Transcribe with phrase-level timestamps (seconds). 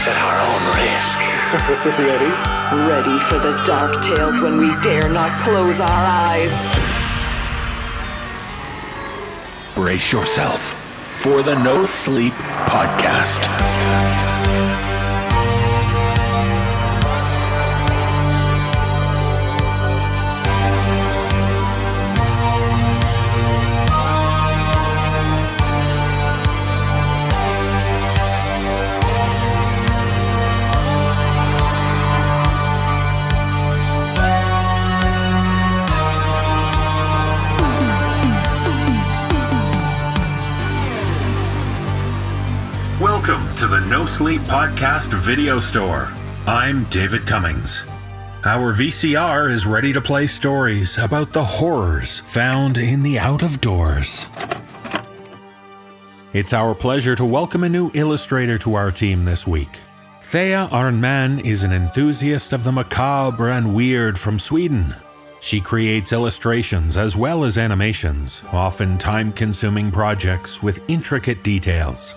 [0.00, 1.18] We're doing this at our own risk.
[1.98, 2.32] Ready?
[2.88, 6.50] Ready for the dark tales when we dare not close our eyes.
[9.74, 10.60] Brace yourself
[11.20, 12.32] for the No Sleep
[12.66, 13.48] Podcast.
[44.10, 46.12] Sleep Podcast video store.
[46.44, 47.84] I'm David Cummings.
[48.44, 53.60] Our VCR is ready to play stories about the horrors found in the out of
[53.60, 54.26] doors.
[56.32, 59.78] It's our pleasure to welcome a new illustrator to our team this week.
[60.22, 64.92] Thea Arnman is an enthusiast of the macabre and weird from Sweden.
[65.40, 72.16] She creates illustrations as well as animations, often time consuming projects with intricate details.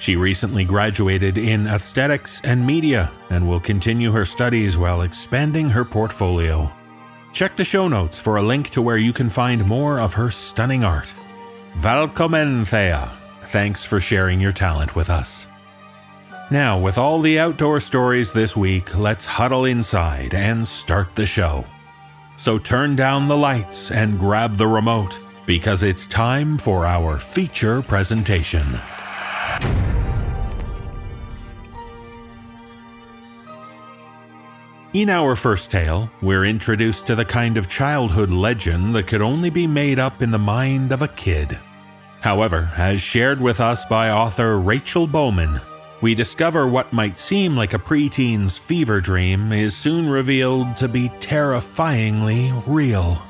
[0.00, 5.84] She recently graduated in aesthetics and media and will continue her studies while expanding her
[5.84, 6.72] portfolio.
[7.34, 10.30] Check the show notes for a link to where you can find more of her
[10.30, 11.14] stunning art.
[11.76, 13.12] Välkommen, Thea.
[13.48, 15.46] Thanks for sharing your talent with us.
[16.50, 21.66] Now, with all the outdoor stories this week, let's huddle inside and start the show.
[22.38, 27.82] So turn down the lights and grab the remote because it's time for our feature
[27.82, 28.66] presentation.
[34.92, 39.48] In our first tale, we're introduced to the kind of childhood legend that could only
[39.48, 41.56] be made up in the mind of a kid.
[42.22, 45.60] However, as shared with us by author Rachele Bowman,
[46.00, 51.08] we discover what might seem like a preteen's fever dream is soon revealed to be
[51.20, 53.22] terrifyingly real.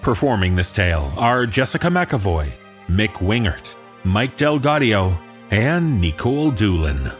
[0.00, 2.52] Performing this tale are Jessica McEvoy,
[2.88, 3.74] Mick Wingert,
[4.04, 5.18] Mike DelGaudio,
[5.50, 7.10] and Nikolle Doolin.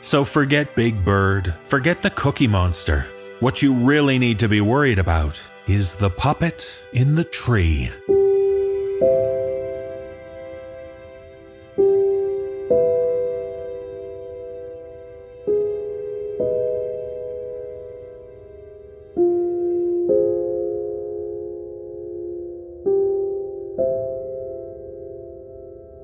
[0.00, 3.06] So forget Big Bird, forget the Cookie Monster.
[3.40, 7.90] What you really need to be worried about is the puppet in the tree.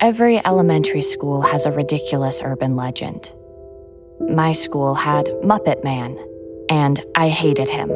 [0.00, 3.32] Every elementary school has a ridiculous urban legend.
[4.20, 6.16] My school had Muppet Man,
[6.68, 7.90] and I hated him.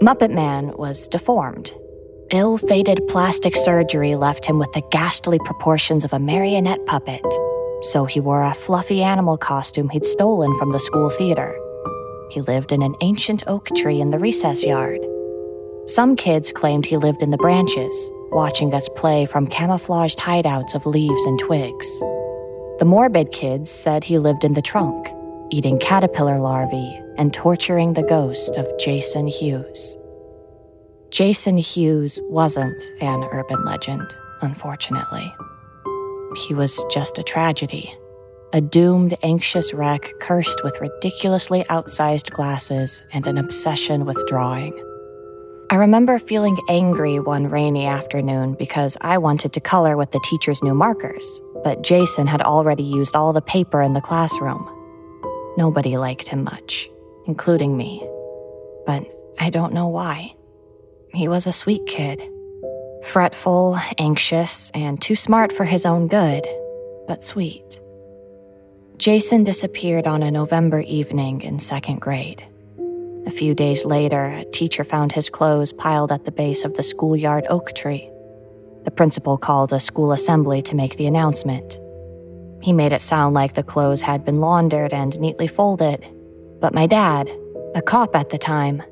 [0.00, 1.74] Muppet Man was deformed.
[2.30, 7.24] Ill fated plastic surgery left him with the ghastly proportions of a marionette puppet,
[7.82, 11.58] so he wore a fluffy animal costume he'd stolen from the school theater.
[12.30, 15.00] He lived in an ancient oak tree in the recess yard.
[15.86, 20.86] Some kids claimed he lived in the branches, watching us play from camouflaged hideouts of
[20.86, 22.02] leaves and twigs.
[22.78, 25.08] The morbid kids said he lived in the trunk,
[25.50, 29.96] eating caterpillar larvae and torturing the ghost of Jason Hughes.
[31.10, 34.08] Jason Hughes wasn't an urban legend,
[34.42, 35.34] unfortunately.
[36.46, 37.92] He was just a tragedy.
[38.52, 44.72] A doomed, anxious wreck cursed with ridiculously outsized glasses and an obsession with drawing.
[45.70, 50.62] I remember feeling angry one rainy afternoon because I wanted to color with the teacher's
[50.62, 54.68] new markers, but Jason had already used all the paper in the classroom.
[55.56, 56.88] Nobody liked him much,
[57.26, 58.06] including me.
[58.86, 59.04] But
[59.38, 60.34] I don't know why.
[61.12, 62.22] He was a sweet kid.
[63.04, 66.46] Fretful, anxious, and too smart for his own good,
[67.06, 67.80] but sweet.
[68.98, 72.44] Jason disappeared on a November evening in second grade.
[73.26, 76.82] A few days later, a teacher found his clothes piled at the base of the
[76.82, 78.10] schoolyard oak tree.
[78.88, 81.78] The principal called a school assembly to make the announcement.
[82.62, 86.06] He made it sound like the clothes had been laundered and neatly folded.
[86.58, 87.30] But my dad,
[87.74, 88.82] a cop at the time,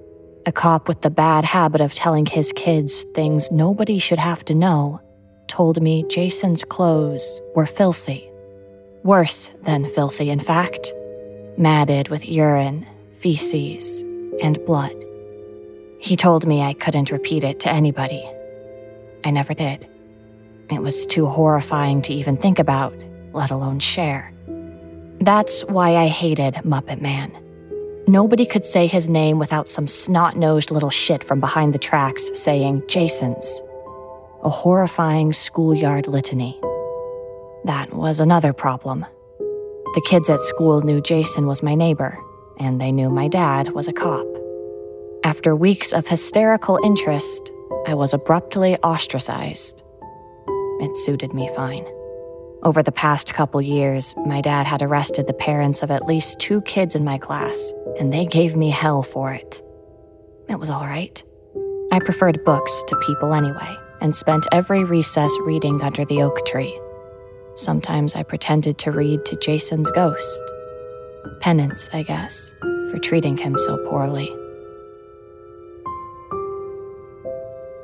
[0.45, 4.55] a cop with the bad habit of telling his kids things nobody should have to
[4.55, 5.01] know,
[5.49, 8.31] told me Jason's clothes were filthy.
[9.03, 10.93] Worse than filthy, in fact.
[11.57, 14.03] Matted with urine, feces,
[14.43, 14.95] and blood.
[16.01, 18.31] He told me I couldn't repeat it to anybody.
[19.26, 19.88] I never did.
[20.70, 22.94] It was too horrifying to even think about,
[23.32, 24.32] let alone share.
[25.20, 27.32] That's why I hated Muppet Man.
[28.06, 32.31] Nobody could say his name without some snot nosed little shit from behind the tracks
[32.34, 33.62] saying Jason's.
[34.44, 36.56] A horrifying schoolyard litany.
[37.64, 39.05] That was another problem.
[39.40, 42.17] The kids at school knew Jason was my neighbor,
[42.61, 44.26] and they knew my dad was a cop.
[45.25, 47.50] After weeks of hysterical interest,
[47.87, 49.81] I was abruptly ostracized.
[50.81, 51.87] It suited me fine.
[52.65, 56.62] Over the past couple years, my dad had arrested the parents of at least two
[56.62, 59.62] kids in my class, and they gave me hell for it.
[60.49, 61.23] It was all right.
[61.93, 66.77] I preferred books to people anyway, and spent every recess reading under the oak tree.
[67.55, 70.43] Sometimes I pretended to read to Jason's ghost.
[71.41, 72.53] Penance, I guess,
[72.91, 74.29] for treating him so poorly.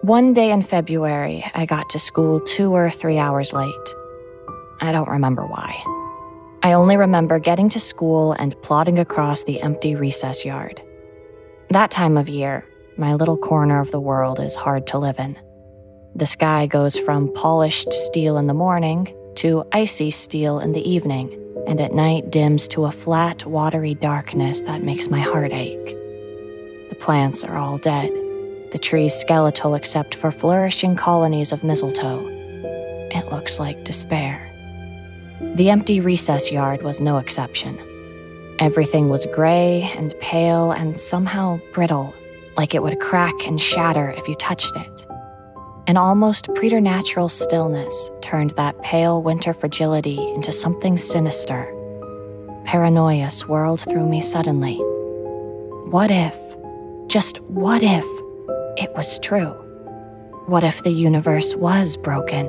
[0.03, 3.95] One day in February, I got to school two or three hours late.
[4.81, 5.81] I don't remember why.
[6.65, 10.83] I only remember getting to school and plodding across the empty recess yard.
[11.71, 12.67] That time of year,
[12.99, 15.39] my little corner of the world is hard to live in.
[16.17, 21.31] The sky goes from polished steel in the morning to icy steel in the evening,
[21.69, 25.97] and at night dims to a flat, watery darkness that makes my heart ache.
[26.89, 28.11] The plants are all dead
[28.73, 32.27] the tree's skeletal except for flourishing colonies of mistletoe.
[33.13, 34.49] It looks like despair.
[35.55, 37.79] The empty recess yard was no exception.
[38.59, 42.15] Everything was gray and pale and somehow brittle,
[42.57, 45.07] like it would crack and shatter if you touched it.
[45.87, 51.65] An almost preternatural stillness turned that pale winter fragility into something sinister.
[52.65, 54.77] Paranoia swirled through me suddenly.
[55.91, 56.39] What if,
[57.09, 58.07] just what if,
[58.77, 59.51] it was true?
[60.47, 62.47] What if the universe was broken?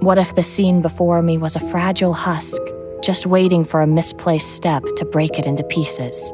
[0.00, 2.60] What if the scene before me was a fragile husk,
[3.02, 6.32] just waiting for a misplaced step to break it into pieces?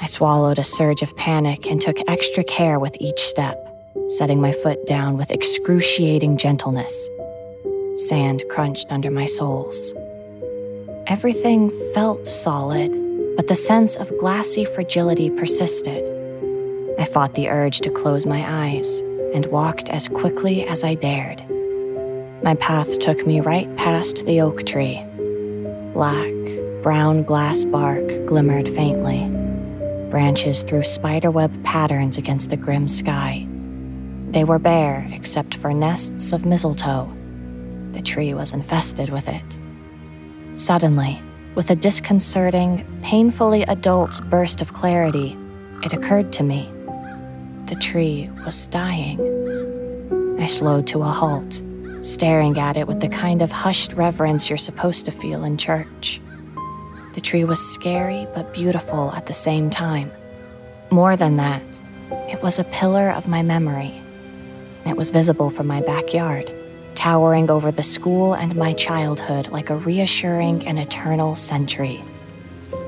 [0.00, 3.58] I swallowed a surge of panic and took extra care with each step,
[4.06, 7.08] setting my foot down with excruciating gentleness.
[7.96, 9.94] Sand crunched under my soles.
[11.06, 12.92] Everything felt solid,
[13.36, 16.13] but the sense of glassy fragility persisted.
[16.96, 19.02] I fought the urge to close my eyes
[19.34, 21.42] and walked as quickly as I dared.
[22.44, 25.04] My path took me right past the oak tree.
[25.92, 26.32] Black,
[26.82, 29.28] brown glass bark glimmered faintly.
[30.10, 33.44] Branches threw spiderweb patterns against the grim sky.
[34.28, 37.12] They were bare except for nests of mistletoe.
[37.90, 39.58] The tree was infested with it.
[40.54, 41.20] Suddenly,
[41.56, 45.36] with a disconcerting, painfully adult burst of clarity,
[45.82, 46.70] it occurred to me
[47.66, 49.18] the tree was dying.
[50.38, 51.62] I slowed to a halt,
[52.02, 56.20] staring at it with the kind of hushed reverence you're supposed to feel in church.
[57.14, 60.12] The tree was scary but beautiful at the same time.
[60.90, 61.80] More than that,
[62.28, 63.92] it was a pillar of my memory.
[64.84, 66.52] It was visible from my backyard,
[66.94, 72.02] towering over the school and my childhood like a reassuring and eternal sentry.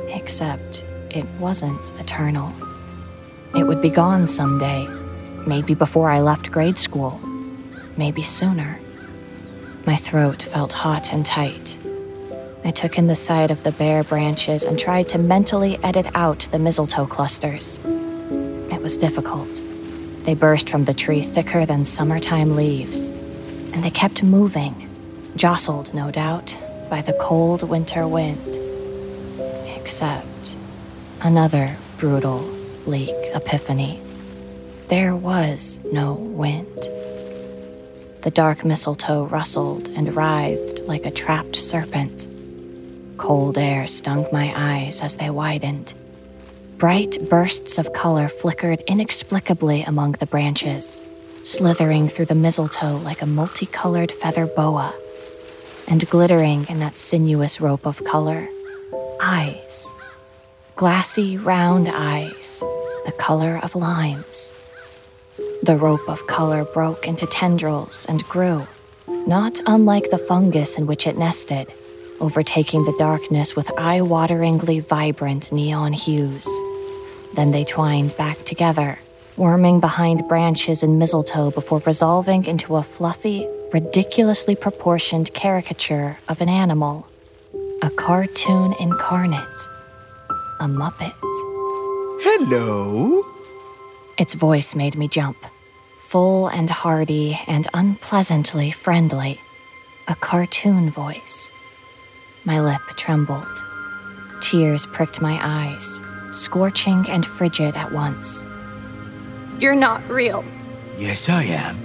[0.08, 2.52] Except it wasn't eternal.
[3.54, 4.86] It would be gone someday,
[5.46, 7.20] maybe before I left grade school,
[7.96, 8.78] maybe sooner.
[9.86, 11.78] My throat felt hot and tight.
[12.64, 16.40] I took in the sight of the bare branches and tried to mentally edit out
[16.50, 17.78] the mistletoe clusters.
[18.72, 19.62] It was difficult.
[20.24, 23.10] They burst from the tree thicker than summertime leaves,
[23.72, 24.90] and they kept moving,
[25.36, 26.58] jostled, no doubt,
[26.90, 28.58] by the cold winter wind.
[29.76, 30.56] Except
[31.22, 32.55] another brutal
[32.86, 34.00] bleak epiphany.
[34.86, 36.78] There was no wind.
[38.22, 42.28] The dark mistletoe rustled and writhed like a trapped serpent.
[43.16, 45.94] Cold air stung my eyes as they widened.
[46.78, 51.02] Bright bursts of color flickered inexplicably among the branches,
[51.42, 54.94] slithering through the mistletoe like a multicolored feather boa.
[55.88, 58.48] And glittering in that sinuous rope of color,
[59.20, 59.92] eyes.
[60.76, 62.62] Glassy, round eyes
[63.06, 64.52] the color of limes.
[65.62, 68.66] The rope of color broke into tendrils and grew,
[69.26, 71.72] not unlike the fungus in which it nested,
[72.20, 76.46] overtaking the darkness with eye wateringly vibrant neon hues.
[77.32, 78.98] Then they twined back together,
[79.38, 86.50] worming behind branches and mistletoe before resolving into a fluffy, ridiculously proportioned caricature of an
[86.50, 87.08] animal.
[87.80, 89.68] A cartoon incarnate.
[90.58, 91.12] A Muppet.
[92.22, 93.22] Hello?
[94.16, 95.36] Its voice made me jump.
[95.98, 99.38] Full and hearty and unpleasantly friendly.
[100.08, 101.50] A cartoon voice.
[102.44, 103.64] My lip trembled.
[104.40, 108.46] Tears pricked my eyes, scorching and frigid at once.
[109.58, 110.42] You're not real.
[110.96, 111.76] Yes, I am.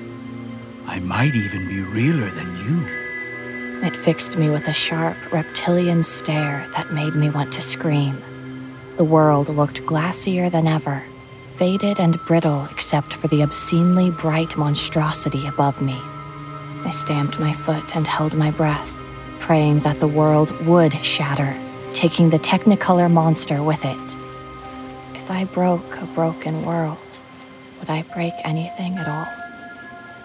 [0.85, 3.85] I might even be realer than you.
[3.85, 8.21] It fixed me with a sharp, reptilian stare that made me want to scream.
[9.01, 11.03] The world looked glassier than ever,
[11.55, 15.99] faded and brittle except for the obscenely bright monstrosity above me.
[16.85, 19.01] I stamped my foot and held my breath,
[19.39, 21.59] praying that the world would shatter,
[21.93, 24.17] taking the Technicolor monster with it.
[25.15, 27.21] If I broke a broken world,
[27.79, 29.33] would I break anything at all?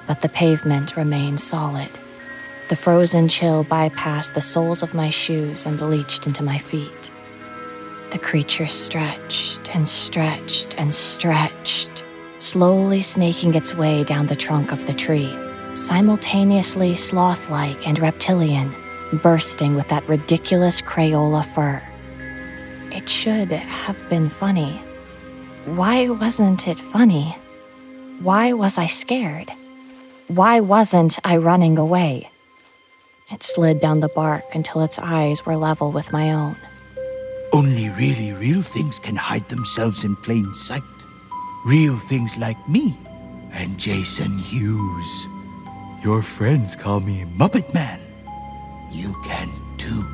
[0.06, 1.88] But the pavement remained solid.
[2.68, 7.11] The frozen chill bypassed the soles of my shoes and leached into my feet.
[8.16, 12.02] The creature stretched and stretched and stretched,
[12.38, 15.30] slowly snaking its way down the trunk of the tree,
[15.75, 18.75] simultaneously sloth like and reptilian,
[19.23, 21.82] bursting with that ridiculous Crayola fur.
[22.90, 24.80] It should have been funny.
[25.66, 27.37] Why wasn't it funny?
[28.20, 29.50] Why was I scared?
[30.28, 32.30] Why wasn't I running away?
[33.30, 36.56] It slid down the bark until its eyes were level with my own.
[37.57, 40.83] Only really real things can hide themselves in plain sight.
[41.65, 42.99] Real things like me
[43.51, 45.27] and Jason Hughes.
[46.05, 47.99] Your friends call me Muppet Man.
[48.93, 49.49] You can
[49.79, 50.05] too.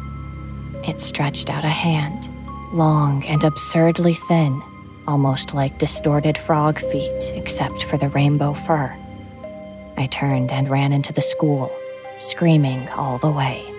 [0.87, 2.31] It stretched out a hand,
[2.73, 4.63] long and absurdly thin,
[5.09, 8.97] almost like distorted frog feet, except for the rainbow fur.
[9.97, 11.75] I turned and ran into the school,
[12.19, 13.72] screaming all the way.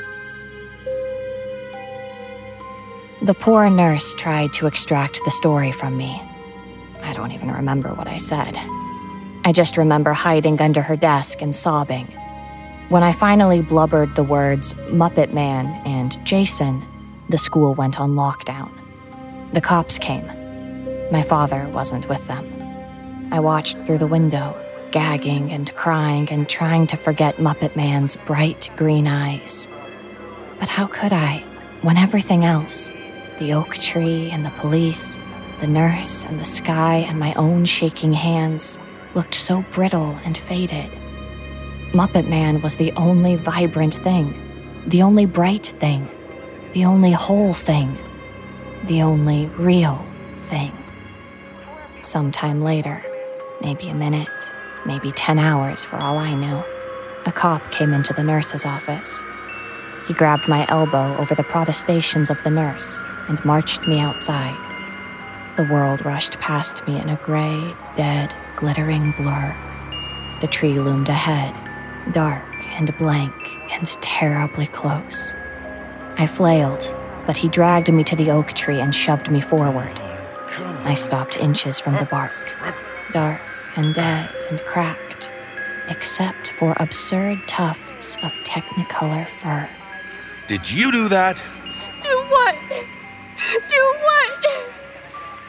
[3.23, 6.21] The poor nurse tried to extract the story from me.
[7.03, 8.57] I don't even remember what I said.
[9.45, 12.07] I just remember hiding under her desk and sobbing.
[12.89, 16.85] When I finally blubbered the words Muppet Man and Jason,
[17.29, 18.69] the school went on lockdown.
[19.53, 20.27] The cops came.
[21.09, 22.45] My father wasn't with them.
[23.31, 24.53] I watched through the window,
[24.91, 29.69] gagging and crying and trying to forget Muppet Man's bright green eyes.
[30.59, 31.37] But how could I,
[31.83, 32.91] when everything else
[33.39, 35.17] the oak tree and the police,
[35.59, 38.77] the nurse and the sky and my own shaking hands
[39.15, 40.89] looked so brittle and faded.
[41.93, 44.33] Muppet Man was the only vibrant thing,
[44.87, 46.09] the only bright thing,
[46.73, 47.97] the only whole thing,
[48.85, 50.03] the only real
[50.35, 50.71] thing.
[52.01, 53.03] Sometime later,
[53.61, 56.63] maybe a minute, maybe 10 hours for all I knew,
[57.25, 59.23] a cop came into the nurse's office.
[60.07, 64.57] He grabbed my elbow over the protestations of the nurse and marched me outside.
[65.55, 69.55] The world rushed past me in a gray, dead, glittering blur.
[70.41, 71.53] The tree loomed ahead,
[72.13, 73.33] dark and blank
[73.71, 75.33] and terribly close.
[76.17, 76.93] I flailed,
[77.25, 79.91] but he dragged me to the oak tree and shoved me forward.
[80.85, 82.55] I stopped inches from the bark,
[83.13, 83.41] dark
[83.75, 85.31] and dead and cracked,
[85.87, 89.69] except for absurd tufts of technicolor fur.
[90.47, 91.41] Did you do that?
[92.01, 92.55] Do what?
[93.69, 94.71] Do what?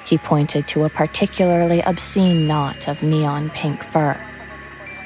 [0.05, 4.21] He pointed to a particularly obscene knot of neon pink fur.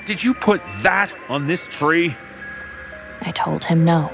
[0.07, 2.17] Did you put that on this tree?
[3.21, 4.13] I told him no.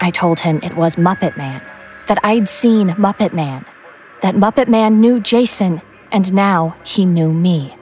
[0.00, 1.62] I told him it was Muppet Man,
[2.06, 3.64] that I'd seen Muppet Man,
[4.22, 7.76] that Muppet Man knew Jason, and now he knew me.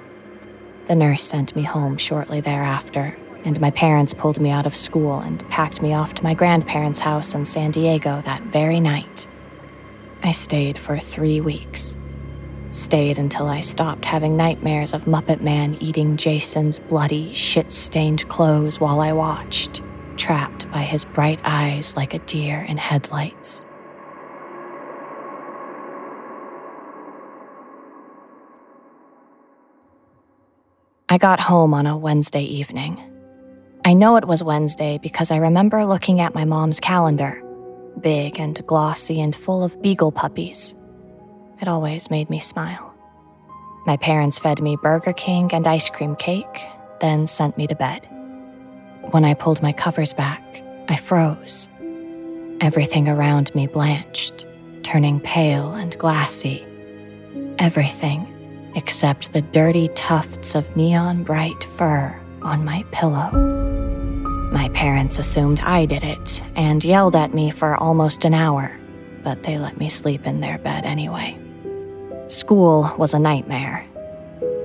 [0.86, 5.20] The nurse sent me home shortly thereafter, and my parents pulled me out of school
[5.20, 9.28] and packed me off to my grandparents' house in San Diego that very night.
[10.22, 11.96] I stayed for three weeks.
[12.70, 18.78] Stayed until I stopped having nightmares of Muppet Man eating Jason's bloody, shit stained clothes
[18.78, 19.82] while I watched,
[20.16, 23.64] trapped by his bright eyes like a deer in headlights.
[31.08, 33.00] I got home on a Wednesday evening.
[33.82, 37.42] I know it was Wednesday because I remember looking at my mom's calendar,
[37.98, 40.74] big and glossy and full of beagle puppies.
[41.60, 42.94] It always made me smile.
[43.86, 46.66] My parents fed me Burger King and ice cream cake,
[47.00, 48.06] then sent me to bed.
[49.10, 51.68] When I pulled my covers back, I froze.
[52.60, 54.46] Everything around me blanched,
[54.82, 56.64] turning pale and glassy.
[57.58, 58.26] Everything
[58.74, 63.57] except the dirty tufts of neon bright fur on my pillow.
[64.50, 68.74] My parents assumed I did it and yelled at me for almost an hour,
[69.22, 71.38] but they let me sleep in their bed anyway.
[72.28, 73.86] School was a nightmare.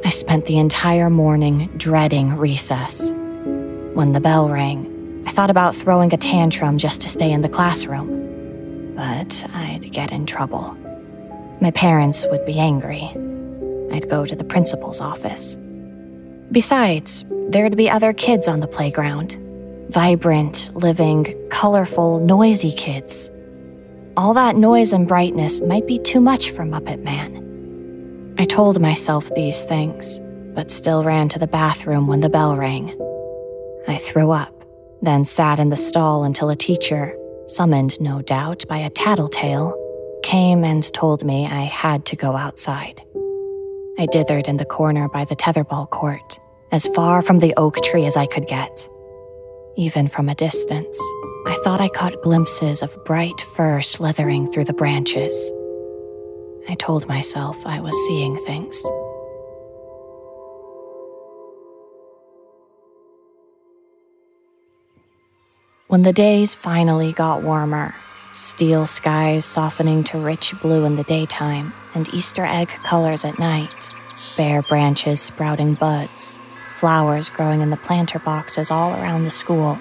[0.05, 3.11] I spent the entire morning dreading recess.
[3.11, 7.49] When the bell rang, I thought about throwing a tantrum just to stay in the
[7.49, 8.95] classroom.
[8.95, 10.77] But I'd get in trouble.
[11.59, 13.11] My parents would be angry.
[13.91, 15.57] I'd go to the principal's office.
[16.53, 19.37] Besides, there'd be other kids on the playground
[19.89, 23.31] vibrant, living, colorful, noisy kids.
[24.15, 28.35] All that noise and brightness might be too much for Muppet Man.
[28.37, 30.19] I told myself these things,
[30.55, 32.89] but still ran to the bathroom when the bell rang.
[33.87, 34.53] I threw up,
[35.01, 37.15] then sat in the stall until a teacher,
[37.47, 39.75] summoned no doubt by a tattletale,
[40.23, 43.01] came and told me I had to go outside.
[43.99, 46.39] I dithered in the corner by the tetherball court,
[46.71, 48.89] as far from the oak tree as I could get.
[49.75, 50.99] Even from a distance,
[51.47, 55.33] I thought I caught glimpses of bright fur slithering through the branches.
[56.69, 58.79] I told myself I was seeing things.
[65.87, 67.95] When the days finally got warmer,
[68.31, 73.89] steel skies softening to rich blue in the daytime and Easter egg colors at night,
[74.37, 76.39] bare branches sprouting buds,
[76.83, 79.79] flowers growing in the planter boxes all around the school,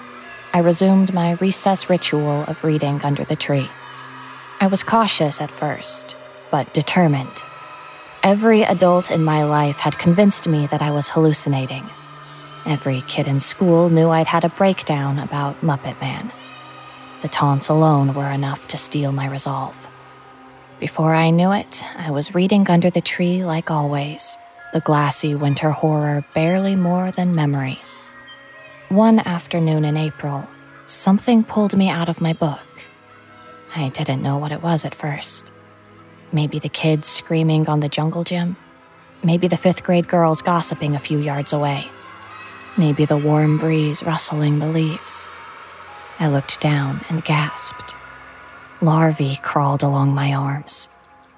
[0.53, 3.69] I resumed my recess ritual of reading under the tree.
[4.61, 6.15] I was cautious at first,
[6.49, 7.43] but determined.
[8.23, 11.83] Every adult in my life had convinced me that I was hallucinating.
[12.65, 16.31] Every kid in school knew I'd had a breakdown about Muppet Man.
[17.21, 19.89] The taunts alone were enough to steal my resolve.
[20.79, 24.37] Before I knew it, I was reading under the tree like always,
[24.73, 27.79] the glassy winter horror barely more than memory.
[28.89, 30.47] One afternoon in April,
[30.87, 32.59] something pulled me out of my book.
[33.75, 35.51] I didn't know what it was at first.
[36.31, 38.57] Maybe the kids screaming on the jungle gym.
[39.23, 41.85] Maybe the fifth grade girls gossiping a few yards away.
[42.75, 45.29] Maybe the warm breeze rustling the leaves.
[46.19, 47.95] I looked down and gasped.
[48.81, 50.89] Larvae crawled along my arms.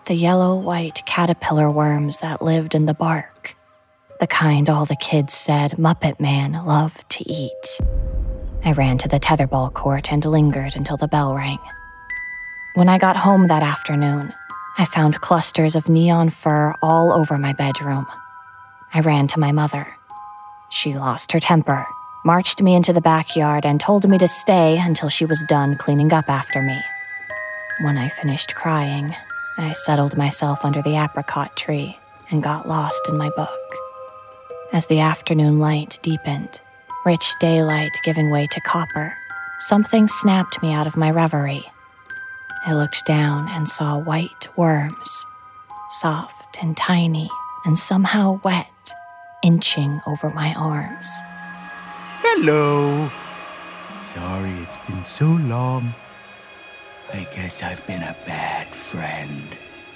[0.08, 3.56] The yellow white caterpillar worms that lived in the bark.
[4.20, 7.80] The kind all the kids said Muppet Man loved to eat.
[8.64, 11.58] I ran to the tetherball court and lingered until the bell rang.
[12.76, 14.32] When I got home that afternoon,
[14.78, 18.06] I found clusters of neon fur all over my bedroom.
[18.94, 19.88] I ran to my mother.
[20.70, 21.84] She lost her temper,
[22.24, 26.14] marched me into the backyard, and told me to stay until she was done cleaning
[26.14, 26.80] up after me.
[27.82, 29.16] When I finished crying,
[29.58, 31.98] I settled myself under the apricot tree
[32.30, 33.50] and got lost in my book.
[34.74, 36.60] As the afternoon light deepened,
[37.06, 39.16] rich daylight giving way to copper,
[39.60, 41.66] something snapped me out of my reverie.
[42.66, 45.26] I looked down and saw white worms,
[45.90, 47.30] soft and tiny
[47.64, 48.94] and somehow wet,
[49.42, 51.08] inching over my arms.
[52.20, 53.10] Hello.
[53.98, 55.94] Sorry it's been so long.
[57.16, 59.48] I guess I've been a bad friend.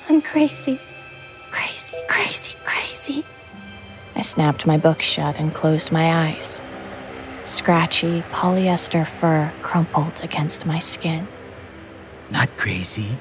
[0.07, 0.79] I'm crazy.
[1.51, 3.25] Crazy, crazy, crazy.
[4.15, 6.61] I snapped my book shut and closed my eyes.
[7.43, 11.27] Scratchy polyester fur crumpled against my skin.
[12.31, 13.17] Not crazy,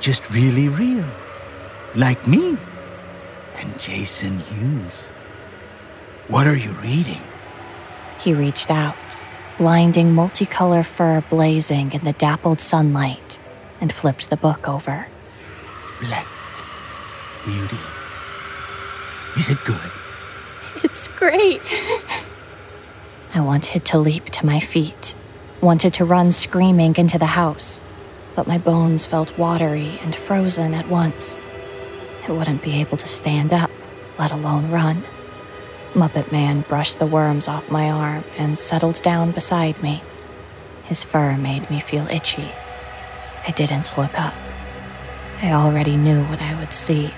[0.00, 1.04] just really real.
[1.94, 2.56] Like me
[3.58, 5.10] and Jason Hughes.
[6.28, 7.20] What are you reading?
[8.20, 9.20] He reached out,
[9.62, 13.38] blinding multicolor fur blazing in the dappled sunlight,
[13.80, 15.06] and flipped the book over.
[16.00, 16.26] Black
[17.44, 17.78] Beauty.
[19.36, 19.92] Is it good?
[20.82, 21.62] It's great.
[23.34, 25.14] I wanted to leap to my feet,
[25.60, 27.80] wanted to run screaming into the house,
[28.34, 31.38] but my bones felt watery and frozen at once.
[32.26, 33.70] I wouldn't be able to stand up,
[34.18, 35.04] let alone run.
[35.94, 40.02] Muppet Man brushed the worms off my arm and settled down beside me.
[40.84, 42.50] His fur made me feel itchy.
[43.46, 44.34] I didn't look up.
[45.42, 47.12] I already knew what I would see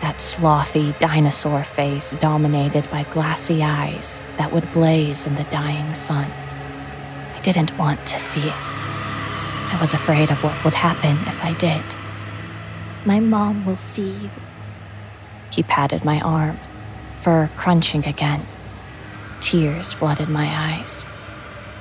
[0.00, 6.30] that slothy dinosaur face dominated by glassy eyes that would blaze in the dying sun.
[7.36, 8.54] I didn't want to see it.
[9.72, 11.84] I was afraid of what would happen if I did.
[13.04, 14.30] My mom will see you.
[15.50, 16.58] He patted my arm,
[17.20, 18.42] fur crunching again.
[19.40, 21.06] Tears flooded my eyes.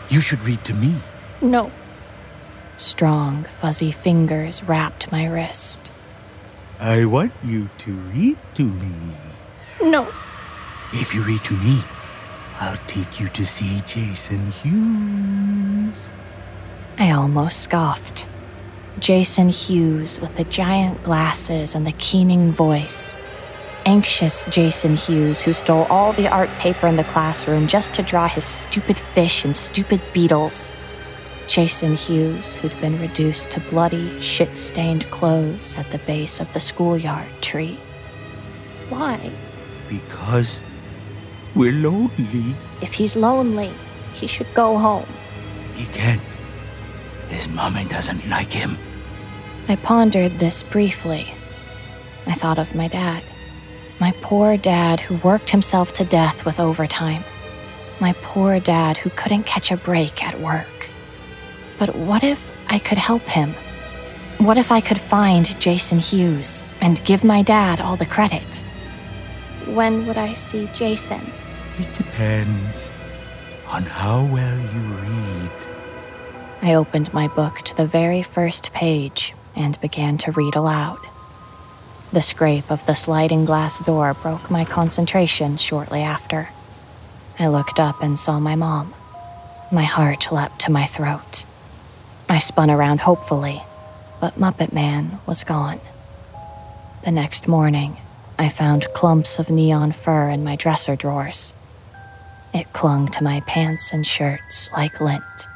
[0.09, 0.95] You should read to me.
[1.41, 1.71] No.
[2.77, 5.79] Strong, fuzzy fingers wrapped my wrist.
[6.79, 9.13] I want you to read to me.
[9.81, 10.11] No.
[10.91, 11.83] If you read to me,
[12.59, 16.11] I'll take you to see Jason Hughes.
[16.97, 18.27] I almost scoffed.
[18.99, 23.15] Jason Hughes with the giant glasses and the keening voice.
[23.89, 28.27] Anxious Jason Hughes, who stole all the art paper in the classroom just to draw
[28.27, 30.71] his stupid fish and stupid beetles.
[31.47, 36.59] Jason Hughes, who'd been reduced to bloody, shit stained clothes at the base of the
[36.59, 37.79] schoolyard tree.
[38.89, 39.31] Why?
[39.87, 40.61] Because
[41.55, 42.53] we're lonely.
[42.83, 43.71] If he's lonely,
[44.13, 45.09] he should go home.
[45.73, 46.21] He can't.
[47.29, 48.77] His mommy doesn't like him.
[49.67, 51.33] I pondered this briefly.
[52.27, 53.23] I thought of my dad.
[53.99, 57.23] My poor dad who worked himself to death with overtime.
[57.99, 60.89] My poor dad who couldn't catch a break at work.
[61.77, 63.53] But what if I could help him?
[64.37, 68.63] What if I could find Jason Hughes and give my dad all the credit?
[69.65, 71.21] When would I see Jason?
[71.77, 72.91] It depends
[73.67, 75.51] on how well you read.
[76.61, 80.99] I opened my book to the very first page and began to read aloud.
[82.11, 86.49] The scrape of the sliding glass door broke my concentration shortly after.
[87.37, 88.95] I looked up and saw my mom.
[89.71, 91.45] My heart leapt to my throat.
[92.27, 93.61] I spun around hopefully,
[94.19, 95.79] but Muppet Man was gone.
[97.03, 97.97] The next morning,
[98.39, 101.53] I found clumps of neon fur in my dresser drawers.
[102.55, 105.47] It clung to my pants and shirts like lint.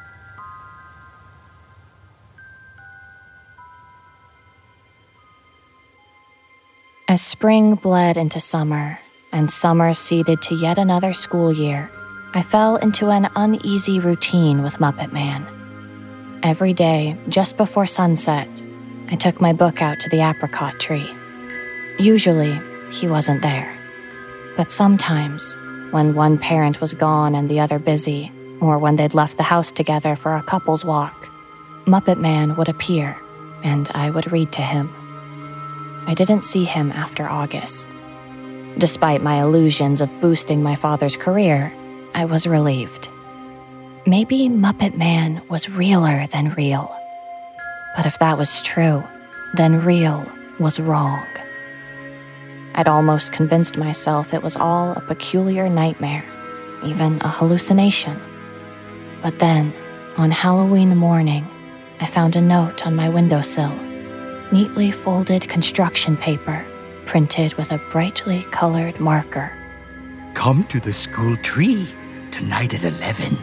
[7.09, 8.97] As spring bled into summer,
[9.33, 11.91] and summer seeded to yet another school year,
[12.33, 15.45] I fell into an uneasy routine with Muppet Man.
[16.43, 18.63] Every day, just before sunset,
[19.09, 21.07] I took my book out to the apricot tree.
[21.99, 22.57] Usually,
[22.89, 23.77] he wasn't there.
[24.55, 25.57] But sometimes,
[25.91, 29.73] when one parent was gone and the other busy, or when they'd left the house
[29.73, 31.29] together for a couple's walk,
[31.85, 33.19] Muppet Man would appear,
[33.61, 34.95] and I would read to him.
[36.05, 37.89] I didn't see him after August.
[38.77, 41.73] Despite my illusions of boosting my father's career,
[42.13, 43.09] I was relieved.
[44.05, 46.93] Maybe Muppet Man was realer than real.
[47.95, 49.03] But if that was true,
[49.53, 51.25] then real was wrong.
[52.75, 56.25] I'd almost convinced myself it was all a peculiar nightmare,
[56.83, 58.19] even a hallucination.
[59.21, 59.71] But then,
[60.17, 61.47] on Halloween morning,
[62.01, 63.71] I found a note on my windowsill
[64.53, 66.63] neatly folded construction paper
[67.07, 69.51] printed with a brightly colored marker.
[70.35, 71.87] Come to the school tree
[72.29, 73.35] tonight at 11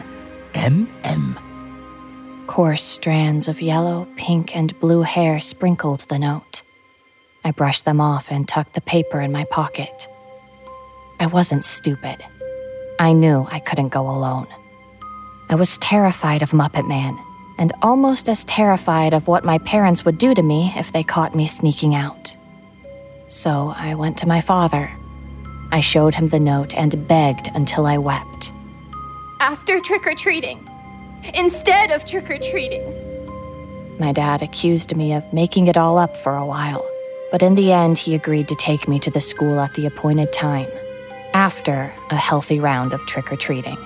[0.55, 2.47] m.m.
[2.47, 6.63] Coarse strands of yellow, pink, and blue hair sprinkled the note.
[7.45, 10.09] I brushed them off and tucked the paper in my pocket.
[11.19, 12.25] I wasn't stupid.
[13.01, 14.47] I knew I couldn't go alone.
[15.49, 17.19] I was terrified of Muppet Man
[17.61, 21.37] and almost as terrified of what my parents would do to me if they caught
[21.37, 22.35] me sneaking out.
[23.29, 24.91] So I went to my father.
[25.71, 28.53] I showed him the note and begged until I wept.
[29.41, 30.67] After trick or treating.
[31.35, 32.83] Instead of trick or treating.
[34.01, 36.89] My dad accused me of making it all up for a while,
[37.31, 40.33] but in the end, he agreed to take me to the school at the appointed
[40.33, 40.71] time,
[41.35, 43.77] after a healthy round of trick or treating.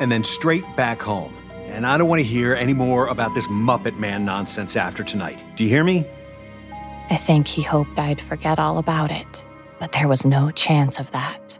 [0.00, 1.37] And then straight back home.
[1.68, 5.44] And I don't want to hear any more about this Muppet Man nonsense after tonight.
[5.54, 6.04] Do you hear me?
[7.10, 9.44] I think he hoped I'd forget all about it,
[9.78, 11.58] but there was no chance of that.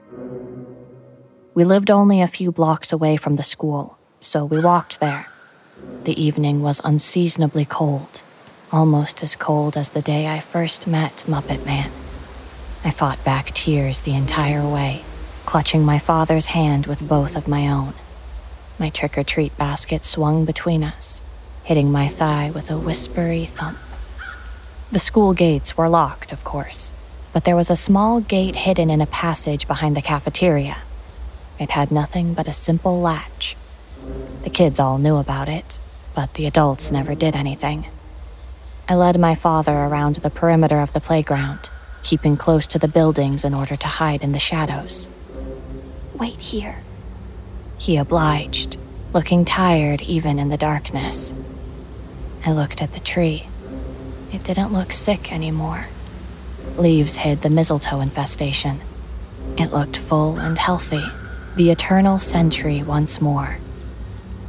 [1.55, 5.27] We lived only a few blocks away from the school, so we walked there.
[6.05, 8.23] The evening was unseasonably cold,
[8.73, 11.91] almost as cold as the day I first met Muppet Man.
[12.85, 15.03] I fought back tears the entire way,
[15.47, 17.95] clutching my father's hand with both of my own.
[18.81, 21.23] My trick or treat basket swung between us,
[21.65, 23.79] hitting my thigh with a whispery thump.
[24.93, 26.93] The school gates were locked, of course,
[27.33, 30.77] but there was a small gate hidden in a passage behind the cafeteria.
[31.59, 33.57] It had nothing but a simple latch.
[34.45, 35.81] The kids all knew about it,
[36.15, 37.87] but the adults never did anything.
[38.89, 41.69] I led my father around the perimeter of the playground,
[42.05, 45.09] keeping close to the buildings in order to hide in the shadows.
[46.15, 46.83] Wait here,
[47.79, 48.77] he obliged,
[49.15, 51.33] looking tired even in the darkness.
[52.45, 53.47] I looked at the tree.
[54.33, 55.87] It didn't look sick anymore.
[56.77, 58.81] Leaves hid the mistletoe infestation.
[59.57, 61.05] It looked full and healthy,
[61.57, 63.59] the eternal sentry once more.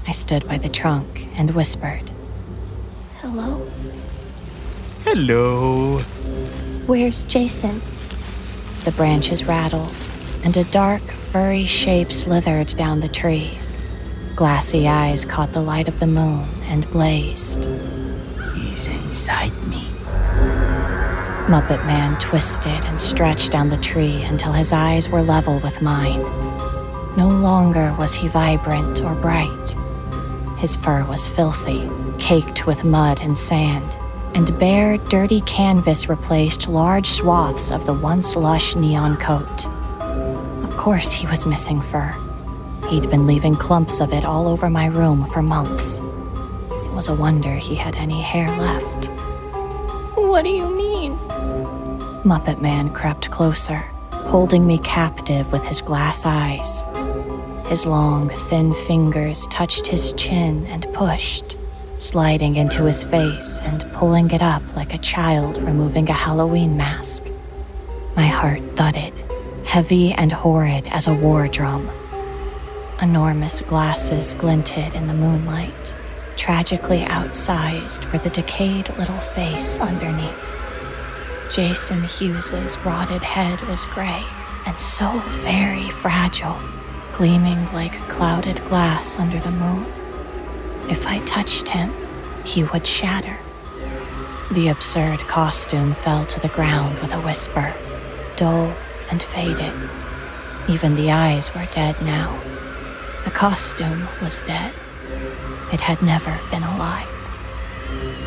[0.07, 2.09] I stood by the trunk and whispered,
[3.21, 3.65] Hello?
[5.03, 5.99] Hello.
[6.87, 7.81] Where's Jason?
[8.85, 9.93] The branches rattled,
[10.43, 13.55] and a dark, furry shape slithered down the tree.
[14.35, 17.65] Glassy eyes caught the light of the moon and blazed.
[18.55, 19.77] He's inside me.
[21.47, 26.21] Muppet Man twisted and stretched down the tree until his eyes were level with mine.
[27.15, 29.75] No longer was he vibrant or bright.
[30.57, 31.87] His fur was filthy,
[32.17, 33.97] caked with mud and sand,
[34.33, 39.67] and bare, dirty canvas replaced large swaths of the once lush neon coat.
[40.79, 42.15] Of course, he was missing fur.
[42.87, 45.99] He'd been leaving clumps of it all over my room for months.
[45.99, 49.07] It was a wonder he had any hair left.
[50.15, 51.17] What do you mean?
[52.23, 53.79] Muppet Man crept closer,
[54.31, 56.81] holding me captive with his glass eyes.
[57.67, 61.57] His long, thin fingers touched his chin and pushed,
[61.97, 67.25] sliding into his face and pulling it up like a child removing a Halloween mask.
[68.15, 69.13] My heart thudded,
[69.69, 71.87] heavy and horrid as a war drum.
[73.03, 75.95] Enormous glasses glinted in the moonlight,
[76.35, 80.55] tragically outsized for the decayed little face underneath.
[81.51, 84.23] Jason Hughes's rotted head was gray
[84.65, 86.57] and so very fragile,
[87.13, 89.85] gleaming like clouded glass under the moon.
[90.89, 91.93] If I touched him,
[92.43, 93.37] he would shatter.
[94.51, 97.71] The absurd costume fell to the ground with a whisper,
[98.35, 98.73] dull
[99.09, 99.73] and faded.
[100.67, 102.37] Even the eyes were dead now.
[103.25, 104.73] The costume was dead.
[105.73, 107.07] It had never been alive.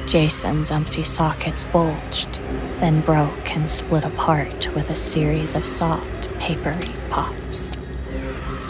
[0.06, 2.34] Jason's empty sockets bulged,
[2.80, 7.72] then broke and split apart with a series of soft, papery pops.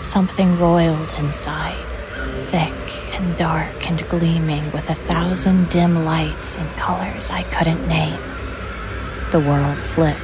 [0.00, 1.86] Something roiled inside,
[2.36, 2.74] thick
[3.14, 8.20] and dark and gleaming with a thousand dim lights in colors I couldn't name.
[9.32, 10.20] The world flipped,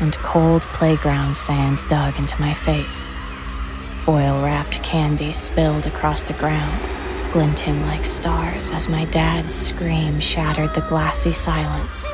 [0.00, 3.10] and cold playground sand dug into my face.
[3.96, 6.96] Foil wrapped candy spilled across the ground,
[7.32, 12.12] glinting like stars as my dad's scream shattered the glassy silence.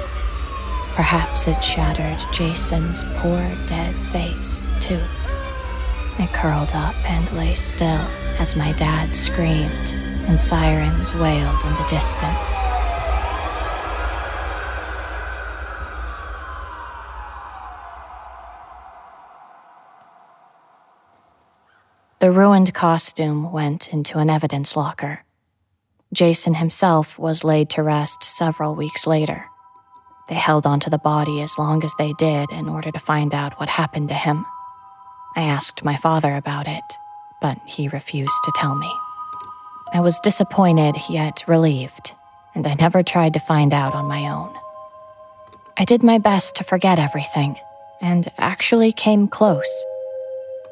[0.95, 5.01] Perhaps it shattered Jason's poor dead face, too.
[6.19, 8.07] I curled up and lay still
[8.39, 9.95] as my dad screamed
[10.29, 12.61] and sirens wailed in the distance.
[22.23, 25.25] The ruined costume went into an evidence locker.
[26.13, 29.47] Jason himself was laid to rest several weeks later.
[30.29, 33.59] They held onto the body as long as they did in order to find out
[33.59, 34.47] what happened to him.
[35.35, 36.85] I asked my father about it,
[37.41, 38.95] but he refused to tell me.
[39.93, 42.13] I was disappointed yet relieved,
[42.55, 44.55] and I never tried to find out on my own.
[45.77, 47.57] I did my best to forget everything,
[48.01, 49.85] and actually came close.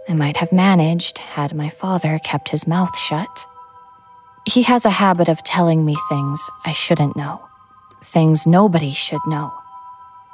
[0.08, 3.46] I might have managed had my father kept his mouth shut.
[4.46, 7.46] He has a habit of telling me things I shouldn't know,
[8.02, 9.52] things nobody should know.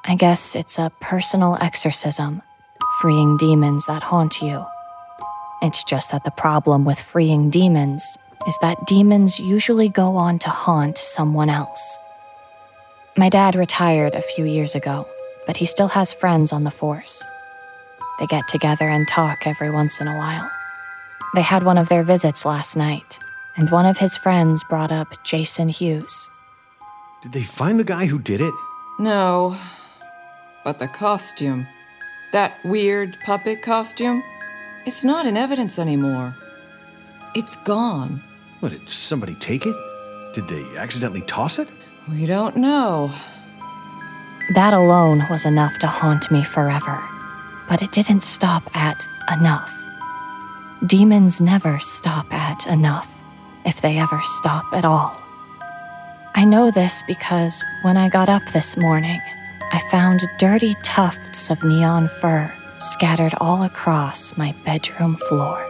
[0.04, 2.42] I guess it's a personal exorcism,
[3.00, 4.64] freeing demons that haunt you.
[5.62, 10.48] It's just that the problem with freeing demons is that demons usually go on to
[10.48, 11.98] haunt someone else.
[13.16, 15.08] My dad retired a few years ago,
[15.46, 17.24] but he still has friends on the force.
[18.18, 20.50] They get together and talk every once in a while.
[21.34, 23.18] They had one of their visits last night,
[23.56, 26.30] and one of his friends brought up Jason Hughes.
[27.22, 28.54] Did they find the guy who did it?
[28.98, 29.56] No.
[30.64, 31.66] But the costume.
[32.32, 34.22] That weird puppet costume?
[34.86, 36.36] It's not in evidence anymore.
[37.34, 38.22] It's gone.
[38.60, 39.76] What, did somebody take it?
[40.32, 41.68] Did they accidentally toss it?
[42.08, 43.10] We don't know.
[44.54, 47.02] That alone was enough to haunt me forever.
[47.68, 49.72] But it didn't stop at enough.
[50.86, 53.20] Demons never stop at enough,
[53.64, 55.16] if they ever stop at all.
[56.34, 59.20] I know this because when I got up this morning,
[59.72, 65.65] I found dirty tufts of neon fur scattered all across my bedroom floor.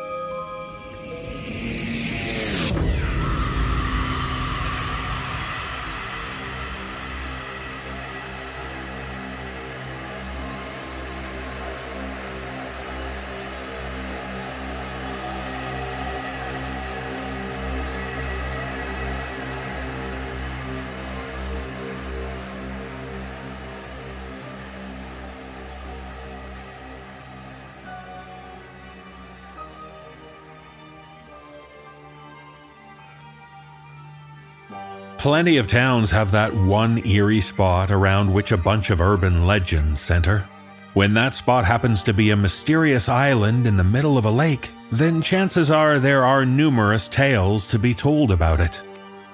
[35.18, 40.00] Plenty of towns have that one eerie spot around which a bunch of urban legends
[40.00, 40.46] center.
[40.94, 44.70] When that spot happens to be a mysterious island in the middle of a lake,
[44.92, 48.76] then chances are there are numerous tales to be told about it.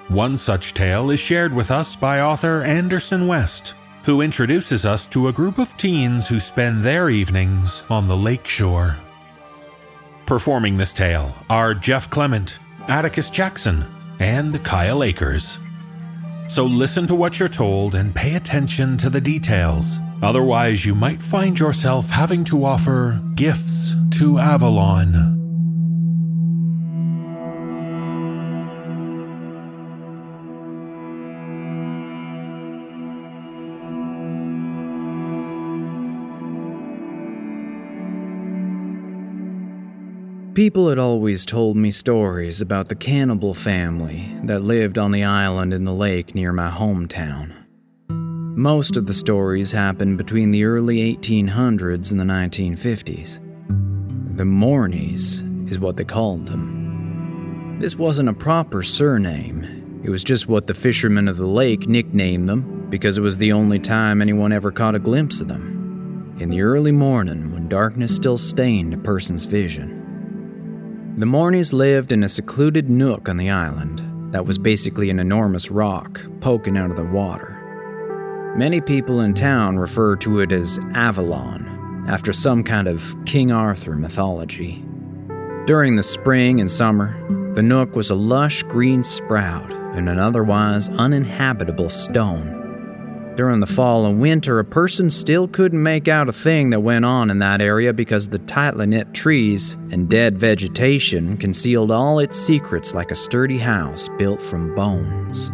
[0.09, 5.29] One such tale is shared with us by author Anderson West, who introduces us to
[5.29, 8.97] a group of teens who spend their evenings on the lake shore.
[10.27, 13.85] Performing this tale are Jeff Clement, Atticus Jackson,
[14.19, 15.59] and Kyle Akers.
[16.53, 19.99] So listen to what you're told and pay attention to the details.
[20.23, 25.42] Otherwise, you might find yourself having to offer gifts to Avalon.
[40.55, 45.73] People had always told me stories about the cannibal family that lived on the island
[45.73, 47.55] in the lake near my hometown.
[48.11, 53.39] Most of the stories happened between the early 1800s and the 1950s.
[54.37, 57.79] The Morneys is what they called them.
[57.79, 62.51] This wasn't a proper surname, it was just what the fishermen of the lake nicknamed
[62.51, 66.37] them because it was the only time anyone ever caught a glimpse of them.
[66.41, 70.02] In the early morning, when darkness still stained a person's vision.
[71.19, 74.01] The Morneys lived in a secluded nook on the island
[74.33, 78.55] that was basically an enormous rock poking out of the water.
[78.57, 83.95] Many people in town refer to it as Avalon, after some kind of King Arthur
[83.95, 84.83] mythology.
[85.67, 87.15] During the spring and summer,
[87.53, 92.62] the nook was a lush green sprout in an otherwise uninhabitable stone.
[93.37, 97.07] During the fall and winter, a person still couldn't make out a thing that went
[97.07, 102.37] on in that area because the tightly knit trees and dead vegetation concealed all its
[102.37, 105.51] secrets like a sturdy house built from bones.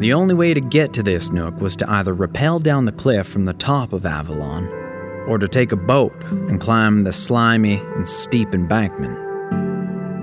[0.00, 3.28] The only way to get to this nook was to either rappel down the cliff
[3.28, 4.66] from the top of Avalon,
[5.28, 9.23] or to take a boat and climb the slimy and steep embankment.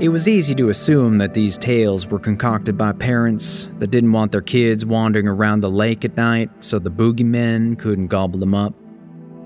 [0.02, 4.32] It was easy to assume that these tales were concocted by parents that didn't want
[4.32, 8.74] their kids wandering around the lake at night so the boogeymen couldn't gobble them up.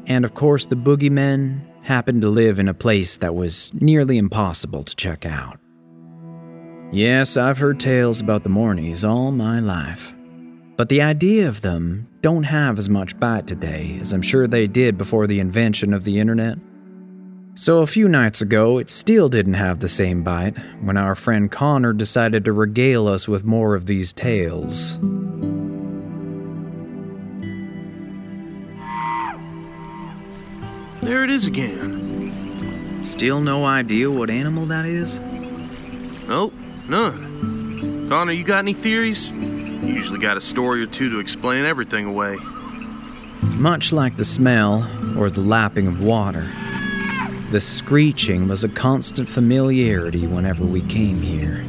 [0.06, 4.86] And of course, the boogeymen happened to live in a place that was nearly impossible
[4.86, 5.60] to check out.
[6.90, 10.16] Yes, I've heard tales about the Morneys all my life.
[10.78, 14.68] But the idea of them don't have as much bite today as I'm sure they
[14.68, 16.58] did before the invention of the internet.
[17.58, 21.50] So a few nights ago, it still didn't have the same bite when our friend
[21.50, 25.00] Connor decided to regale us with more of these tales.
[31.02, 33.00] There it is again.
[33.06, 35.22] Still no idea what animal that is?
[36.28, 36.54] Nope,
[36.90, 38.10] none.
[38.10, 39.32] Connor, you got any theories?
[39.32, 42.36] You usually got a story or two to explain everything away.
[43.54, 44.86] Much like the smell
[45.18, 46.46] or the lapping of water,
[47.56, 51.64] the screeching was a constant familiarity whenever we came here.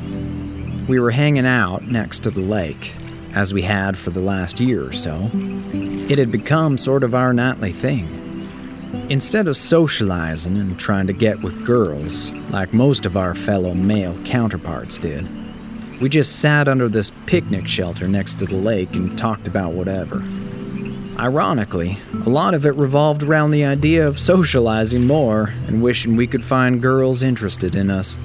[0.88, 2.92] We were hanging out next to the lake,
[3.34, 5.30] as we had for the last year or so.
[5.32, 8.08] It had become sort of our nightly thing.
[9.10, 14.18] Instead of socializing and trying to get with girls, like most of our fellow male
[14.24, 15.24] counterparts did,
[16.00, 20.20] we just sat under this picnic shelter next to the lake and talked about whatever.
[21.18, 26.26] Ironically, a lot of it revolved around the idea of socializing more and wishing we
[26.26, 28.18] could find girls interested in us.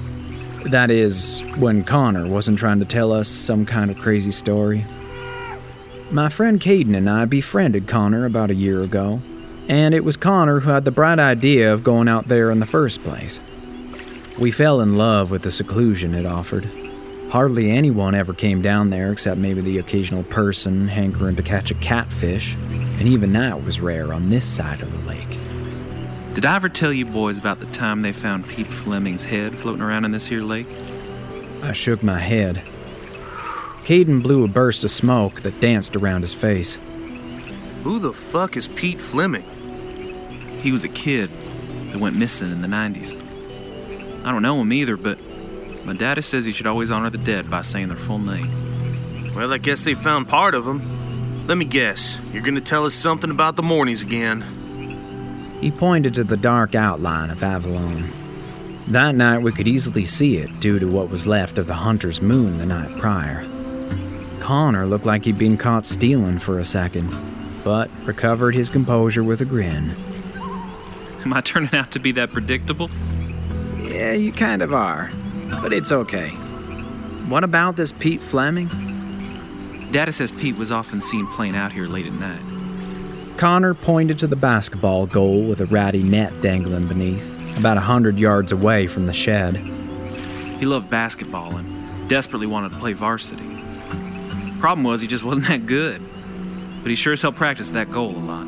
[0.66, 4.84] That is, when Connor wasn't trying to tell us some kind of crazy story.
[6.10, 9.22] My friend Kayden and I befriended Connor about a year ago,
[9.68, 12.66] and it was Connor who had the bright idea of going out there in the
[12.66, 13.40] first place.
[14.38, 16.68] We fell in love with the seclusion it offered.
[17.32, 21.74] Hardly anyone ever came down there except maybe the occasional person hankering to catch a
[21.76, 25.38] catfish, and even that was rare on this side of the lake.
[26.34, 29.80] Did I ever tell you boys about the time they found Pete Fleming's head floating
[29.80, 30.66] around in this here lake?
[31.62, 32.62] I shook my head.
[33.84, 36.76] Kayden blew a burst of smoke that danced around his face.
[37.82, 39.48] Who the fuck is Pete Fleming?
[40.60, 41.30] He was a kid
[41.92, 43.16] that went missing in the 90s.
[44.22, 45.16] I don't know him either, but
[45.84, 48.48] my daddy says you should always honor the dead by saying their full name.
[49.34, 51.46] Well, I guess they found part of him.
[51.46, 52.18] Let me guess.
[52.32, 54.44] You're gonna tell us something about the Morneys again.
[55.60, 58.10] He pointed to the dark outline of Avalon.
[58.88, 62.22] That night we could easily see it due to what was left of the hunter's
[62.22, 63.44] moon the night prior.
[64.40, 67.14] Connor looked like he'd been caught stealing for a second,
[67.64, 69.94] but recovered his composure with a grin.
[71.24, 72.90] Am I turning out to be that predictable?
[73.80, 75.10] Yeah, you kind of are
[75.60, 76.30] but it's okay.
[77.28, 78.68] What about this Pete Fleming?
[79.92, 82.40] Data says Pete was often seen playing out here late at night.
[83.36, 88.18] Connor pointed to the basketball goal with a ratty net dangling beneath, about a hundred
[88.18, 89.56] yards away from the shed.
[90.58, 93.42] He loved basketball and desperately wanted to play varsity.
[94.60, 96.00] Problem was, he just wasn't that good.
[96.82, 98.46] But he sure as hell practiced that goal a lot.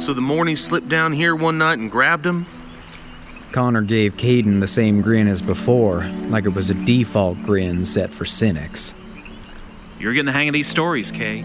[0.00, 2.46] So the Morneys slipped down here one night and grabbed him?
[3.52, 8.10] Connor gave Kayden the same grin as before, like it was a default grin set
[8.10, 8.92] for cynics.
[9.98, 11.42] You're getting the hang of these stories, Kay.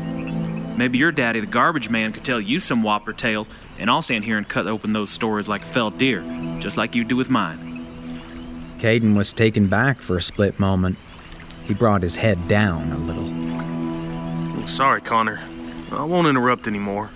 [0.78, 3.50] Maybe your daddy, the garbage man, could tell you some whopper tales,
[3.80, 6.22] and I'll stand here and cut open those stories like a felled deer,
[6.60, 7.86] just like you do with mine.
[8.80, 10.98] Kayden was taken back for a split moment.
[11.66, 13.30] He brought his head down a little.
[14.62, 15.40] Oh, sorry, Connor.
[15.92, 17.10] I won't interrupt anymore.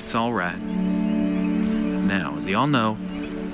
[0.00, 0.56] It's all right.
[0.56, 2.96] Now, as y'all know,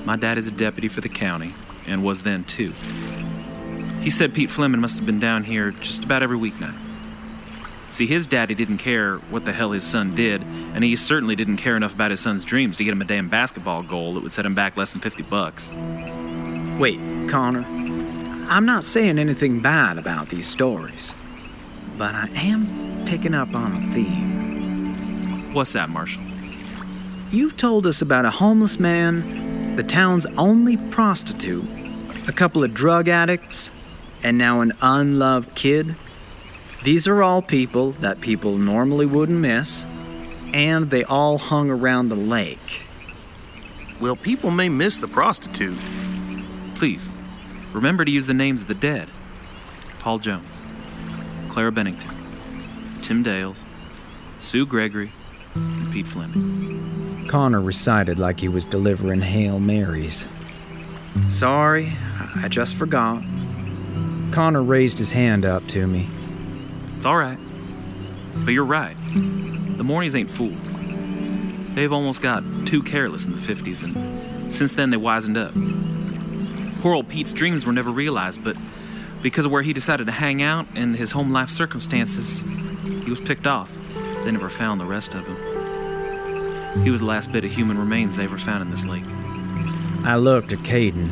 [0.05, 1.53] my dad is a deputy for the county,
[1.87, 2.73] and was then too.
[4.01, 6.77] He said Pete Fleming must have been down here just about every weeknight.
[7.89, 11.57] See, his daddy didn't care what the hell his son did, and he certainly didn't
[11.57, 14.31] care enough about his son's dreams to get him a damn basketball goal that would
[14.31, 15.69] set him back less than 50 bucks.
[16.79, 16.99] Wait,
[17.29, 17.63] Connor.
[18.49, 21.13] I'm not saying anything bad about these stories,
[21.97, 25.53] but I am picking up on a theme.
[25.53, 26.23] What's that, Marshall?
[27.31, 29.42] You've told us about a homeless man,
[29.75, 31.65] the town's only prostitute,
[32.27, 33.71] a couple of drug addicts,
[34.23, 35.95] and now an unloved kid.
[36.83, 39.83] These are all people that people normally wouldn't miss,
[40.53, 42.83] and they all hung around the lake.
[43.99, 45.79] Well, people may miss the prostitute.
[46.75, 47.09] Please,
[47.71, 49.07] remember to use the names of the dead
[49.97, 50.61] Paul Jones,
[51.49, 52.11] Clara Bennington,
[53.01, 53.63] Tim Dales,
[54.39, 55.11] Sue Gregory,
[55.55, 56.92] and Pete Fleming.
[57.27, 60.27] Connor recited like he was delivering Hail Marys.
[61.29, 61.93] Sorry,
[62.37, 63.23] I just forgot.
[64.31, 66.07] Connor raised his hand up to me.
[66.95, 67.37] It's all right.
[68.45, 68.95] But you're right.
[69.13, 70.57] The Morneys ain't fools.
[71.75, 75.53] They've almost got too careless in the 50s, and since then they wisened up.
[76.81, 78.57] Poor old Pete's dreams were never realized, but
[79.21, 82.43] because of where he decided to hang out and his home life circumstances,
[83.03, 83.73] he was picked off.
[84.23, 85.52] They never found the rest of him.
[86.81, 89.03] He was the last bit of human remains they ever found in this lake.
[90.03, 91.09] I looked at Kayden.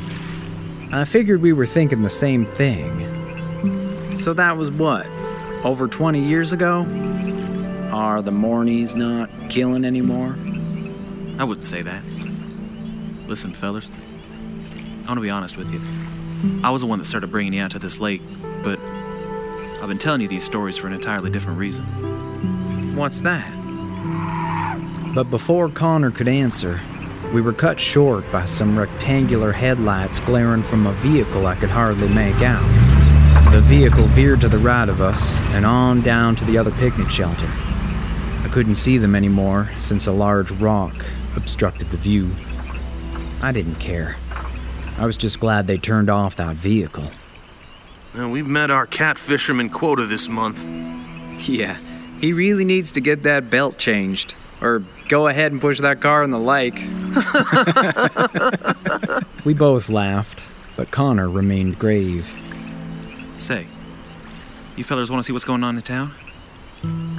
[0.92, 4.16] I figured we were thinking the same thing.
[4.18, 5.08] So that was what?
[5.64, 6.82] Over 20 years ago?
[7.94, 10.36] Are the Morneys not killing anymore?
[11.40, 12.04] I wouldn't say that.
[13.28, 13.90] Listen, fellas,
[15.04, 15.80] I want to be honest with you.
[16.64, 18.22] I was the one that started bringing you out to this lake,
[18.64, 18.80] but
[19.82, 21.86] I've been telling you these stories for an entirely different reason.
[22.96, 23.61] What's that?
[25.14, 26.80] But before Connor could answer,
[27.34, 32.08] we were cut short by some rectangular headlights glaring from a vehicle I could hardly
[32.10, 32.64] make out.
[33.52, 37.10] The vehicle veered to the right of us and on down to the other picnic
[37.10, 37.50] shelter.
[37.50, 41.06] I couldn't see them anymore since a large rock
[41.36, 42.30] obstructed the view.
[43.42, 44.16] I didn't care.
[44.98, 47.12] I was just glad they turned off that vehicle.
[48.16, 50.66] Well, we've met our cat fisherman quota this month.
[51.50, 51.78] Yeah,
[52.22, 54.36] he really needs to get that belt changed.
[54.62, 56.76] Or go ahead and push that car in the lake.
[59.46, 60.44] we both laughed,
[60.78, 62.34] but Connor remained grave.
[63.38, 63.66] Say,
[64.76, 66.14] you fellers want to see what's going on in town?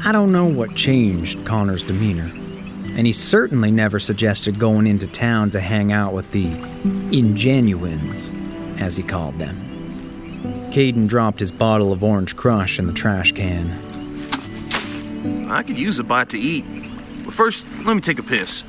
[0.05, 2.31] I don't know what changed Connor's demeanor,
[2.95, 6.47] and he certainly never suggested going into town to hang out with the
[7.11, 8.33] ingenuines,
[8.81, 9.57] as he called them.
[10.73, 13.71] Kayden dropped his bottle of orange crush in the trash can.
[15.49, 16.65] I could use a bite to eat.
[17.25, 18.65] But first, let me take a piss.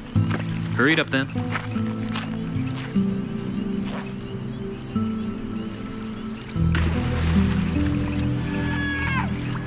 [0.76, 1.28] Hurry it up then.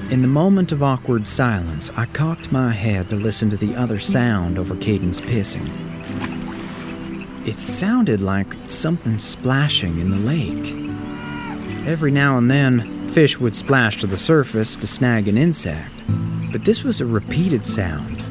[0.08, 3.98] In the moment of awkward silence, I cocked my head to listen to the other
[3.98, 5.68] sound over Kayden's pissing.
[7.46, 10.74] It sounded like something splashing in the lake.
[11.86, 15.92] Every now and then, fish would splash to the surface to snag an insect,
[16.50, 18.25] but this was a repeated sound, and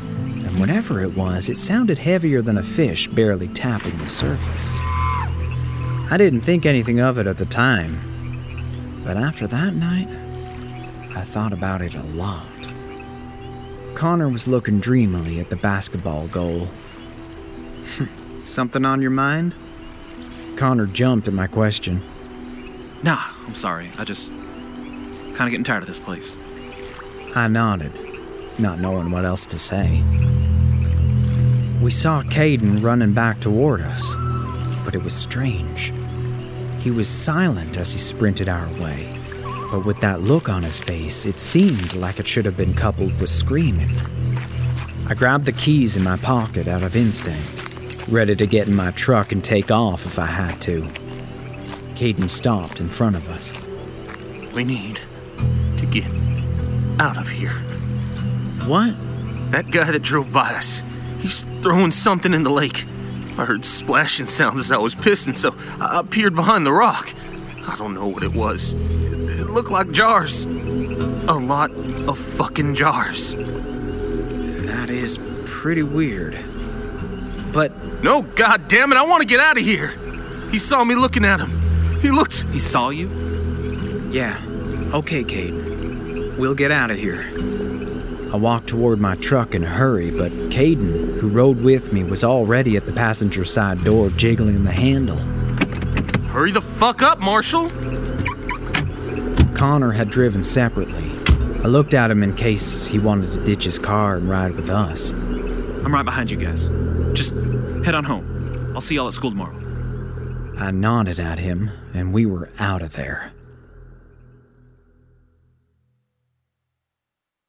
[0.60, 4.80] whatever it was, it sounded heavier than a fish barely tapping the surface.
[6.12, 7.98] I didn't think anything of it at the time,
[9.04, 10.08] but after that night,
[11.16, 12.46] I thought about it a lot.
[13.96, 16.68] Connor was looking dreamily at the basketball goal.
[18.46, 19.56] Something on your mind?
[20.58, 22.02] Connor jumped at my question.
[23.04, 23.90] Nah, I'm sorry.
[23.98, 26.38] I just kind of getting tired of this place.
[27.36, 27.92] I nodded,
[28.60, 30.04] not knowing what else to say.
[31.82, 34.16] We saw Kayden running back toward us,
[34.84, 35.94] but it was strange.
[36.80, 39.08] He was silent as he sprinted our way,
[39.72, 43.20] but with that look on his face, it seemed like it should have been coupled
[43.20, 43.90] with screaming.
[45.08, 48.92] I grabbed the keys in my pocket out of instinct, ready to get in my
[48.92, 50.82] truck and take off if I had to.
[51.96, 53.54] Kayden stopped in front of us.
[54.54, 55.00] We need
[55.78, 56.08] to get
[57.00, 57.54] out of here.
[58.66, 58.96] What?
[59.52, 60.82] That guy that drove by us,
[61.26, 62.86] he's throwing something in the lake.
[63.40, 67.12] I heard splashing sounds as I was pissing, so I peered behind the rock.
[67.68, 68.74] I don't know what it was.
[68.74, 70.46] It looked like jars.
[70.46, 73.34] A lot of fucking jars.
[73.34, 76.38] That is pretty weird.
[77.52, 77.72] But.
[78.04, 79.94] No, god damn it, I want to get out of here.
[80.52, 81.50] He saw me looking at him.
[82.02, 82.44] He looked.
[82.52, 83.08] He saw you?
[84.12, 84.40] Yeah.
[84.94, 85.54] Okay, Kate.
[86.38, 87.24] We'll get out of here.
[88.36, 92.22] I walked toward my truck in a hurry, but Kayden, who rode with me, was
[92.22, 95.16] already at the passenger side door jiggling the handle.
[96.28, 97.70] Hurry the fuck up, Marshall!
[99.56, 101.10] Connor had driven separately.
[101.64, 104.70] I looked at him in case he wanted to ditch his car and ride with
[104.70, 105.14] us.
[105.14, 106.68] I'm right behind you guys.
[107.14, 107.36] Just
[107.86, 108.74] head on home.
[108.76, 109.56] I'll see y'all at school tomorrow.
[110.58, 113.32] I nodded at him, and we were out of there.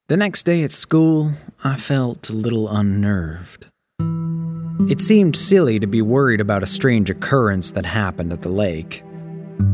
[0.09, 1.33] The next day at school,
[1.65, 3.67] I felt a little unnerved.
[4.89, 9.03] It seemed silly to be worried about a strange occurrence that happened at the lake.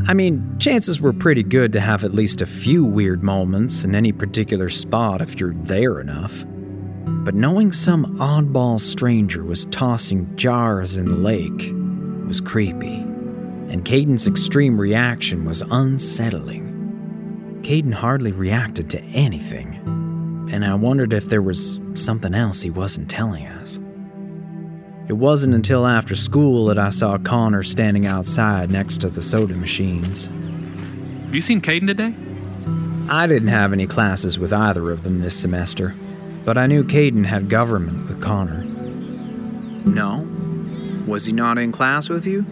[0.08, 3.94] I mean, chances were pretty good to have at least a few weird moments in
[3.94, 6.44] any particular spot if you're there enough.
[7.04, 11.72] But knowing some oddball stranger was tossing jars in the lake
[12.26, 17.60] was creepy, and Kayden's extreme reaction was unsettling.
[17.62, 20.03] Kayden hardly reacted to anything,
[20.50, 23.78] and I wondered if there was something else he wasn't telling us.
[25.06, 29.54] It wasn't until after school that I saw Connor standing outside next to the soda
[29.54, 30.26] machines.
[30.26, 32.14] Have you seen Kayden today?
[33.08, 35.94] I didn't have any classes with either of them this semester,
[36.44, 38.64] but I knew Kayden had government with Connor.
[39.84, 40.26] No?
[41.06, 42.46] Was he not in class with you?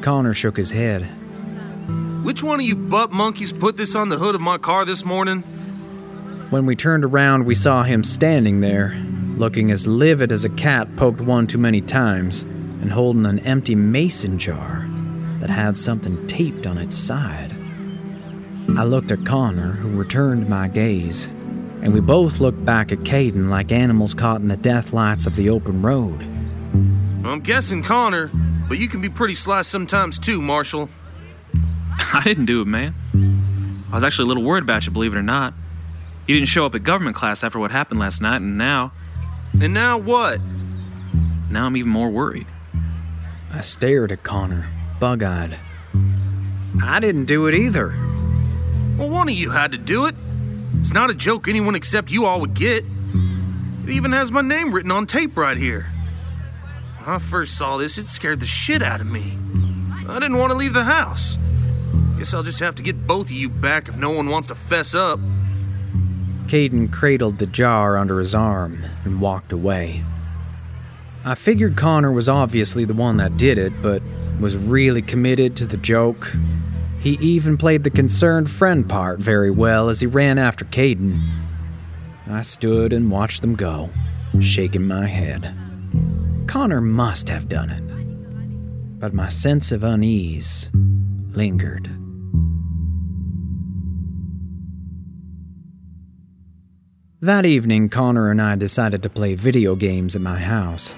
[0.00, 1.04] Connor shook his head.
[2.24, 5.04] Which one of you butt monkeys put this on the hood of my car this
[5.04, 5.44] morning?
[6.50, 8.94] When we turned around, we saw him standing there,
[9.36, 13.74] looking as livid as a cat poked one too many times, and holding an empty
[13.74, 14.86] mason jar
[15.40, 17.52] that had something taped on its side.
[18.76, 21.26] I looked at Connor, who returned my gaze,
[21.82, 25.34] and we both looked back at Kayden like animals caught in the death lights of
[25.34, 26.22] the open road.
[27.24, 28.30] I'm guessing Connor,
[28.68, 30.90] but you can be pretty sly sometimes too, Marshall.
[32.12, 32.94] I didn't do it, man.
[33.90, 35.52] I was actually a little worried about you, believe it or not.
[36.26, 38.92] You didn't show up at government class after what happened last night, and now.
[39.60, 40.40] And now what?
[41.50, 42.48] Now I'm even more worried.
[43.52, 44.66] I stared at Connor,
[44.98, 45.56] bug eyed.
[46.82, 47.94] I didn't do it either.
[48.98, 50.16] Well, one of you had to do it.
[50.80, 52.84] It's not a joke anyone except you all would get.
[53.84, 55.86] It even has my name written on tape right here.
[56.98, 59.38] When I first saw this, it scared the shit out of me.
[60.08, 61.38] I didn't want to leave the house.
[62.18, 64.54] Guess I'll just have to get both of you back if no one wants to
[64.56, 65.20] fess up.
[66.46, 70.02] Kayden cradled the jar under his arm and walked away.
[71.24, 74.00] I figured Connor was obviously the one that did it, but
[74.40, 76.32] was really committed to the joke.
[77.00, 81.20] He even played the concerned friend part very well as he ran after Kayden.
[82.28, 83.90] I stood and watched them go,
[84.40, 85.54] shaking my head.
[86.46, 89.00] Connor must have done it.
[89.00, 90.70] But my sense of unease
[91.34, 91.90] lingered.
[97.22, 100.94] That evening, Connor and I decided to play video games at my house.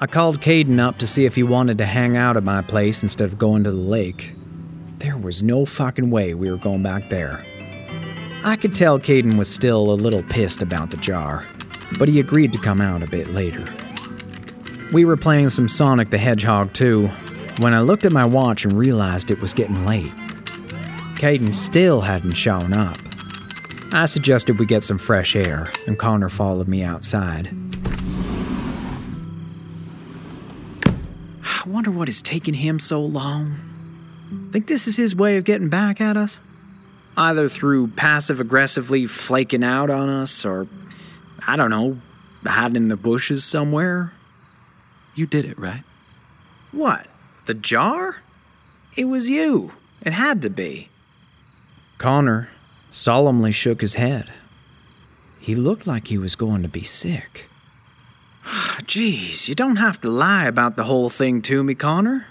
[0.00, 3.02] I called Kayden up to see if he wanted to hang out at my place
[3.02, 4.32] instead of going to the lake.
[4.98, 7.44] There was no fucking way we were going back there.
[8.44, 11.44] I could tell Kayden was still a little pissed about the jar,
[11.98, 13.64] but he agreed to come out a bit later.
[14.92, 17.08] We were playing some Sonic the Hedgehog 2
[17.58, 20.14] when I looked at my watch and realized it was getting late.
[21.16, 22.98] Caden still hadn't shown up.
[23.96, 27.56] I suggested we get some fresh air, and Connor followed me outside.
[30.84, 33.54] I wonder what is taking him so long.
[34.50, 36.40] Think this is his way of getting back at us?
[37.16, 40.66] Either through passive aggressively flaking out on us, or,
[41.46, 41.96] I don't know,
[42.44, 44.12] hiding in the bushes somewhere?
[45.14, 45.84] You did it, right?
[46.72, 47.06] What?
[47.46, 48.16] The jar?
[48.96, 49.70] It was you.
[50.02, 50.88] It had to be.
[51.98, 52.48] Connor
[52.94, 54.30] solemnly shook his head.
[55.40, 57.46] He looked like he was going to be sick.
[58.46, 62.26] Ah, Jeez, you don't have to lie about the whole thing to me, Connor.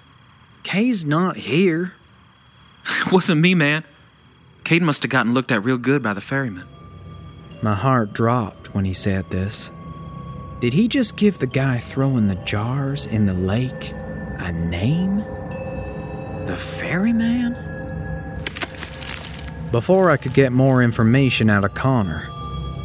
[0.63, 1.93] Kay's not here.
[3.01, 3.83] it wasn't me, man.
[4.63, 6.65] Kayden must have gotten looked at real good by the ferryman.
[7.61, 9.69] My heart dropped when he said this.
[10.61, 13.91] Did he just give the guy throwing the jars in the lake
[14.39, 15.17] a name?
[16.45, 17.72] The ferryman?
[19.73, 22.29] Before I could get more information out of Connor,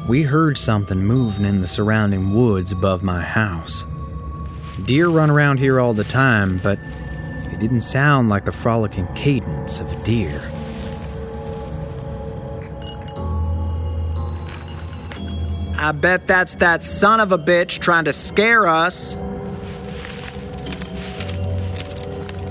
[0.09, 3.85] we heard something moving in the surrounding woods above my house.
[4.87, 6.79] Deer run around here all the time, but
[7.53, 10.41] it didn't sound like the frolicking cadence of a deer.
[15.79, 19.19] I bet that's that son of a bitch trying to scare us.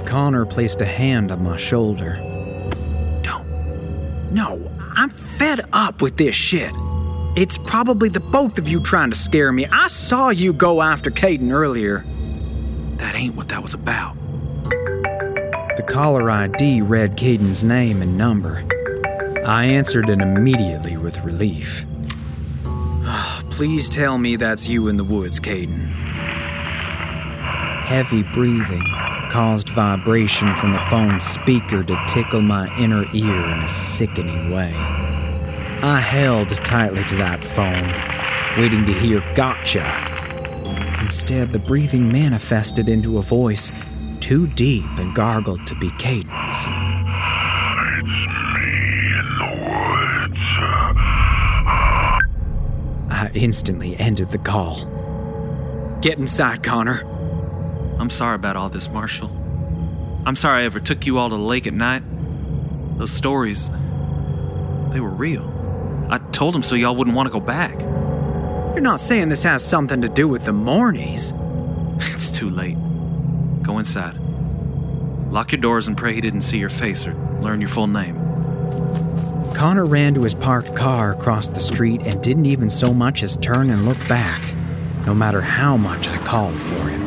[0.06, 2.37] Connor placed a hand on my shoulder.
[4.32, 6.72] No, I'm fed up with this shit.
[7.38, 9.66] It's probably the both of you trying to scare me.
[9.68, 12.04] I saw you go after Kayden earlier.
[12.98, 14.16] That ain't what that was about.
[15.78, 18.64] The caller ID read Kayden's name and number.
[19.46, 21.86] I answered it immediately with relief.
[23.52, 25.86] Please tell me that's you in the woods, Kayden.
[27.86, 28.84] Heavy breathing
[29.30, 34.74] caused vibration from the phone's speaker to tickle my inner ear in a sickening way.
[35.84, 39.86] I held tightly to that phone, waiting to hear gotcha.
[41.02, 43.72] Instead, the breathing manifested into a voice
[44.20, 46.68] too deep and gargled to be Kayden's.
[53.10, 54.86] I instantly ended the call.
[56.02, 57.17] Get inside, Connor.
[58.00, 59.30] I'm sorry about all this, Marshall.
[60.26, 62.04] I'm sorry I ever took you all to the lake at night.
[62.98, 63.70] Those stories,
[64.92, 66.08] they were real.
[66.10, 67.80] I told them so y'all wouldn't want to go back.
[67.80, 71.34] You're not saying this has something to do with the Morneys?
[72.14, 72.78] It's too late.
[73.64, 74.16] Go inside.
[75.32, 78.16] Lock your doors and pray he didn't see your face or learn your full name.
[79.56, 83.36] Connor ran to his parked car across the street and didn't even so much as
[83.38, 84.42] turn and look back,
[85.08, 87.07] no matter how much I called for him.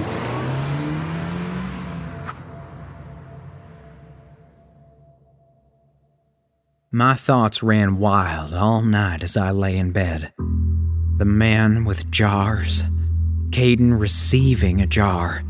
[6.93, 10.33] My thoughts ran wild all night as I lay in bed.
[11.19, 12.83] The man with jars,
[13.51, 15.41] Kayden receiving a jar,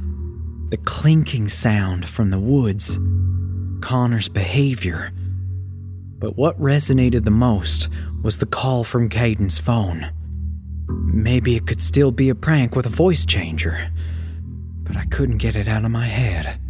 [0.68, 3.00] the clinking sound from the woods,
[3.80, 5.12] Connor's behavior.
[6.18, 7.88] But what resonated the most
[8.22, 10.10] was the call from Kayden's phone.
[10.88, 13.90] Maybe it could still be a prank with a voice changer,
[14.82, 16.60] but I couldn't get it out of my head.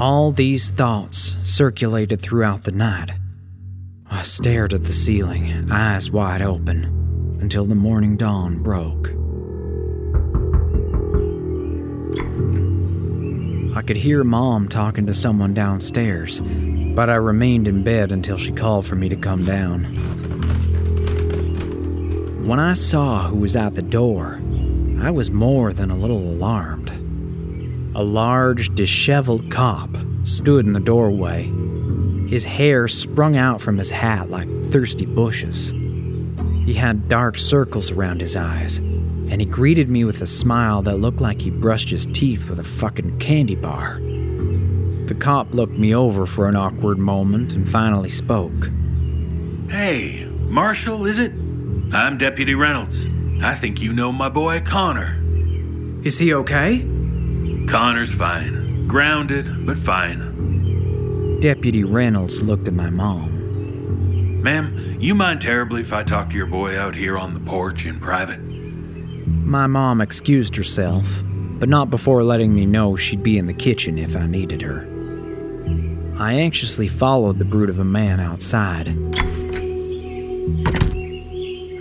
[0.00, 3.10] All these thoughts circulated throughout the night.
[4.10, 9.08] I stared at the ceiling, eyes wide open, until the morning dawn broke.
[13.76, 18.52] I could hear Mom talking to someone downstairs, but I remained in bed until she
[18.52, 19.84] called for me to come down.
[22.46, 24.40] When I saw who was at the door,
[25.00, 26.99] I was more than a little alarmed.
[27.94, 29.90] A large, disheveled cop
[30.22, 31.50] stood in the doorway.
[32.28, 35.70] His hair sprung out from his hat like thirsty bushes.
[36.64, 40.98] He had dark circles around his eyes, and he greeted me with a smile that
[40.98, 43.98] looked like he brushed his teeth with a fucking candy bar.
[45.06, 48.70] The cop looked me over for an awkward moment and finally spoke.
[49.68, 51.32] Hey, Marshall, is it?
[51.92, 53.08] I'm Deputy Reynolds.
[53.42, 55.20] I think you know my boy Connor.
[56.04, 56.86] Is he okay?
[57.70, 58.88] Connor's fine.
[58.88, 61.38] Grounded, but fine.
[61.38, 64.42] Deputy Reynolds looked at my mom.
[64.42, 67.86] Ma'am, you mind terribly if I talk to your boy out here on the porch
[67.86, 68.40] in private?
[68.40, 71.22] My mom excused herself,
[71.60, 74.80] but not before letting me know she'd be in the kitchen if I needed her.
[76.18, 78.88] I anxiously followed the brute of a man outside.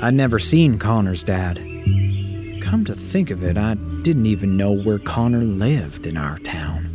[0.04, 1.58] I'd never seen Connor's dad.
[2.62, 3.74] Come to think of it, I
[4.04, 6.89] didn't even know where Connor lived in our town.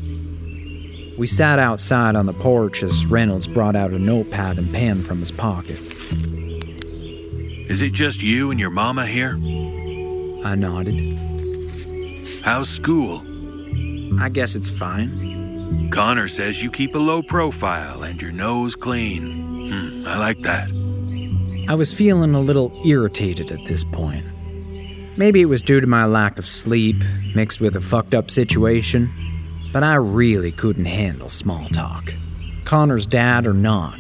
[1.19, 5.21] We sat outside on the porch as Reynolds brought out a notepad and pen from
[5.21, 5.81] his pocket.
[7.71, 9.35] Is it just you and your mama here?
[10.45, 11.19] I nodded.
[12.43, 13.23] How's school?
[14.21, 15.89] I guess it's fine.
[15.91, 19.71] Connor says you keep a low profile and your nose clean.
[19.71, 20.71] Hmm, I like that.
[21.69, 24.27] I was feeling a little irritated at this point.
[25.17, 26.97] Maybe it was due to my lack of sleep,
[27.37, 29.11] mixed with a fucked up situation,
[29.73, 32.13] but I really couldn't handle small talk.
[32.65, 33.97] Connor's dad or not.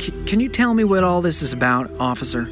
[0.00, 2.48] C- can you tell me what all this is about, officer?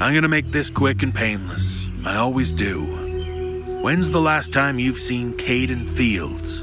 [0.00, 1.88] I'm gonna make this quick and painless.
[2.04, 3.80] I always do.
[3.82, 6.62] When's the last time you've seen Kayden Fields?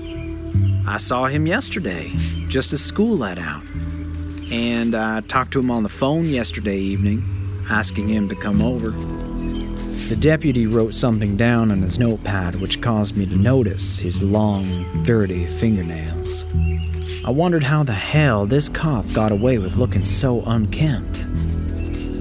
[0.87, 2.11] I saw him yesterday,
[2.47, 3.65] just as school let out.
[4.51, 7.23] And I talked to him on the phone yesterday evening,
[7.69, 8.91] asking him to come over.
[10.07, 15.03] The deputy wrote something down on his notepad, which caused me to notice his long,
[15.03, 16.45] dirty fingernails.
[17.25, 21.27] I wondered how the hell this cop got away with looking so unkempt.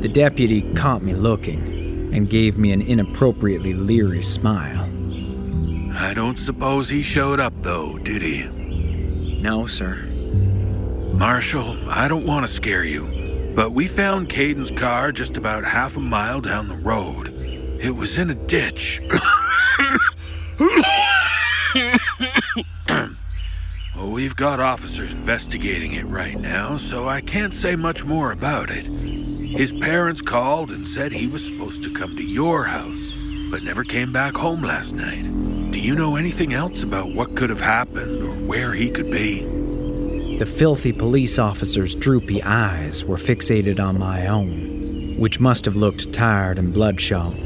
[0.03, 4.83] The deputy caught me looking and gave me an inappropriately leery smile.
[5.95, 8.49] I don't suppose he showed up, though, did he?
[9.41, 9.95] No, sir.
[11.15, 15.97] Marshall, I don't want to scare you, but we found Kayden's car just about half
[15.97, 17.33] a mile down the road.
[17.87, 19.01] It was in a ditch.
[23.95, 28.71] well, we've got officers investigating it right now, so I can't say much more about
[28.71, 28.87] it.
[28.89, 33.13] His parents called and said he was supposed to come to your house,
[33.53, 35.23] but never came back home last night.
[35.71, 39.43] Do you know anything else about what could have happened or where he could be?
[40.39, 46.13] The filthy police officer's droopy eyes were fixated on my own, which must have looked
[46.13, 47.46] tired and bloodshot.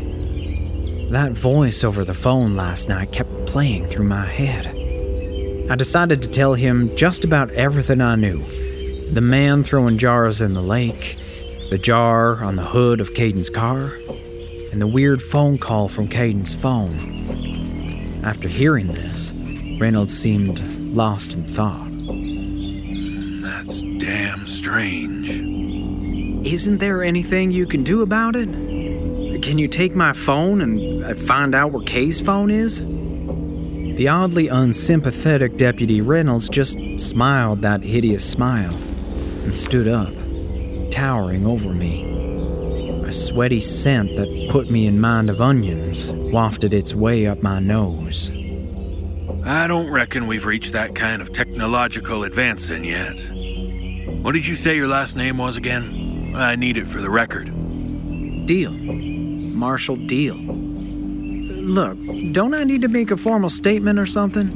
[1.11, 4.69] That voice over the phone last night kept playing through my head.
[5.69, 8.45] I decided to tell him just about everything I knew
[9.13, 11.19] the man throwing jars in the lake,
[11.69, 13.91] the jar on the hood of Kayden's car,
[14.71, 16.95] and the weird phone call from Kayden's phone.
[18.25, 19.33] After hearing this,
[19.81, 20.61] Reynolds seemed
[20.95, 21.89] lost in thought.
[23.43, 25.41] That's damn strange.
[26.47, 28.70] Isn't there anything you can do about it?
[29.43, 32.79] Can you take my phone and uh, find out where Kay's phone is?
[33.97, 38.75] The oddly unsympathetic Deputy Reynolds just smiled that hideous smile
[39.45, 40.13] and stood up,
[40.91, 42.05] towering over me.
[43.05, 47.61] A sweaty scent that put me in mind of onions wafted its way up my
[47.61, 48.31] nose.
[49.45, 53.17] I don't reckon we've reached that kind of technological advancing yet.
[54.23, 56.35] What did you say your last name was again?
[56.37, 57.47] I need it for the record.
[58.47, 59.10] Deal.
[59.53, 60.37] Marshall Deal.
[60.37, 61.99] Look,
[62.33, 64.49] don't I need to make a formal statement or something?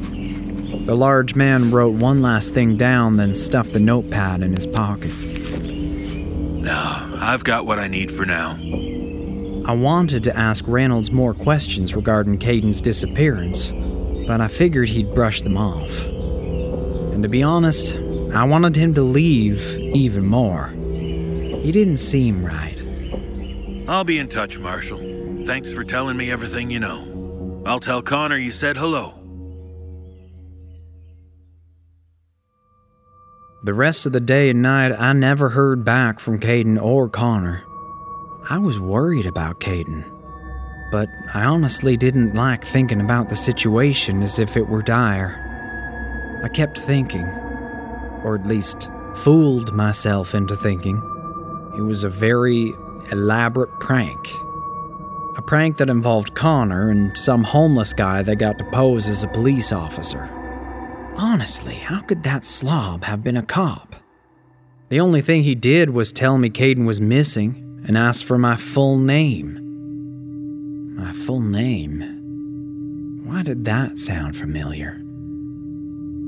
[0.86, 5.12] The large man wrote one last thing down, then stuffed the notepad in his pocket.
[5.12, 8.58] No, I've got what I need for now.
[9.66, 13.72] I wanted to ask Reynolds more questions regarding Kayden's disappearance,
[14.26, 16.04] but I figured he'd brush them off.
[16.04, 17.96] And to be honest,
[18.34, 20.68] I wanted him to leave even more.
[20.68, 22.73] He didn't seem right.
[23.86, 25.44] I'll be in touch, Marshall.
[25.44, 27.62] Thanks for telling me everything you know.
[27.66, 29.14] I'll tell Connor you said hello.
[33.64, 37.62] The rest of the day and night, I never heard back from Kayden or Connor.
[38.50, 40.04] I was worried about Kayden,
[40.92, 45.40] but I honestly didn't like thinking about the situation as if it were dire.
[46.44, 47.26] I kept thinking,
[48.22, 50.96] or at least fooled myself into thinking,
[51.76, 52.74] it was a very
[53.12, 54.18] elaborate prank.
[55.36, 59.28] A prank that involved Connor and some homeless guy that got to pose as a
[59.28, 60.28] police officer.
[61.16, 63.94] Honestly, how could that slob have been a cop?
[64.88, 68.56] The only thing he did was tell me Kayden was missing and ask for my
[68.56, 69.60] full name.
[70.96, 73.24] My full name?
[73.24, 75.00] Why did that sound familiar?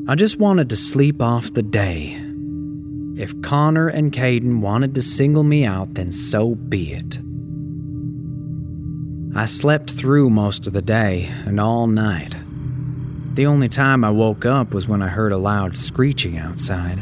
[0.09, 2.21] I just wanted to sleep off the day.
[3.17, 7.19] If Connor and Kayden wanted to single me out, then so be it.
[9.35, 12.37] I slept through most of the day and all night.
[13.33, 16.99] The only time I woke up was when I heard a loud screeching outside.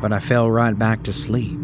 [0.00, 1.58] But I fell right back to sleep.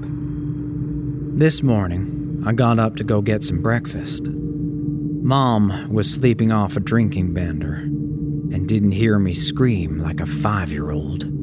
[1.34, 4.24] This morning, I got up to go get some breakfast.
[4.24, 10.70] Mom was sleeping off a drinking bender and didn't hear me scream like a five
[10.70, 11.41] year old.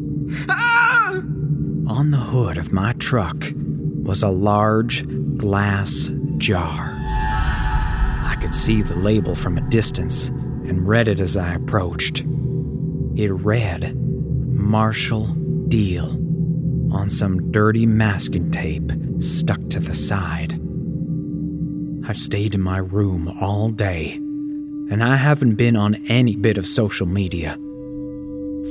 [0.49, 1.21] Ah!
[1.88, 5.05] On the hood of my truck was a large
[5.38, 6.95] glass jar.
[6.95, 12.23] I could see the label from a distance and read it as I approached.
[13.15, 15.25] It read Marshall
[15.67, 16.09] Deal
[16.93, 20.53] on some dirty masking tape stuck to the side.
[22.07, 26.65] I've stayed in my room all day, and I haven't been on any bit of
[26.65, 27.57] social media.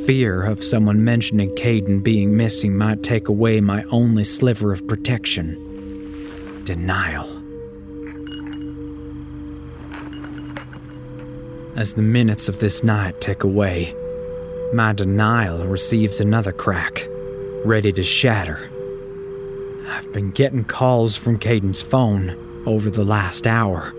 [0.09, 5.53] Fear of someone mentioning Kayden being missing might take away my only sliver of protection
[6.65, 7.29] denial.
[11.77, 13.95] As the minutes of this night tick away,
[14.73, 17.07] my denial receives another crack,
[17.67, 18.71] ready to shatter.
[19.89, 23.93] I've been getting calls from Kayden's phone over the last hour.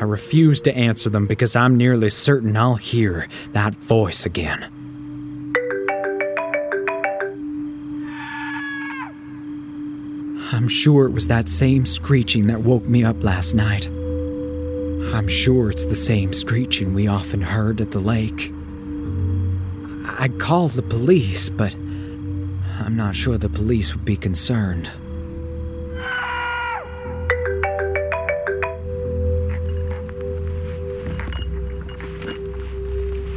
[0.00, 4.70] I refuse to answer them because I'm nearly certain I'll hear that voice again.
[10.52, 13.88] I'm sure it was that same screeching that woke me up last night.
[13.88, 18.52] I'm sure it's the same screeching we often heard at the lake.
[20.20, 24.88] I'd call the police, but I'm not sure the police would be concerned.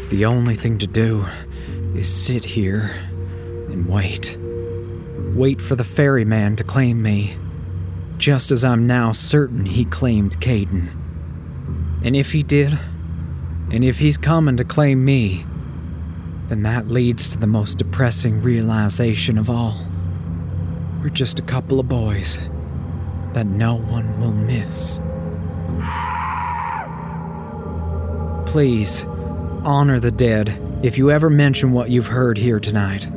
[0.09, 1.25] The only thing to do
[1.95, 2.91] is sit here
[3.69, 4.38] and wait.
[5.39, 7.33] Wait for the ferryman to claim me,
[8.17, 10.89] just as I'm now certain he claimed Kayden.
[12.03, 12.77] And if he did,
[13.71, 15.45] and if he's coming to claim me,
[16.49, 19.77] then that leads to the most depressing realization of all.
[21.01, 22.37] We're just a couple of boys
[23.31, 24.99] that no one will miss.
[28.45, 29.05] Please,
[29.63, 33.07] honor the dead if you ever mention what you've heard here tonight.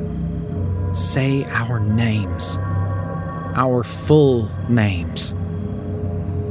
[0.93, 2.59] Say our names,
[3.55, 5.33] our full names.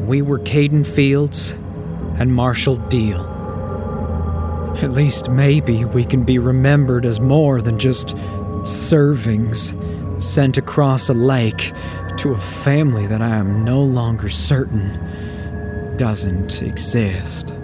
[0.08, 1.52] We were Kayden Fields
[2.18, 3.20] and Marshall Deal.
[4.82, 8.16] At least maybe we can be remembered as more than just
[8.64, 9.72] servings
[10.20, 11.72] sent across a lake
[12.16, 17.54] to a family that I am no longer certain doesn't exist.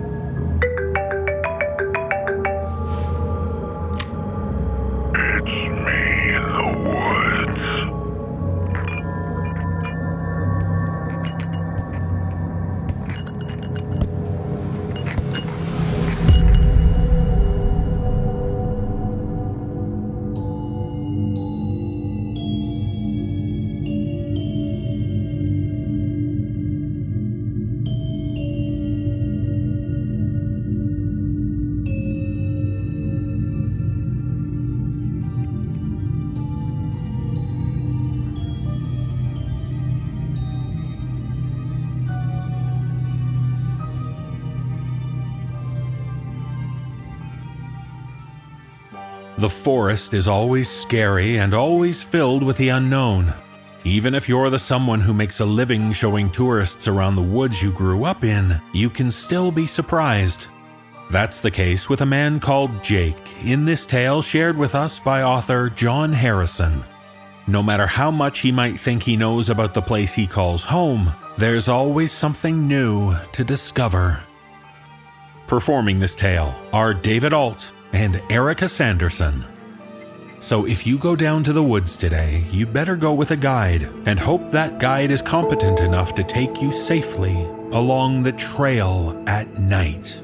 [49.39, 53.33] The forest is always scary and always filled with the unknown.
[53.85, 57.71] Even if you're the someone who makes a living showing tourists around the woods you
[57.71, 60.49] grew up in, you can still be surprised.
[61.13, 63.15] That's the case with a man called Jake
[63.45, 66.83] in this tale shared with us by author John Harrison.
[67.47, 71.13] No matter how much he might think he knows about the place he calls home,
[71.37, 74.19] there's always something new to discover.
[75.47, 79.45] Performing this tale are David Ault and Erika Sanderson.
[80.41, 83.89] So if you go down to the woods today, you better go with a guide
[84.07, 87.35] and hope that guide is competent enough to take you safely
[87.73, 90.23] along the trail at night.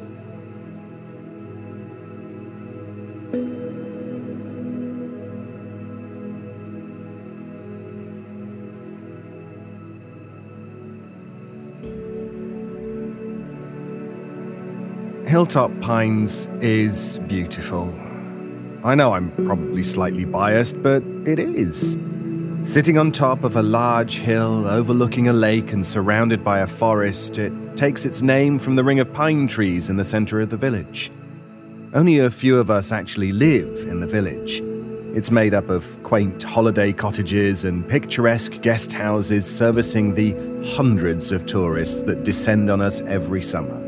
[15.34, 17.92] Hilltop Pines is beautiful.
[18.84, 21.98] I know I'm probably slightly biased, but it is.
[22.62, 27.36] Sitting on top of a large hill overlooking a lake and surrounded by a forest,
[27.38, 30.56] it takes its name from the ring of pine trees in the center of the
[30.56, 31.10] village.
[31.94, 34.60] Only a few of us actually live in the village.
[35.16, 40.36] It's made up of quaint holiday cottages and picturesque guest houses servicing the
[40.76, 43.83] hundreds of tourists that descend on us every summer.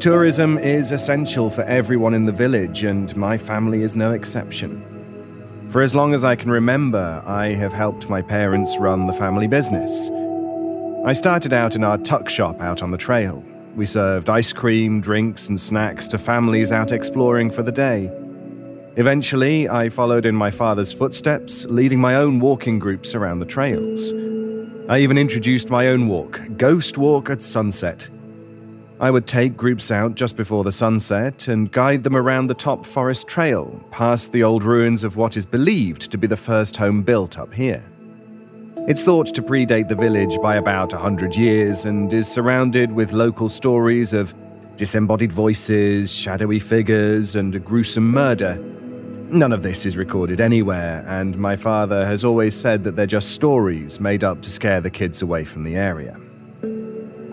[0.00, 4.82] Tourism is essential for everyone in the village, and my family is no exception.
[5.68, 9.46] For as long as I can remember, I have helped my parents run the family
[9.46, 10.10] business.
[11.06, 13.42] I started out in our tuck shop out on the trail.
[13.74, 18.12] We served ice cream, drinks, and snacks to families out exploring for the day.
[18.96, 24.12] Eventually, I followed in my father's footsteps, leading my own walking groups around the trails.
[24.88, 28.08] I even introduced my own walk, Ghost Walk at Sunset.
[29.00, 32.86] I would take groups out just before the sunset and guide them around the top
[32.86, 37.02] forest trail, past the old ruins of what is believed to be the first home
[37.02, 37.82] built up here.
[38.86, 43.12] It's thought to predate the village by about a hundred years and is surrounded with
[43.12, 44.32] local stories of
[44.76, 48.56] disembodied voices, shadowy figures, and a gruesome murder.
[49.28, 53.30] None of this is recorded anywhere, and my father has always said that they're just
[53.30, 56.20] stories made up to scare the kids away from the area.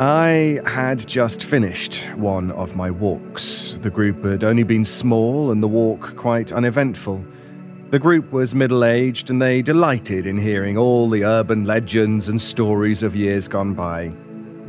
[0.02, 3.78] I had just finished one of my walks.
[3.84, 7.24] The group had only been small and the walk quite uneventful.
[7.92, 12.42] The group was middle aged and they delighted in hearing all the urban legends and
[12.42, 14.12] stories of years gone by.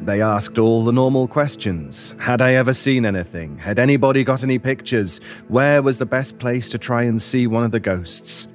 [0.04, 2.14] They asked all the normal questions.
[2.20, 3.56] Had I ever seen anything?
[3.56, 5.18] Had anybody got any pictures?
[5.48, 8.48] Where was the best place to try and see one of the ghosts?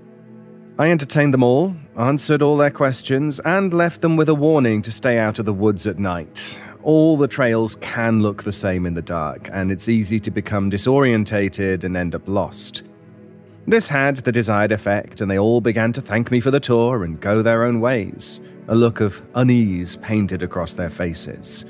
[0.80, 4.92] I entertained them all, answered all their questions, and left them with a warning to
[4.92, 6.62] stay out of the woods at night.
[6.88, 10.72] All the trails can look the same in the dark, and it's easy to become
[10.72, 12.84] disorientated and end up lost.
[13.66, 17.04] This had the desired effect, and they all began to thank me for the tour
[17.04, 21.66] and go their own ways, a look of unease painted across their faces.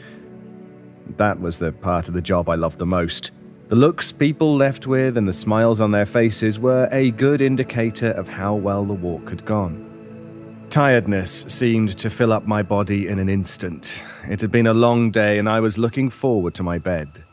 [1.18, 3.32] That was the part of the job I loved the most
[3.70, 8.12] The looks people left with and the smiles on their faces were a good indicator
[8.12, 9.87] of how well the walk had gone.
[10.70, 14.04] Tiredness seemed to fill up my body in an instant.
[14.28, 17.24] It had been a long day, and I was looking forward to my bed.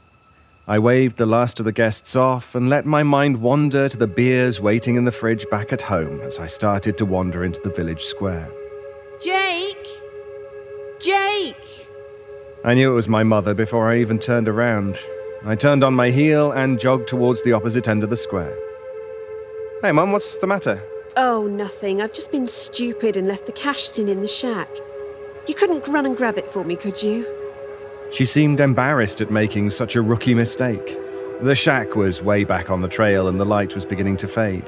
[0.69, 4.07] I waved the last of the guests off and let my mind wander to the
[4.07, 7.71] beers waiting in the fridge back at home as I started to wander into the
[7.71, 8.49] village square.
[9.23, 9.87] Jake!
[11.01, 11.89] Jake!
[12.65, 14.99] I knew it was my mother before I even turned around.
[15.45, 18.57] I turned on my heel and jogged towards the opposite end of the square.
[19.83, 20.83] Hey, Mum, what's the matter?
[21.17, 22.03] Oh, nothing.
[22.03, 24.69] I've just been stupid and left the cash tin in the shack.
[25.47, 27.25] You couldn't run and grab it for me, could you?
[28.13, 30.99] She seemed embarrassed at making such a rookie mistake.
[31.41, 34.65] The shack was way back on the trail and the light was beginning to fade.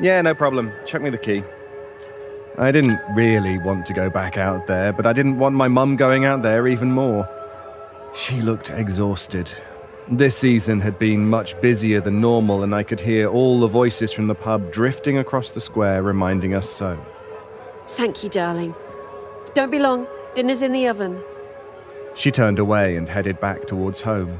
[0.00, 0.72] Yeah, no problem.
[0.84, 1.42] Chuck me the key.
[2.58, 5.96] I didn't really want to go back out there, but I didn't want my mum
[5.96, 7.28] going out there even more.
[8.14, 9.50] She looked exhausted.
[10.12, 14.12] This season had been much busier than normal, and I could hear all the voices
[14.12, 16.98] from the pub drifting across the square, reminding us so.
[17.86, 18.74] Thank you, darling.
[19.54, 20.08] Don't be long.
[20.34, 21.22] Dinner's in the oven.
[22.16, 24.36] She turned away and headed back towards home.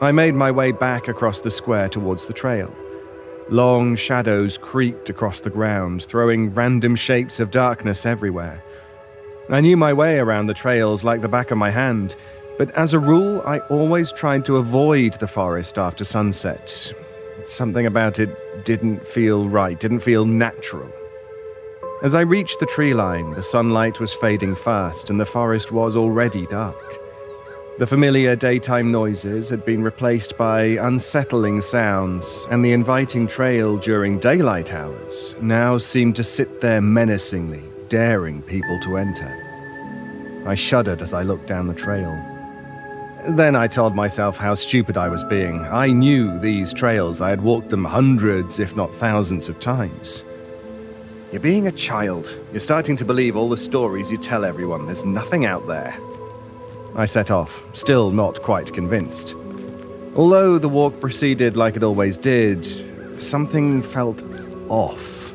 [0.00, 2.74] I made my way back across the square towards the trail.
[3.50, 8.64] Long shadows creeped across the ground, throwing random shapes of darkness everywhere.
[9.50, 12.16] I knew my way around the trails like the back of my hand,
[12.58, 16.92] but as a rule, I always tried to avoid the forest after sunset.
[17.44, 20.90] Something about it didn't feel right, didn't feel natural.
[22.02, 25.96] As I reached the tree line, the sunlight was fading fast and the forest was
[25.96, 27.00] already dark.
[27.78, 34.20] The familiar daytime noises had been replaced by unsettling sounds, and the inviting trail during
[34.20, 39.32] daylight hours now seemed to sit there menacingly, daring people to enter.
[40.46, 42.33] I shuddered as I looked down the trail.
[43.26, 45.60] Then I told myself how stupid I was being.
[45.66, 50.22] I knew these trails, I had walked them hundreds, if not thousands of times.
[51.32, 52.36] You're being a child.
[52.52, 54.84] You're starting to believe all the stories you tell everyone.
[54.84, 55.98] There's nothing out there.
[56.94, 59.34] I set off, still not quite convinced.
[60.14, 62.64] Although the walk proceeded like it always did,
[63.20, 64.22] something felt
[64.68, 65.34] off.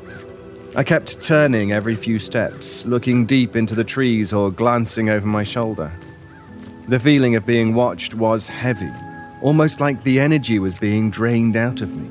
[0.76, 5.44] I kept turning every few steps, looking deep into the trees or glancing over my
[5.44, 5.92] shoulder.
[6.90, 8.92] The feeling of being watched was heavy,
[9.44, 12.10] almost like the energy was being drained out of me.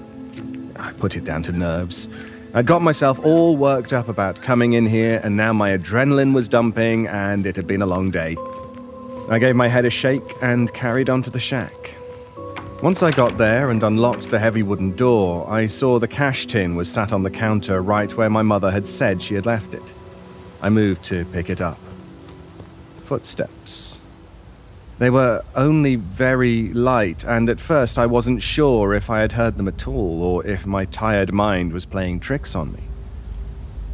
[0.77, 2.09] I put it down to nerves.
[2.55, 6.47] I'd got myself all worked up about coming in here, and now my adrenaline was
[6.47, 8.37] dumping, and it had been a long day.
[9.29, 11.97] I gave my head a shake and carried on to the shack.
[12.81, 16.77] Once I got there and unlocked the heavy wooden door, I saw the cash tin
[16.77, 19.83] was sat on the counter right where my mother had said she had left it.
[20.63, 21.81] I moved to pick it up.
[22.99, 24.01] Footsteps.
[24.99, 29.57] They were only very light, and at first I wasn't sure if I had heard
[29.57, 32.81] them at all or if my tired mind was playing tricks on me.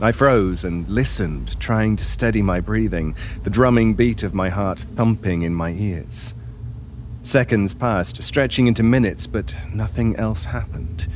[0.00, 4.80] I froze and listened, trying to steady my breathing, the drumming beat of my heart
[4.80, 6.34] thumping in my ears.
[7.22, 11.07] Seconds passed, stretching into minutes, but nothing else happened.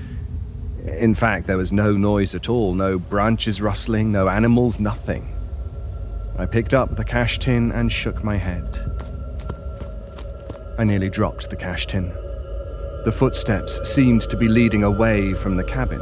[0.85, 5.35] In fact, there was no noise at all, no branches rustling, no animals, nothing.
[6.39, 8.88] I picked up the cash tin and shook my head.
[10.79, 12.13] I nearly dropped the cash tin.
[13.05, 16.01] The footsteps seemed to be leading away from the cabin.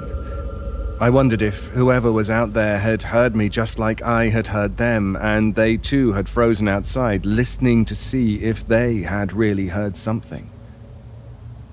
[1.01, 4.77] I wondered if whoever was out there had heard me just like I had heard
[4.77, 9.97] them, and they too had frozen outside, listening to see if they had really heard
[9.97, 10.51] something.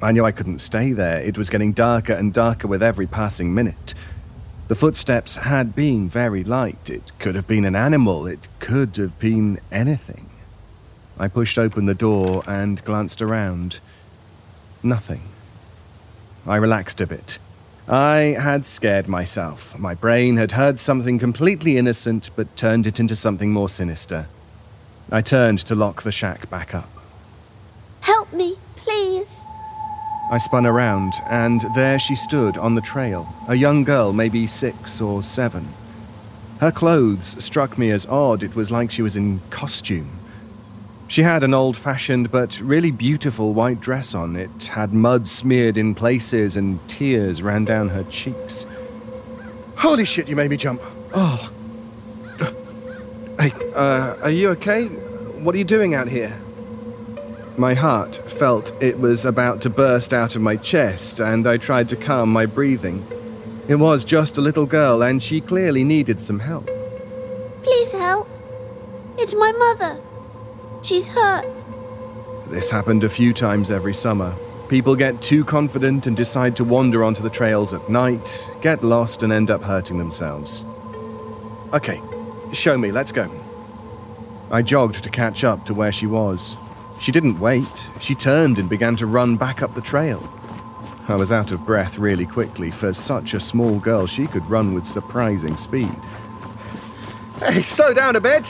[0.01, 1.22] I knew I couldn't stay there.
[1.22, 3.93] It was getting darker and darker with every passing minute.
[4.70, 6.89] The footsteps had been very light.
[6.89, 10.30] It could have been an animal, it could have been anything.
[11.18, 13.80] I pushed open the door and glanced around.
[14.82, 15.22] Nothing.
[16.45, 17.39] I relaxed a bit.
[17.88, 19.78] I had scared myself.
[19.78, 24.28] My brain had heard something completely innocent but turned it into something more sinister.
[25.11, 26.89] I turned to lock the shack back up.
[28.01, 29.45] Help me, please.
[30.32, 35.01] I spun around, and there she stood on the trail, a young girl, maybe six
[35.01, 35.68] or seven.
[36.59, 38.41] Her clothes struck me as odd.
[38.41, 40.23] It was like she was in costume.
[41.14, 44.36] She had an old fashioned but really beautiful white dress on.
[44.36, 48.66] It had mud smeared in places and tears ran down her cheeks.
[49.76, 50.82] Holy shit, you made me jump.
[51.14, 51.51] Oh.
[53.39, 54.88] Hey, uh, are you okay?
[54.88, 56.36] What are you doing out here?
[57.57, 61.89] My heart felt it was about to burst out of my chest, and I tried
[61.89, 63.05] to calm my breathing.
[63.68, 66.68] It was just a little girl, and she clearly needed some help.
[67.61, 68.28] Please help.
[69.20, 70.01] It's my mother.
[70.84, 71.46] She's hurt.
[72.48, 74.36] This happened a few times every summer.
[74.68, 79.24] People get too confident and decide to wander onto the trails at night, get lost,
[79.24, 80.66] and end up hurting themselves.
[81.74, 82.02] Okay,
[82.52, 83.32] show me, let's go.
[84.52, 86.58] I jogged to catch up to where she was.
[87.00, 90.22] She didn't wait, she turned and began to run back up the trail.
[91.08, 92.72] I was out of breath really quickly.
[92.72, 95.96] For such a small girl, she could run with surprising speed.
[97.40, 98.46] Hey, slow down a bit!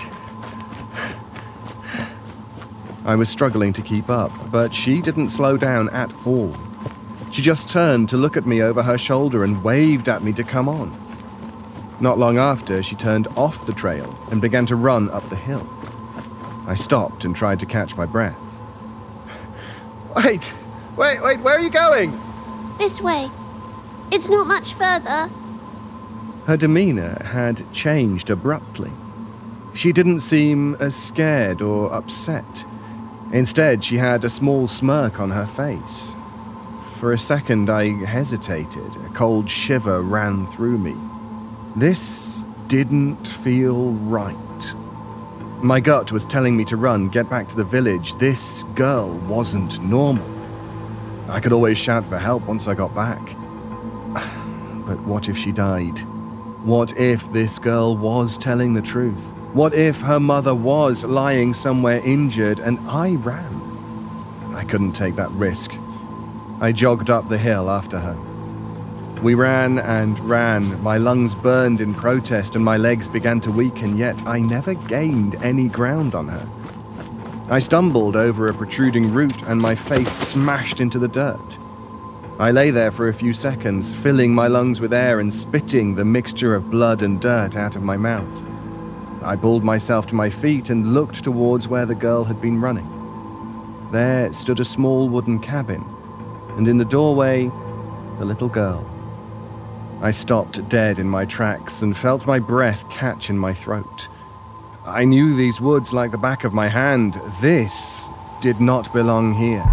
[3.06, 6.56] I was struggling to keep up, but she didn't slow down at all.
[7.32, 10.43] She just turned to look at me over her shoulder and waved at me to
[10.43, 10.95] come on.
[11.99, 15.68] Not long after, she turned off the trail and began to run up the hill.
[16.66, 18.39] I stopped and tried to catch my breath.
[20.16, 20.54] Wait,
[20.95, 22.18] wait, wait, where are you going?
[22.78, 23.30] This way.
[24.12, 25.30] It's not much further.
[26.45, 28.91] Her demeanor had changed abruptly.
[29.74, 32.66] She didn't seem as scared or upset.
[33.34, 36.16] Instead, she had a small smirk on her face.
[37.00, 38.96] For a second, I hesitated.
[39.08, 40.96] A cold shiver ran through me.
[41.76, 44.76] This didn't feel right.
[45.64, 48.14] My gut was telling me to run, get back to the village.
[48.16, 50.30] This girl wasn't normal.
[51.28, 53.36] I could always shout for help once I got back.
[54.86, 55.98] But what if she died?
[56.66, 59.34] What if this girl was telling the truth?
[59.54, 63.62] What if her mother was lying somewhere injured and I ran?
[64.56, 65.76] I couldn't take that risk.
[66.60, 68.18] I jogged up the hill after her.
[69.22, 70.82] We ran and ran.
[70.82, 75.36] My lungs burned in protest and my legs began to weaken, yet I never gained
[75.36, 76.49] any ground on her.
[77.47, 81.60] I stumbled over a protruding root and my face smashed into the dirt.
[82.39, 86.06] I lay there for a few seconds, filling my lungs with air and spitting the
[86.06, 88.53] mixture of blood and dirt out of my mouth.
[89.24, 92.90] I pulled myself to my feet and looked towards where the girl had been running.
[93.92, 95.84] There stood a small wooden cabin,
[96.58, 97.52] and in the doorway,
[98.20, 98.90] the little girl.
[100.02, 104.10] I stopped dead in my tracks and felt my breath catch in my throat.
[104.86, 107.18] I knew these woods like the back of my hand.
[107.40, 108.08] This
[108.42, 109.64] did not belong here.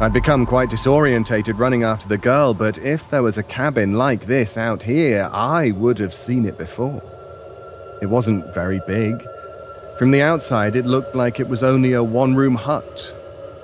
[0.00, 4.26] I'd become quite disorientated running after the girl, but if there was a cabin like
[4.26, 7.02] this out here, I would have seen it before.
[8.00, 9.26] It wasn't very big.
[9.98, 13.14] From the outside, it looked like it was only a one room hut.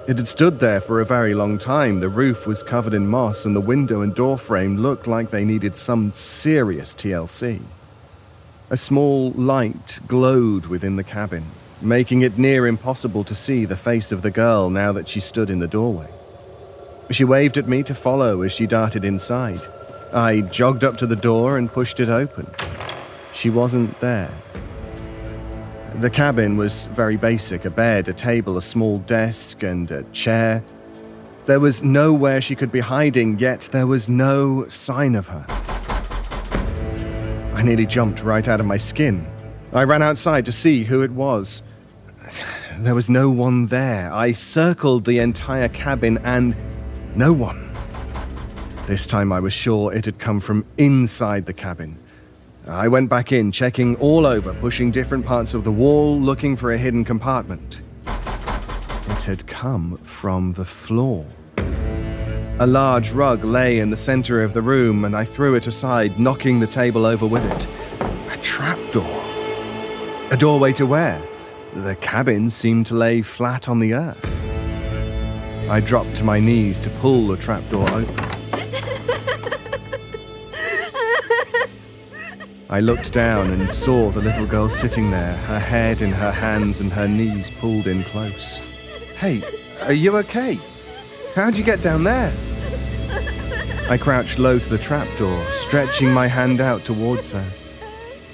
[0.07, 2.01] It had stood there for a very long time.
[2.01, 5.45] The roof was covered in moss, and the window and door frame looked like they
[5.45, 7.63] needed some serious TLC.
[8.69, 11.47] A small light glowed within the cabin,
[11.81, 15.51] making it near impossible to see the face of the girl now that she stood
[15.51, 16.09] in the doorway.
[17.11, 19.61] She waved at me to follow as she darted inside.
[20.13, 22.47] I jogged up to the door and pushed it open.
[23.37, 24.31] She wasn't there.
[25.97, 30.65] The cabin was very basic a bed, a table, a small desk, and a chair.
[31.45, 35.45] There was nowhere she could be hiding, yet there was no sign of her.
[37.55, 39.27] I nearly jumped right out of my skin.
[39.75, 41.63] I ran outside to see who it was.
[42.79, 44.11] There was no one there.
[44.13, 46.57] I circled the entire cabin and
[47.15, 47.71] no one.
[48.87, 51.99] This time I was sure it had come from inside the cabin.
[52.69, 56.73] I went back in, checking all over, pushing different parts of the wall, looking for
[56.73, 57.81] a hidden compartment.
[58.07, 61.25] It had come from the floor.
[62.59, 66.19] A large rug lay in the center of the room, and I threw it aside,
[66.19, 67.69] knocking the table over with it.
[68.33, 69.23] A trapdoor.
[70.33, 71.23] A doorway to where?
[71.75, 74.45] The cabin seemed to lay flat on the earth.
[75.71, 78.36] I dropped to my knees to pull the trapdoor open.
[82.77, 86.81] I looked down and saw the little girl sitting there, her head in her hands
[86.81, 88.59] and her knees pulled in close.
[89.17, 89.43] Hey,
[89.85, 90.61] are you okay?
[91.35, 92.31] How'd you get down there?
[93.89, 97.49] I crouched low to the trapdoor, stretching my hand out towards her.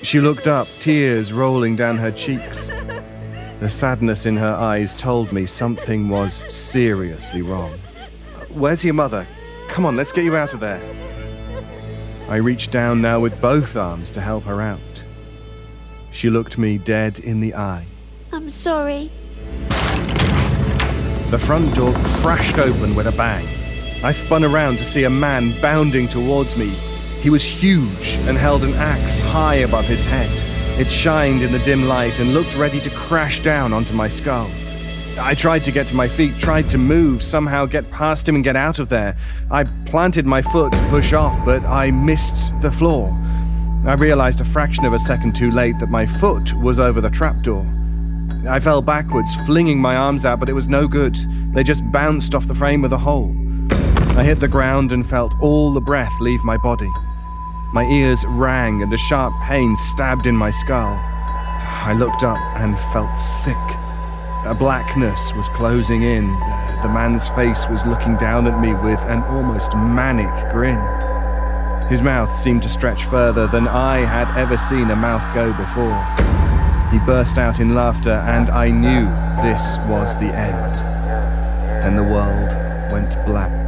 [0.02, 2.66] She looked up, tears rolling down her cheeks.
[3.60, 7.78] The sadness in her eyes told me something was seriously wrong.
[8.48, 9.24] Where's your mother?
[9.68, 10.82] Come on, let's get you out of there.
[12.32, 15.04] I reached down now with both arms to help her out.
[16.12, 17.84] She looked me dead in the eye.
[18.32, 19.10] I'm sorry.
[21.28, 21.92] The front door
[22.22, 23.46] crashed open with a bang.
[24.02, 26.70] I spun around to see a man bounding towards me.
[27.20, 30.30] He was huge and held an axe high above his head.
[30.80, 34.50] It shined in the dim light and looked ready to crash down onto my skull.
[35.18, 38.42] I tried to get to my feet, tried to move, somehow get past him and
[38.42, 39.16] get out of there.
[39.50, 43.10] I planted my foot to push off, but I missed the floor.
[43.84, 47.10] I realized a fraction of a second too late that my foot was over the
[47.10, 47.66] trapdoor.
[48.48, 51.16] I fell backwards, flinging my arms out, but it was no good.
[51.52, 53.34] They just bounced off the frame of the hole.
[54.16, 56.90] I hit the ground and felt all the breath leave my body.
[57.72, 60.98] My ears rang and a sharp pain stabbed in my skull.
[61.84, 63.81] I looked up and felt sick.
[64.44, 66.26] A blackness was closing in.
[66.82, 70.80] The man's face was looking down at me with an almost manic grin.
[71.88, 75.96] His mouth seemed to stretch further than I had ever seen a mouth go before.
[76.90, 79.06] He burst out in laughter, and I knew
[79.42, 80.80] this was the end.
[81.84, 82.52] And the world
[82.90, 83.61] went black.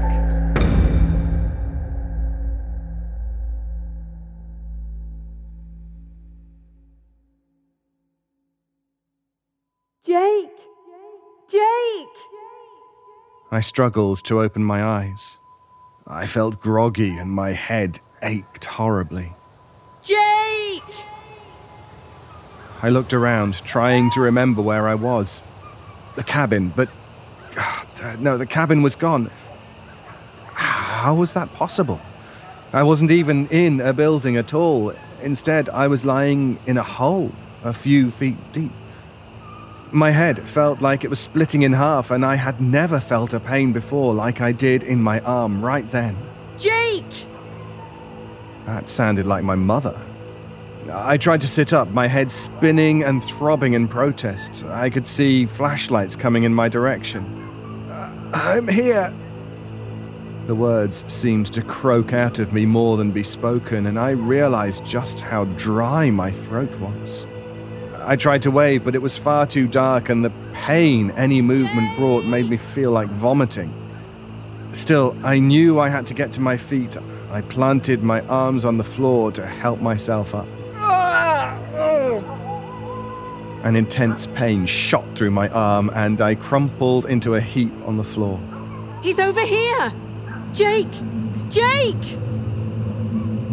[10.15, 10.59] Jake!
[11.49, 12.17] Jake!
[13.51, 15.39] I struggled to open my eyes.
[16.07, 19.33] I felt groggy and my head ached horribly.
[20.03, 20.95] Jake!
[22.81, 25.43] I looked around, trying to remember where I was.
[26.15, 26.89] The cabin, but.
[27.53, 29.33] God, no, the cabin was gone.
[30.53, 32.01] How was that possible?
[32.73, 34.95] I wasn't even in a building at all.
[35.23, 37.33] Instead, I was lying in a hole
[37.65, 38.71] a few feet deep.
[39.95, 43.39] My head felt like it was splitting in half, and I had never felt a
[43.39, 46.17] pain before like I did in my arm right then.
[46.59, 47.27] Jake!
[48.67, 49.97] That sounded like my mother.
[50.93, 54.65] I tried to sit up, my head spinning and throbbing in protest.
[54.65, 57.23] I could see flashlights coming in my direction.
[57.89, 59.15] Uh, I'm here.
[60.49, 64.85] The words seemed to croak out of me more than be spoken, and I realized
[64.85, 67.29] just how dry my throat was.
[68.07, 71.97] I tried to wave, but it was far too dark, and the pain any movement
[71.97, 73.73] brought made me feel like vomiting.
[74.73, 76.97] Still, I knew I had to get to my feet.
[77.31, 80.47] I planted my arms on the floor to help myself up.
[83.65, 88.05] An intense pain shot through my arm, and I crumpled into a heap on the
[88.05, 88.39] floor.
[89.03, 89.93] He's over here!
[90.53, 90.93] Jake!
[91.49, 92.19] Jake!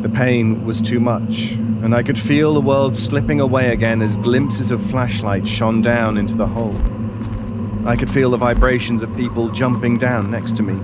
[0.02, 1.52] The pain was too much,
[1.84, 6.18] and I could feel the world slipping away again as glimpses of flashlight shone down
[6.18, 6.76] into the hole.
[7.86, 10.76] I could feel the vibrations of people jumping down next to me.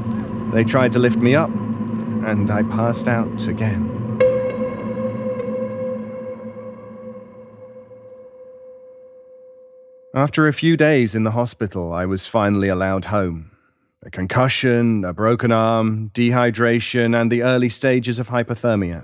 [0.51, 3.89] They tried to lift me up, and I passed out again.
[10.13, 13.56] After a few days in the hospital, I was finally allowed home.
[14.07, 19.03] A concussion, a broken arm, dehydration, and the early stages of hypothermia.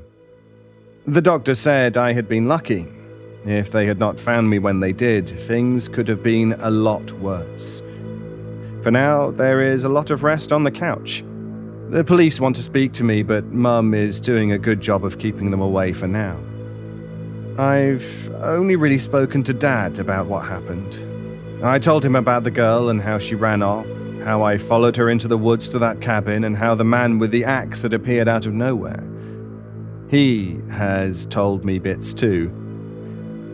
[1.05, 2.87] The doctor said I had been lucky.
[3.45, 7.11] If they had not found me when they did, things could have been a lot
[7.19, 7.83] worse.
[8.81, 11.21] For now, there is a lot of rest on the couch.
[11.89, 15.19] The police want to speak to me, but Mum is doing a good job of
[15.19, 16.39] keeping them away for now.
[17.57, 20.95] I've only really spoken to Dad about what happened.
[21.61, 23.85] I told him about the girl and how she ran off,
[24.23, 27.31] how I followed her into the woods to that cabin, and how the man with
[27.31, 29.03] the axe had appeared out of nowhere.
[30.09, 32.51] He has told me bits too.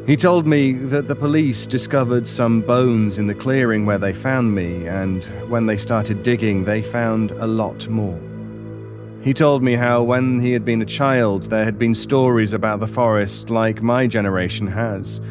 [0.06, 4.56] He told me that the police discovered some bones in the clearing where they found
[4.56, 8.20] me, and when they started digging, they found a lot more.
[9.22, 12.80] He told me how, when he had been a child, there had been stories about
[12.80, 15.22] the forest like my generation has.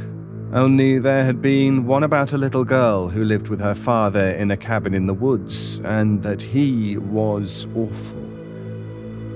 [0.52, 4.50] Only there had been one about a little girl who lived with her father in
[4.50, 8.24] a cabin in the woods, and that he was awful.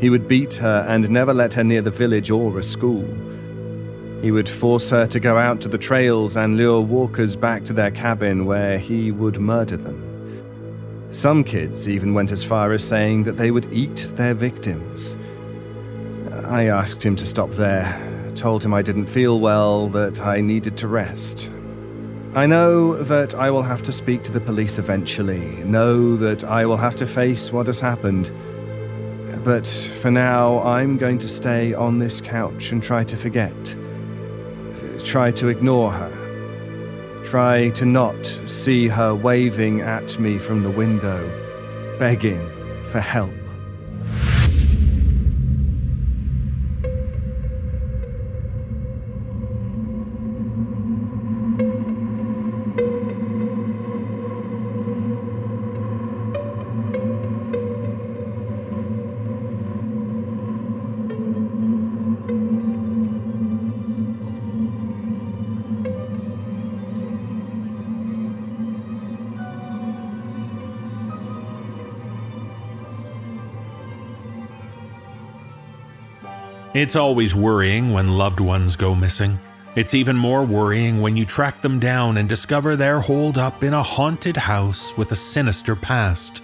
[0.00, 3.04] He would beat her and never let her near the village or a school.
[4.22, 7.74] He would force her to go out to the trails and lure walkers back to
[7.74, 10.08] their cabin where he would murder them.
[11.10, 15.14] Some kids even went as far as saying that they would eat their victims.
[16.46, 20.76] I asked him to stop there, told him I didn't feel well, that I needed
[20.78, 21.50] to rest.
[22.34, 26.64] I know that I will have to speak to the police eventually, know that I
[26.64, 28.32] will have to face what has happened.
[29.44, 33.76] But for now, I'm going to stay on this couch and try to forget.
[35.04, 37.22] Try to ignore her.
[37.24, 41.20] Try to not see her waving at me from the window,
[41.98, 42.48] begging
[42.84, 43.41] for help.
[76.82, 79.38] It's always worrying when loved ones go missing.
[79.76, 83.72] It's even more worrying when you track them down and discover they're holed up in
[83.72, 86.42] a haunted house with a sinister past.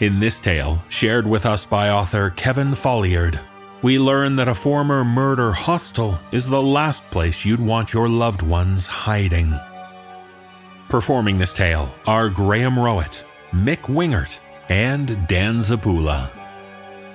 [0.00, 3.38] In this tale, shared with us by author Kevin Folliard,
[3.82, 8.40] we learn that a former murder hostel is the last place you'd want your loved
[8.40, 9.52] ones hiding.
[10.88, 14.38] Performing this tale are Graham Rowat, Mick Wingert,
[14.70, 16.41] and Dan Zappulla.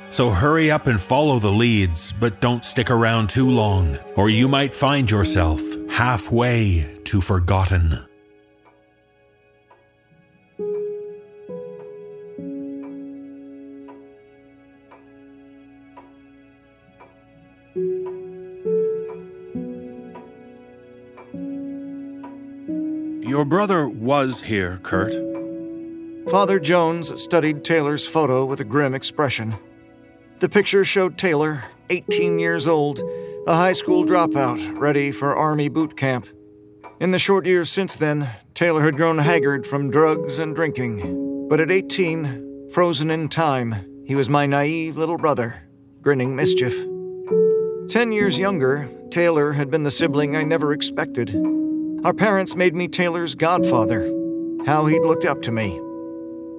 [0.09, 4.47] So hurry up and follow the leads, but don't stick around too long, or you
[4.47, 8.03] might find yourself halfway to forgotten.
[23.21, 25.13] Your brother was here, Kurt.
[26.31, 29.55] Father Jones studied Taylor's photo with a grim expression.
[30.39, 33.01] The picture showed Taylor, 18 years old,
[33.47, 36.27] a high school dropout, ready for Army boot camp.
[36.99, 41.47] In the short years since then, Taylor had grown haggard from drugs and drinking.
[41.49, 45.67] But at 18, frozen in time, he was my naive little brother,
[46.03, 46.75] grinning mischief.
[47.89, 51.35] Ten years younger, Taylor had been the sibling I never expected.
[52.05, 54.05] Our parents made me Taylor's godfather.
[54.67, 55.77] How he'd looked up to me,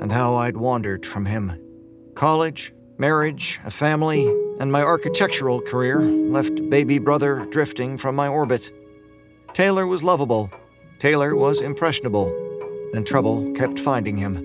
[0.01, 1.53] and how I'd wandered from him.
[2.17, 4.27] College, Marriage, a family,
[4.59, 8.73] and my architectural career left baby brother drifting from my orbit.
[9.53, 10.51] Taylor was lovable.
[10.99, 12.27] Taylor was impressionable.
[12.93, 14.45] And trouble kept finding him.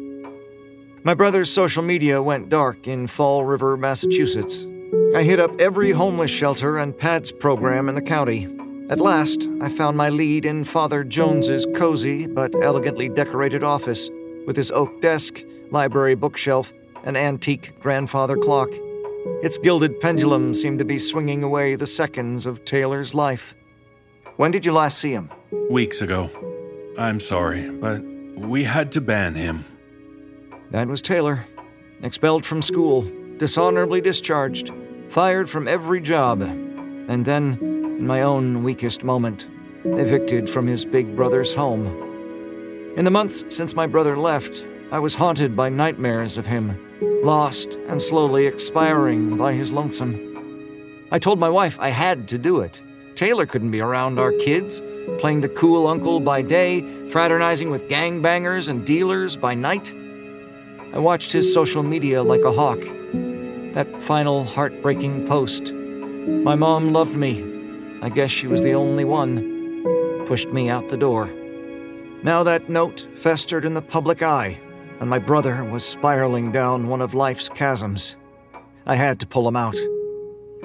[1.04, 4.68] My brother's social media went dark in Fall River, Massachusetts.
[5.16, 8.48] I hit up every homeless shelter and PADS program in the county.
[8.92, 14.12] At last, I found my lead in Father Jones's cozy but elegantly decorated office,
[14.46, 16.72] with his oak desk, library bookshelf,
[17.04, 18.70] an antique grandfather clock.
[19.42, 23.56] Its gilded pendulum seemed to be swinging away the seconds of Taylor's life.
[24.38, 25.30] When did you last see him?
[25.70, 26.30] Weeks ago.
[26.98, 28.04] I'm sorry, but
[28.36, 29.66] we had to ban him.
[30.72, 31.46] That was Taylor.
[32.02, 34.72] Expelled from school, dishonorably discharged,
[35.10, 39.48] fired from every job, and then, in my own weakest moment,
[39.86, 41.86] evicted from his big brother's home.
[42.98, 47.76] In the months since my brother left, I was haunted by nightmares of him, lost
[47.88, 50.30] and slowly expiring by his lonesome.
[51.12, 52.84] I told my wife I had to do it.
[53.16, 54.82] Taylor couldn't be around our kids,
[55.20, 59.94] playing the cool uncle by day, fraternizing with gangbangers and dealers by night.
[60.94, 62.82] I watched his social media like a hawk.
[63.74, 65.74] That final heartbreaking post.
[65.74, 67.44] My mom loved me.
[68.02, 70.26] I guess she was the only one.
[70.26, 71.30] Pushed me out the door.
[72.24, 74.60] Now that note festered in the public eye
[75.00, 78.16] and my brother was spiraling down one of life's chasms.
[78.86, 79.78] I had to pull him out.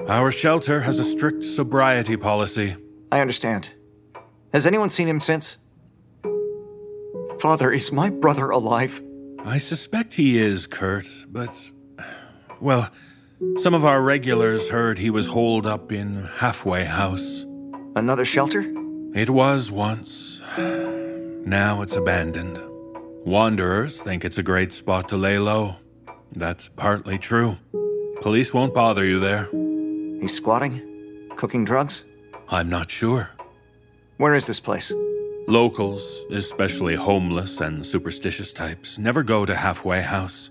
[0.09, 2.77] Our shelter has a strict sobriety policy.
[3.13, 3.75] I understand.
[4.53, 5.59] Has anyone seen him since?
[7.41, 9.03] Father, is my brother alive?
[9.45, 11.71] I suspect he is, Kurt, but.
[12.61, 12.91] Well,
[13.59, 17.47] some of our regulars heard he was holed up in Halfway House.
[17.95, 18.61] Another shelter?
[19.15, 20.43] It was once.
[20.57, 22.59] Now it's abandoned.
[23.25, 25.77] Wanderers think it's a great spot to lay low.
[26.35, 27.59] That's partly true.
[28.21, 29.49] Police won't bother you there.
[30.21, 31.29] He's squatting?
[31.37, 32.05] Cooking drugs?
[32.49, 33.31] I'm not sure.
[34.17, 34.93] Where is this place?
[35.47, 40.51] Locals, especially homeless and superstitious types, never go to Halfway House.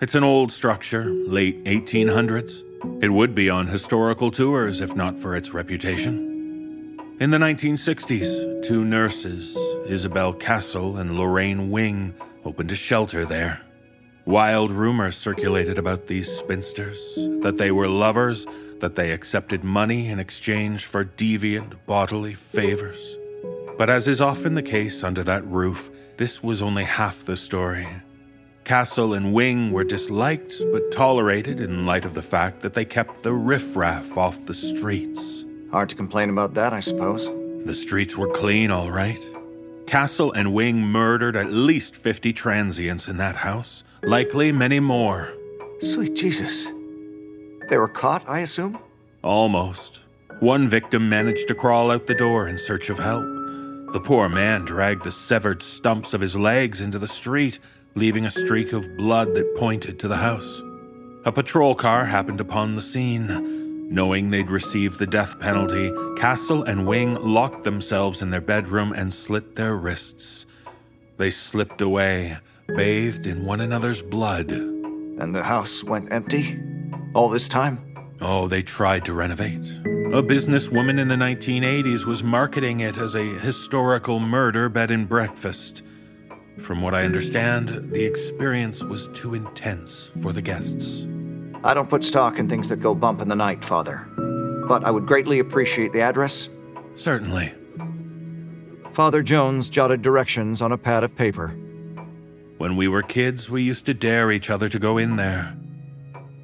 [0.00, 2.62] It's an old structure, late 1800s.
[3.02, 6.35] It would be on historical tours if not for its reputation.
[7.18, 9.56] In the 1960s, two nurses,
[9.86, 12.14] Isabel Castle and Lorraine Wing,
[12.44, 13.62] opened a shelter there.
[14.26, 17.00] Wild rumors circulated about these spinsters
[17.40, 18.46] that they were lovers,
[18.80, 23.16] that they accepted money in exchange for deviant bodily favors.
[23.78, 27.88] But as is often the case under that roof, this was only half the story.
[28.64, 33.22] Castle and Wing were disliked but tolerated in light of the fact that they kept
[33.22, 35.45] the riffraff off the streets.
[35.70, 37.28] Hard to complain about that, I suppose.
[37.64, 39.18] The streets were clean, all right.
[39.86, 45.32] Castle and Wing murdered at least 50 transients in that house, likely many more.
[45.80, 46.72] Sweet Jesus.
[47.68, 48.78] They were caught, I assume?
[49.22, 50.02] Almost.
[50.40, 53.24] One victim managed to crawl out the door in search of help.
[53.92, 57.58] The poor man dragged the severed stumps of his legs into the street,
[57.94, 60.62] leaving a streak of blood that pointed to the house.
[61.24, 63.65] A patrol car happened upon the scene.
[63.88, 69.14] Knowing they'd receive the death penalty, Castle and Wing locked themselves in their bedroom and
[69.14, 70.44] slit their wrists.
[71.18, 74.50] They slipped away, bathed in one another's blood.
[74.50, 76.60] And the house went empty?
[77.14, 77.94] All this time?
[78.20, 79.66] Oh, they tried to renovate.
[79.84, 85.84] A businesswoman in the 1980s was marketing it as a historical murder bed and breakfast.
[86.58, 91.06] From what I understand, the experience was too intense for the guests.
[91.66, 94.06] I don't put stock in things that go bump in the night, Father.
[94.68, 96.48] But I would greatly appreciate the address.
[96.94, 97.52] Certainly.
[98.92, 101.48] Father Jones jotted directions on a pad of paper.
[102.58, 105.56] When we were kids, we used to dare each other to go in there.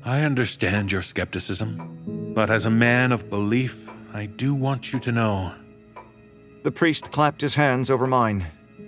[0.05, 5.12] I understand your skepticism, but as a man of belief, I do want you to
[5.12, 5.55] know.
[6.65, 8.44] The priest clapped his hands over mine,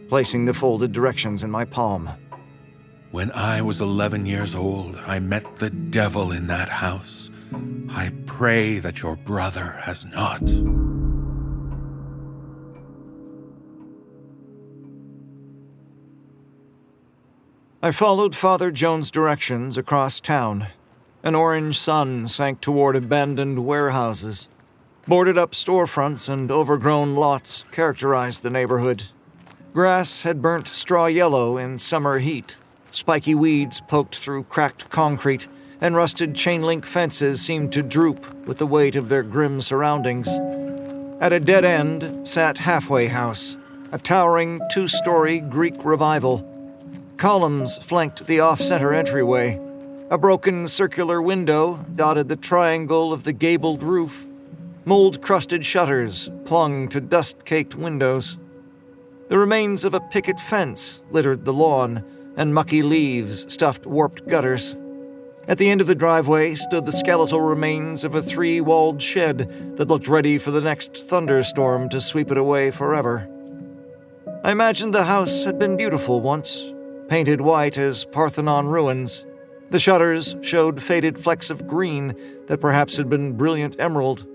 [0.09, 2.11] placing the folded directions in my palm.
[3.15, 7.31] When I was 11 years old, I met the devil in that house.
[7.89, 10.43] I pray that your brother has not.
[17.81, 20.67] I followed Father Jones' directions across town.
[21.23, 24.49] An orange sun sank toward abandoned warehouses.
[25.07, 29.05] Boarded up storefronts and overgrown lots characterized the neighborhood.
[29.73, 32.57] Grass had burnt straw yellow in summer heat.
[32.95, 35.49] Spiky weeds poked through cracked concrete,
[35.81, 40.29] and rusted chain link fences seemed to droop with the weight of their grim surroundings.
[41.21, 43.57] At a dead end sat Halfway House,
[43.91, 46.49] a towering two story Greek revival.
[47.17, 49.61] Columns flanked the off center entryway.
[50.09, 54.25] A broken circular window dotted the triangle of the gabled roof.
[54.85, 58.39] Mold crusted shutters clung to dust caked windows.
[59.31, 62.05] The remains of a picket fence littered the lawn,
[62.37, 64.77] and mucky leaves stuffed warped gutters.
[65.47, 69.77] At the end of the driveway stood the skeletal remains of a three walled shed
[69.77, 73.29] that looked ready for the next thunderstorm to sweep it away forever.
[74.43, 76.73] I imagined the house had been beautiful once,
[77.09, 79.27] painted white as Parthenon ruins.
[79.71, 82.15] The shutters showed faded flecks of green
[82.47, 84.27] that perhaps had been brilliant emerald.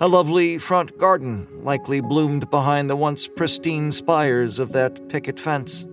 [0.00, 5.86] A lovely front garden likely bloomed behind the once pristine spires of that picket fence.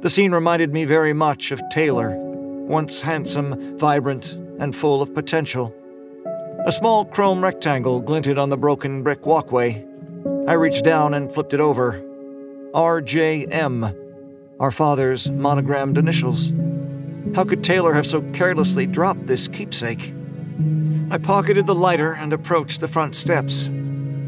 [0.00, 5.74] The scene reminded me very much of Taylor, once handsome, vibrant, and full of potential.
[6.66, 9.86] A small chrome rectangle glinted on the broken brick walkway.
[10.46, 12.02] I reached down and flipped it over.
[12.74, 13.96] RJM,
[14.60, 16.52] our father's monogrammed initials.
[17.34, 20.12] How could Taylor have so carelessly dropped this keepsake?
[21.10, 23.70] I pocketed the lighter and approached the front steps.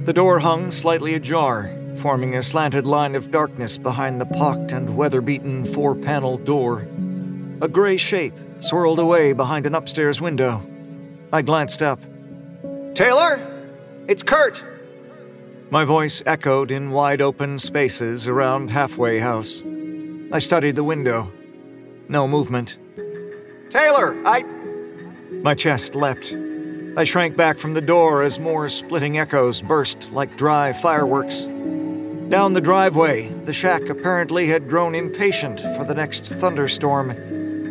[0.04, 4.96] The door hung slightly ajar, forming a slanted line of darkness behind the pocked and
[4.96, 6.86] weather beaten four panel door.
[7.60, 10.64] A gray shape swirled away behind an upstairs window.
[11.32, 12.00] I glanced up.
[12.94, 13.44] Taylor?
[14.06, 14.64] It's Kurt!
[15.70, 19.62] My voice echoed in wide open spaces around Halfway House.
[20.32, 21.30] I studied the window.
[22.08, 22.78] No movement.
[23.68, 24.44] Taylor, I.
[25.42, 26.34] My chest leapt.
[26.96, 31.48] I shrank back from the door as more splitting echoes burst like dry fireworks.
[32.28, 37.10] Down the driveway, the shack apparently had grown impatient for the next thunderstorm.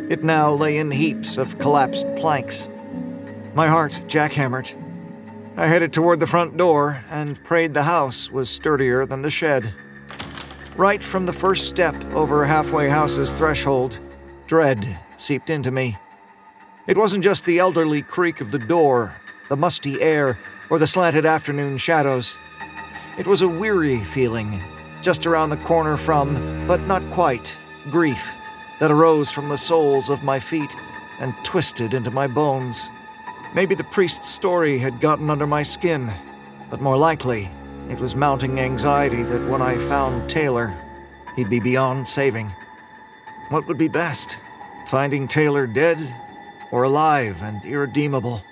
[0.10, 2.68] It now lay in heaps of collapsed planks.
[3.54, 4.76] My heart jackhammered.
[5.56, 9.72] I headed toward the front door and prayed the house was sturdier than the shed.
[10.76, 14.00] Right from the first step over Halfway House's threshold,
[14.48, 16.00] dread seeped into me.
[16.88, 19.18] It wasn't just the elderly creak of the door,
[19.50, 20.40] the musty air,
[20.72, 22.40] or the slanted afternoon shadows.
[23.18, 24.62] It was a weary feeling,
[25.02, 27.58] just around the corner from, but not quite,
[27.90, 28.36] grief
[28.80, 30.76] that arose from the soles of my feet
[31.20, 32.92] and twisted into my bones.
[33.56, 36.12] Maybe the priest's story had gotten under my skin,
[36.70, 37.50] but more likely,
[37.90, 40.78] it was mounting anxiety that when I found Taylor,
[41.36, 42.52] he'd be beyond saving.
[43.50, 44.40] What would be best?
[44.86, 45.98] Finding Taylor dead
[46.72, 48.44] or alive and irredeemable?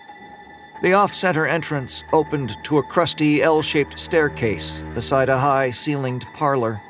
[0.82, 6.28] The off center entrance opened to a crusty L shaped staircase beside a high ceilinged
[6.34, 6.82] parlor.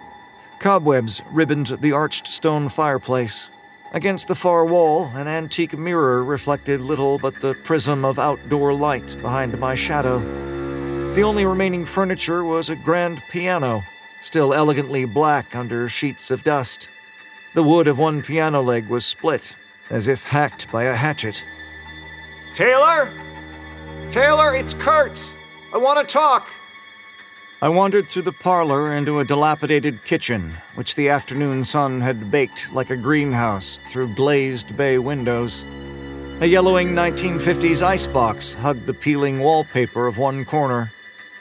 [0.59, 3.49] Cobwebs ribboned the arched stone fireplace.
[3.93, 9.15] Against the far wall, an antique mirror reflected little but the prism of outdoor light
[9.21, 10.19] behind my shadow.
[11.13, 13.83] The only remaining furniture was a grand piano,
[14.21, 16.89] still elegantly black under sheets of dust.
[17.53, 19.55] The wood of one piano leg was split,
[19.89, 21.45] as if hacked by a hatchet.
[22.53, 23.09] Taylor?
[24.09, 25.31] Taylor, it's Kurt!
[25.73, 26.49] I want to talk!
[27.61, 32.71] I wandered through the parlor into a dilapidated kitchen, which the afternoon sun had baked
[32.71, 35.65] like a greenhouse through glazed bay windows.
[36.41, 40.91] A yellowing 1950s icebox hugged the peeling wallpaper of one corner.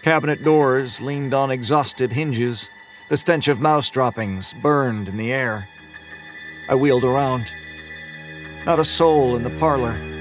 [0.02, 2.70] Cabinet doors leaned on exhausted hinges.
[3.08, 5.68] The stench of mouse droppings burned in the air.
[6.68, 7.52] I wheeled around.
[8.64, 10.13] Not a soul in the parlor.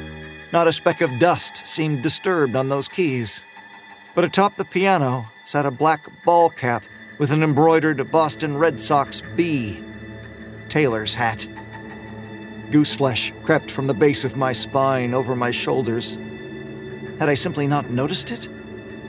[0.54, 3.44] Not a speck of dust seemed disturbed on those keys.
[4.14, 6.84] But atop the piano sat a black ball cap
[7.18, 9.84] with an embroidered Boston Red Sox B.
[10.70, 11.48] Taylor's hat.
[12.70, 16.20] Gooseflesh crept from the base of my spine over my shoulders.
[17.18, 18.48] Had I simply not noticed it?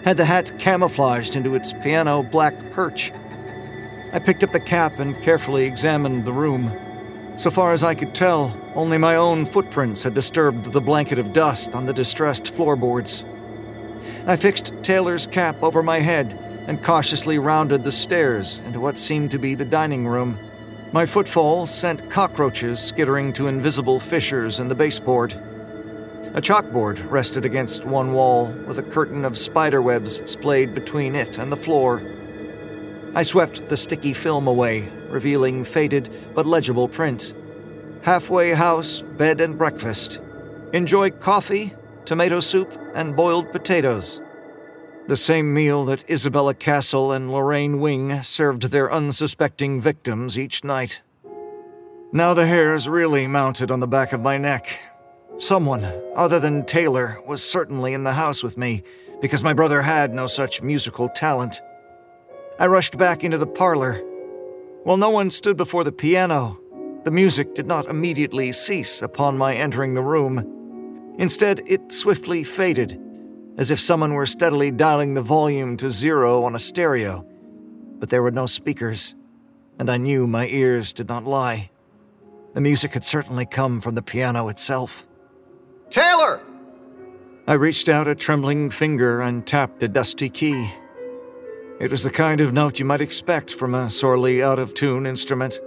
[0.03, 3.13] Had the hat camouflaged into its piano black perch?
[4.15, 6.73] I picked up the cap and carefully examined the room.
[7.37, 11.33] So far as I could tell, only my own footprints had disturbed the blanket of
[11.33, 13.25] dust on the distressed floorboards.
[14.27, 19.31] I fixed Taylor's cap over my head and cautiously rounded the stairs into what seemed
[19.31, 20.39] to be the dining room.
[20.93, 25.33] My footfall sent cockroaches skittering to invisible fissures in the baseboard.
[26.35, 31.53] A chalkboard rested against one wall, with a curtain of spiderwebs splayed between it and
[31.53, 32.03] the floor.
[33.15, 37.35] I swept the sticky film away, revealing faded but legible print.
[38.05, 40.21] Halfway house, bed and breakfast.
[40.75, 41.73] Enjoy coffee,
[42.05, 44.21] tomato soup, and boiled potatoes.
[45.07, 51.01] The same meal that Isabella Castle and Lorraine Wing served their unsuspecting victims each night.
[52.13, 54.79] Now the hairs really mounted on the back of my neck.
[55.39, 58.83] Someone, other than Taylor, was certainly in the house with me,
[59.23, 61.63] because my brother had no such musical talent.
[62.59, 63.95] I rushed back into the parlor.
[64.83, 66.61] While no one stood before the piano,
[67.05, 71.15] the music did not immediately cease upon my entering the room.
[71.19, 73.01] Instead, it swiftly faded
[73.57, 77.25] as if someone were steadily dialing the volume to zero on a stereo.
[77.99, 79.15] But there were no speakers,
[79.79, 81.71] and I knew my ears did not lie.
[82.55, 85.07] The music had certainly come from the piano itself.
[85.91, 86.41] Taylor!
[87.47, 90.71] I reached out a trembling finger and tapped a dusty key.
[91.79, 95.07] It was the kind of note you might expect from a sorely out of tune
[95.07, 95.61] instrument.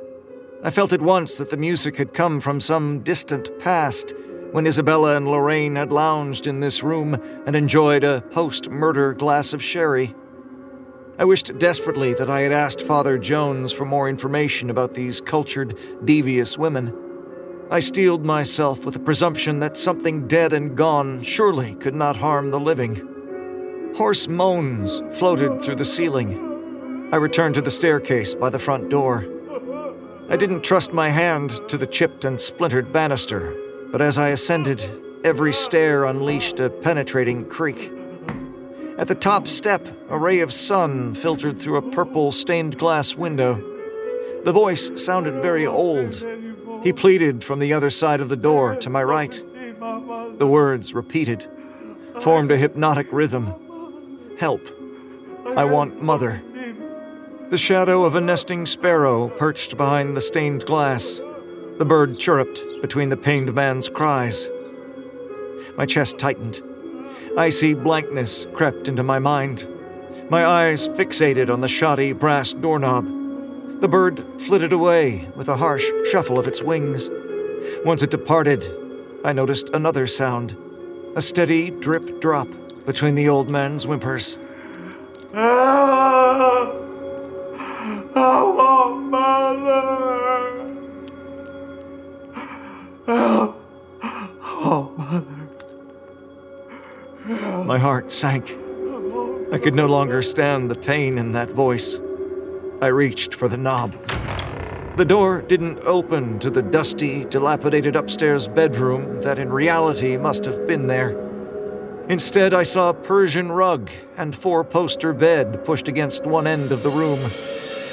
[0.63, 4.15] I felt at once that the music had come from some distant past
[4.51, 7.13] when Isabella and Lorraine had lounged in this room
[7.45, 10.15] and enjoyed a post murder glass of sherry.
[11.19, 15.77] I wished desperately that I had asked Father Jones for more information about these cultured,
[16.03, 16.91] devious women.
[17.69, 22.49] I steeled myself with the presumption that something dead and gone surely could not harm
[22.49, 23.93] the living.
[23.95, 27.09] Hoarse moans floated through the ceiling.
[27.11, 29.36] I returned to the staircase by the front door.
[30.29, 33.55] I didn't trust my hand to the chipped and splintered banister,
[33.91, 34.85] but as I ascended,
[35.23, 37.93] every stair unleashed a penetrating creak.
[38.97, 43.55] At the top step, a ray of sun filtered through a purple stained glass window.
[44.43, 46.25] The voice sounded very old.
[46.83, 49.41] He pleaded from the other side of the door to my right.
[50.37, 51.47] The words, repeated,
[52.19, 53.53] formed a hypnotic rhythm
[54.37, 54.67] Help.
[55.55, 56.43] I want mother.
[57.49, 61.21] The shadow of a nesting sparrow perched behind the stained glass
[61.77, 64.49] the bird chirruped between the pained man's cries.
[65.77, 66.61] My chest tightened.
[67.37, 69.65] Icy blankness crept into my mind.
[70.29, 73.05] My eyes fixated on the shoddy brass doorknob.
[73.79, 77.09] The bird flitted away with a harsh shuffle of its wings.
[77.85, 78.69] Once it departed,
[79.23, 80.57] I noticed another sound
[81.15, 82.49] a steady drip drop
[82.85, 84.37] between the old man's whimpers.
[85.33, 86.86] Ah,
[88.17, 90.75] I mother.
[93.05, 93.61] Help!
[94.97, 95.25] Mother.
[97.65, 98.57] My heart sank.
[99.51, 101.99] I could no longer stand the pain in that voice.
[102.81, 103.95] I reached for the knob.
[104.97, 110.65] The door didn't open to the dusty, dilapidated upstairs bedroom that in reality must have
[110.65, 111.15] been there.
[112.09, 116.81] Instead, I saw a Persian rug and four poster bed pushed against one end of
[116.83, 117.19] the room.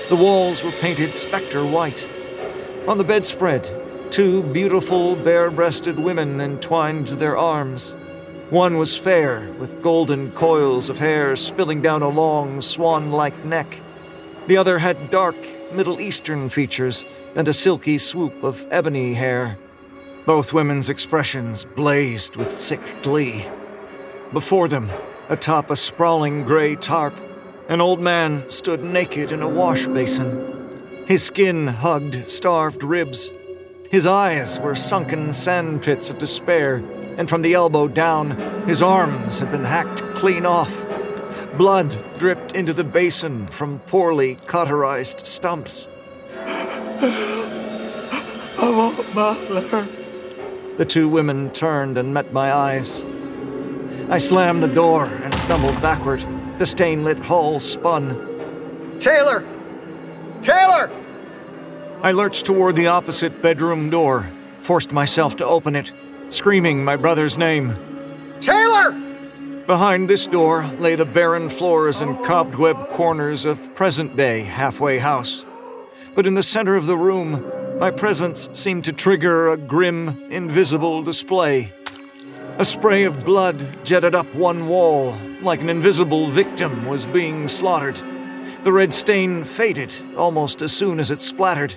[0.09, 2.09] The walls were painted spectre white.
[2.87, 3.69] On the bedspread,
[4.15, 7.95] Two beautiful, bare breasted women entwined their arms.
[8.49, 13.81] One was fair, with golden coils of hair spilling down a long, swan like neck.
[14.47, 15.35] The other had dark,
[15.73, 17.05] Middle Eastern features
[17.35, 19.59] and a silky swoop of ebony hair.
[20.27, 23.45] Both women's expressions blazed with sick glee.
[24.33, 24.91] Before them,
[25.29, 27.15] atop a sprawling gray tarp,
[27.69, 31.05] an old man stood naked in a wash basin.
[31.07, 33.31] His skin hugged starved ribs
[33.95, 36.83] his eyes were sunken sand pits of despair,
[37.17, 38.33] and from the elbow down,
[38.67, 40.85] his arms had been hacked clean off.
[41.57, 45.89] Blood dripped into the basin from poorly cauterized stumps.
[46.45, 47.79] I
[48.59, 49.87] want mother.
[50.77, 53.07] The two women turned and met my eyes.
[54.09, 56.27] I slammed the door and stumbled backward.
[56.59, 58.99] The stain lit hall spun.
[59.01, 59.45] Taylor!
[60.41, 60.91] Taylor!
[62.03, 65.93] I lurched toward the opposite bedroom door, forced myself to open it,
[66.29, 67.77] screaming my brother's name.
[68.41, 68.93] Taylor!
[69.67, 75.45] Behind this door lay the barren floors and cobweb corners of present day Halfway House.
[76.15, 81.03] But in the center of the room, my presence seemed to trigger a grim, invisible
[81.03, 81.73] display.
[82.57, 88.01] A spray of blood jetted up one wall, like an invisible victim was being slaughtered.
[88.63, 91.75] The red stain faded almost as soon as it splattered.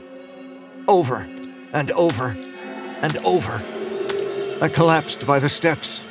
[0.88, 1.28] Over
[1.74, 2.38] and over
[3.02, 3.60] and over.
[4.62, 6.04] I collapsed by the steps.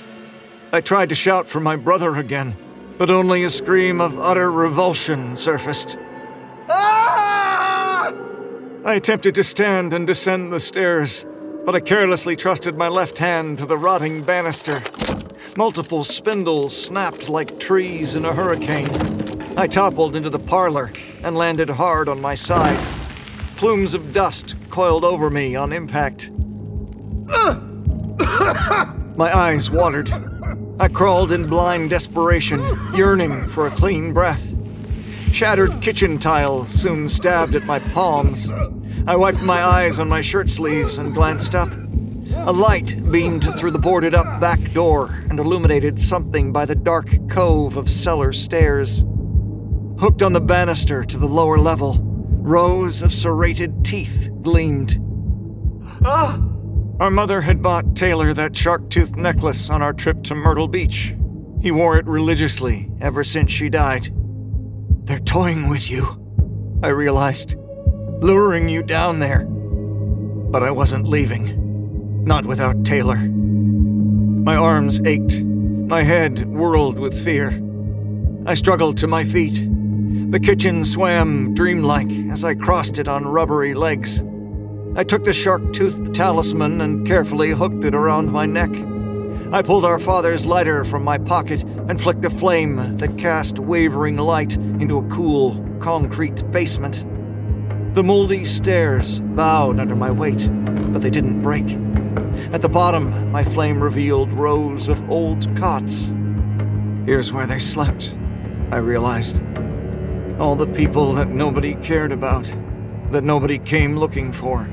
[0.73, 2.57] I tried to shout for my brother again,
[2.99, 5.97] but only a scream of utter revulsion surfaced.
[6.69, 8.13] Ah!
[8.85, 11.25] I attempted to stand and descend the stairs,
[11.67, 14.81] but I carelessly trusted my left hand to the rotting banister.
[15.57, 18.89] Multiple spindles snapped like trees in a hurricane.
[19.57, 20.93] I toppled into the parlor
[21.25, 22.79] and landed hard on my side.
[23.57, 26.31] Plumes of dust coiled over me on impact.
[29.17, 30.09] my eyes watered.
[30.79, 32.63] I crawled in blind desperation,
[32.95, 34.55] yearning for a clean breath.
[35.33, 38.53] Shattered kitchen tile soon stabbed at my palms.
[39.09, 41.71] I wiped my eyes on my shirt sleeves and glanced up.
[42.39, 47.17] A light beamed through the boarded up back door and illuminated something by the dark
[47.29, 49.05] cove of cellar stairs.
[50.01, 55.01] Hooked on the banister to the lower level, rows of serrated teeth gleamed.
[56.05, 56.41] Ah!
[56.99, 61.15] Our mother had bought Taylor that shark tooth necklace on our trip to Myrtle Beach.
[61.61, 64.09] He wore it religiously ever since she died.
[65.05, 66.07] They're toying with you,
[66.83, 67.57] I realized,
[68.21, 69.45] luring you down there.
[69.45, 72.25] But I wasn't leaving.
[72.25, 73.17] Not without Taylor.
[73.17, 75.43] My arms ached.
[75.43, 77.63] My head whirled with fear.
[78.47, 79.69] I struggled to my feet.
[80.31, 84.23] The kitchen swam dreamlike as I crossed it on rubbery legs.
[84.97, 88.71] I took the shark toothed talisman and carefully hooked it around my neck.
[89.53, 94.17] I pulled our father's lighter from my pocket and flicked a flame that cast wavering
[94.17, 97.05] light into a cool, concrete basement.
[97.97, 100.51] The moldy stairs bowed under my weight,
[100.93, 101.65] but they didn't break.
[102.53, 106.13] At the bottom, my flame revealed rows of old cots.
[107.07, 108.15] Here's where they slept,
[108.71, 109.43] I realized.
[110.39, 112.55] All the people that nobody cared about,
[113.13, 114.69] that nobody came looking for.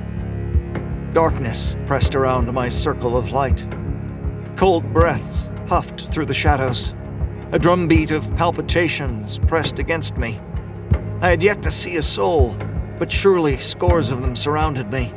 [1.13, 3.65] Darkness pressed around my circle of light.
[4.57, 6.93] Cold breaths puffed through the shadows.
[7.53, 10.41] A drumbeat of palpitations pressed against me.
[11.21, 12.57] I had yet to see a soul,
[12.99, 15.13] but surely scores of them surrounded me.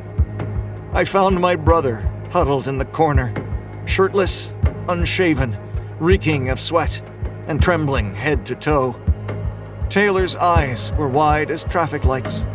[0.92, 3.34] I found my brother huddled in the corner,
[3.86, 4.54] shirtless,
[4.88, 5.56] unshaven,
[6.00, 7.02] reeking of sweat,
[7.46, 9.00] and trembling head to toe.
[9.88, 12.46] Taylor's eyes were wide as traffic lights.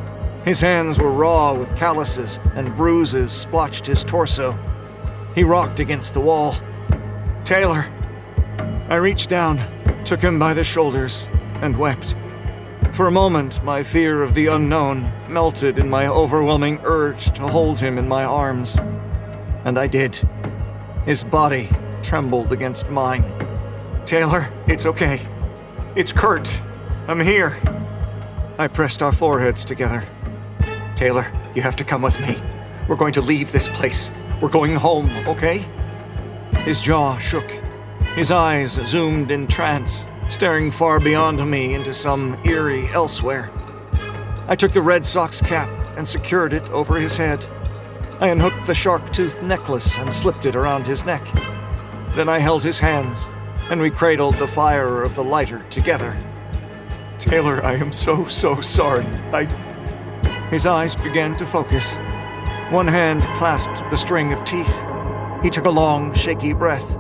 [0.44, 4.58] His hands were raw with calluses, and bruises splotched his torso.
[5.36, 6.56] He rocked against the wall.
[7.44, 7.86] Taylor!
[8.90, 9.60] I reached down,
[10.04, 11.30] took him by the shoulders,
[11.62, 12.16] and wept.
[12.94, 17.80] For a moment, my fear of the unknown melted in my overwhelming urge to hold
[17.80, 18.78] him in my arms.
[19.64, 20.22] And I did.
[21.06, 21.70] His body
[22.04, 23.24] trembled against mine.
[24.06, 25.22] Taylor, it's okay.
[25.96, 26.62] It's Kurt.
[27.08, 27.56] I'm here.
[28.60, 30.06] I pressed our foreheads together.
[30.96, 32.36] Taylor, you have to come with me.
[32.90, 34.12] We're going to leave this place.
[34.42, 35.66] We're going home, okay?
[36.66, 37.50] His jaw shook.
[38.16, 43.52] His eyes zoomed in trance, staring far beyond me into some eerie elsewhere.
[44.48, 47.48] I took the Red Sox cap and secured it over his head.
[48.20, 51.26] I unhooked the shark tooth necklace and slipped it around his neck.
[52.16, 53.30] Then I held his hands,
[53.70, 56.18] and we cradled the fire of the lighter together.
[57.18, 59.06] Taylor, I am so, so sorry.
[59.32, 59.46] I.
[60.50, 61.98] His eyes began to focus.
[62.70, 64.86] One hand clasped the string of teeth.
[65.42, 66.98] He took a long, shaky breath.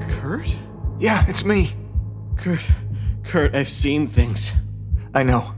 [0.00, 0.56] Kurt?
[0.98, 1.74] Yeah, it's me.
[2.40, 2.60] Kurt.
[3.22, 4.50] Kurt, I've seen things.
[5.12, 5.54] I know.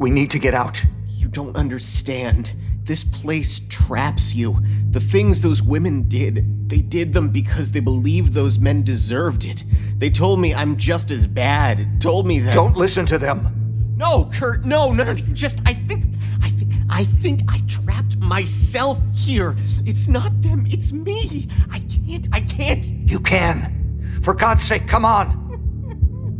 [0.00, 0.84] We need to get out.
[1.06, 2.52] You don't understand.
[2.82, 4.60] This place traps you.
[4.90, 9.62] The things those women did, they did them because they believed those men deserved it.
[9.98, 12.00] They told me I'm just as bad.
[12.00, 12.54] Told me that.
[12.54, 13.94] Don't listen to them.
[13.96, 15.12] No, Kurt, no, no, no.
[15.12, 19.54] You just, I think, I think, I think I trapped myself here.
[19.86, 21.48] It's not them, it's me.
[21.70, 22.84] I can't, I can't.
[22.84, 24.20] You can.
[24.24, 25.39] For God's sake, come on.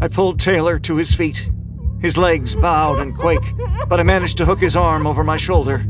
[0.02, 1.50] I pulled Taylor to his feet.
[2.00, 3.54] His legs bowed and quake,
[3.86, 5.84] but I managed to hook his arm over my shoulder.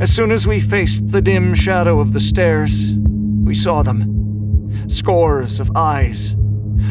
[0.00, 2.94] As soon as we faced the dim shadow of the stairs,
[3.44, 4.88] we saw them.
[4.88, 6.34] Scores of eyes.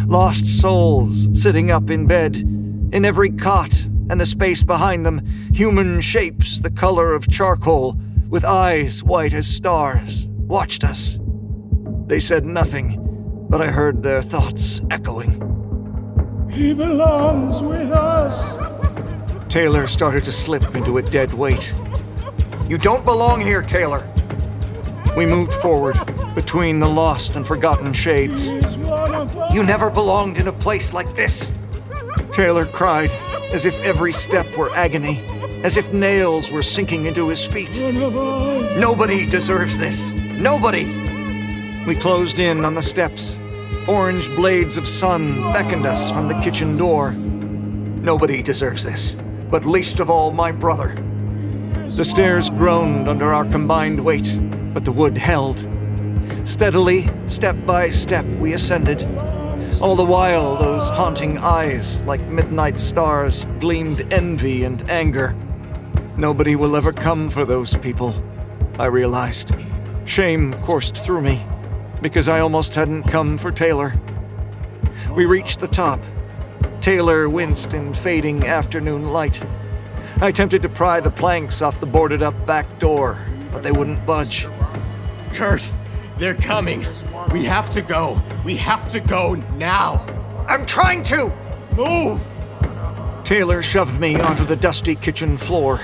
[0.08, 2.38] Lost souls sitting up in bed.
[2.38, 3.74] In every cot
[4.10, 5.22] and the space behind them,
[5.54, 11.20] human shapes the color of charcoal, with eyes white as stars, watched us.
[12.08, 12.98] They said nothing,
[13.50, 15.45] but I heard their thoughts echoing.
[16.50, 18.58] He belongs with us.
[19.50, 21.74] Taylor started to slip into a dead weight.
[22.70, 24.08] You don't belong here, Taylor.
[25.16, 25.98] We moved forward
[26.36, 28.50] between the lost and forgotten shades.
[28.50, 31.52] You never belonged in a place like this.
[32.32, 33.12] Taylor cried
[33.52, 35.26] as if every step were agony,
[35.64, 37.80] as if nails were sinking into his feet.
[37.80, 40.12] Nobody deserves this.
[40.12, 40.86] Nobody.
[41.86, 43.38] We closed in on the steps.
[43.88, 47.12] Orange blades of sun beckoned us from the kitchen door.
[47.12, 49.16] Nobody deserves this,
[49.52, 50.96] but least of all my brother.
[51.96, 54.40] The stairs groaned under our combined weight,
[54.74, 55.68] but the wood held.
[56.46, 59.04] Steadily, step by step, we ascended.
[59.84, 65.36] All the while, those haunting eyes, like midnight stars, gleamed envy and anger.
[66.18, 68.16] Nobody will ever come for those people,
[68.80, 69.54] I realized.
[70.06, 71.46] Shame coursed through me,
[72.06, 73.92] because I almost hadn't come for Taylor.
[75.16, 76.00] We reached the top.
[76.80, 79.44] Taylor winced in fading afternoon light.
[80.22, 83.18] I attempted to pry the planks off the boarded up back door,
[83.52, 84.46] but they wouldn't budge.
[85.34, 85.68] Kurt,
[86.20, 86.86] they're coming.
[87.32, 88.22] We have to go.
[88.44, 90.06] We have to go now.
[90.48, 91.34] I'm trying to!
[91.76, 92.24] Move!
[93.24, 95.82] Taylor shoved me onto the dusty kitchen floor.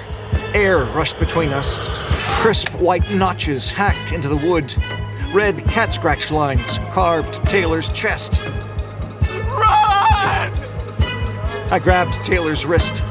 [0.54, 2.22] Air rushed between us.
[2.42, 4.72] Crisp white notches hacked into the wood.
[5.34, 8.42] Red cat scratch lines carved Taylor's chest.
[9.48, 10.52] Run!
[11.72, 13.02] I grabbed Taylor's wrist.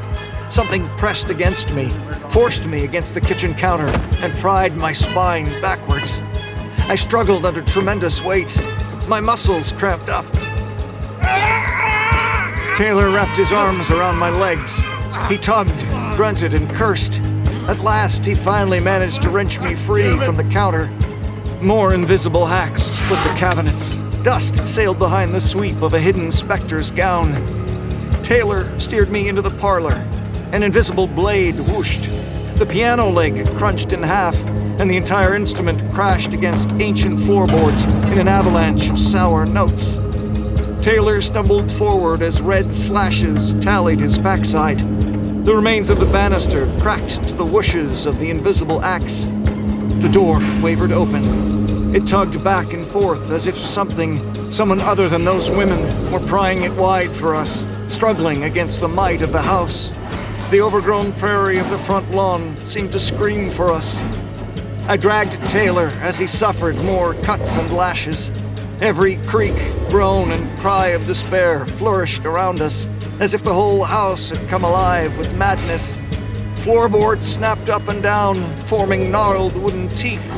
[0.49, 1.89] Something pressed against me,
[2.29, 3.87] forced me against the kitchen counter,
[4.23, 6.21] and pried my spine backwards.
[6.87, 8.55] I struggled under tremendous weight.
[9.07, 10.27] My muscles cramped up.
[12.75, 14.79] Taylor wrapped his arms around my legs.
[15.27, 17.19] He tugged, grunted, and cursed.
[17.67, 20.87] At last, he finally managed to wrench me free from the counter.
[21.61, 23.99] More invisible hacks split the cabinets.
[24.23, 27.33] Dust sailed behind the sweep of a hidden specter's gown.
[28.23, 29.93] Taylor steered me into the parlor.
[30.53, 32.57] An invisible blade whooshed.
[32.57, 34.35] The piano leg crunched in half,
[34.79, 39.99] and the entire instrument crashed against ancient floorboards in an avalanche of sour notes.
[40.81, 44.79] Taylor stumbled forward as red slashes tallied his backside.
[45.45, 49.27] The remains of the banister cracked to the whooshes of the invisible axe.
[50.01, 51.95] The door wavered open.
[51.95, 56.63] It tugged back and forth as if something, someone other than those women, were prying
[56.63, 59.91] it wide for us, struggling against the might of the house.
[60.49, 63.95] The overgrown prairie of the front lawn seemed to scream for us.
[64.87, 68.31] I dragged Taylor as he suffered more cuts and lashes.
[68.81, 69.55] Every creak,
[69.89, 72.87] groan, and cry of despair flourished around us,
[73.19, 76.01] as if the whole house had come alive with madness.
[76.61, 80.31] Floorboards snapped up and down, forming gnarled wooden teeth.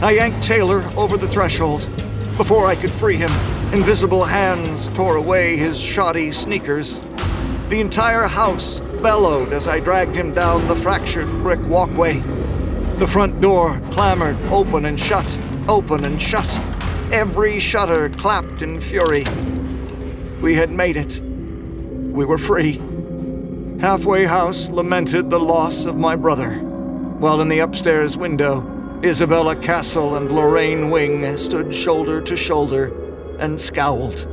[0.00, 1.90] I yanked Taylor over the threshold.
[2.38, 3.30] Before I could free him,
[3.70, 7.02] invisible hands tore away his shoddy sneakers.
[7.68, 12.20] The entire house bellowed as I dragged him down the fractured brick walkway.
[12.96, 15.38] The front door clamored open and shut,
[15.68, 16.58] open and shut.
[17.12, 19.24] Every shutter clapped in fury.
[20.40, 21.20] We had made it.
[21.20, 22.80] We were free.
[23.80, 26.54] Halfway House lamented the loss of my brother,
[27.18, 28.64] while in the upstairs window,
[29.04, 32.90] Isabella Castle and Lorraine Wing stood shoulder to shoulder
[33.38, 34.26] and scowled.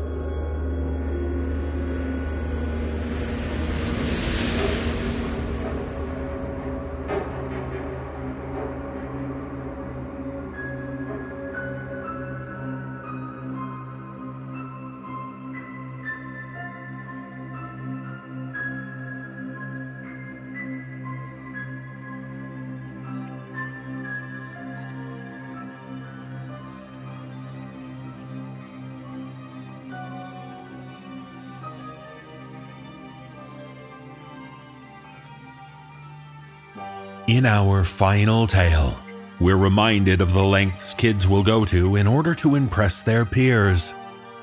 [37.27, 38.97] In our final tale,
[39.39, 43.93] we're reminded of the lengths kids will go to in order to impress their peers.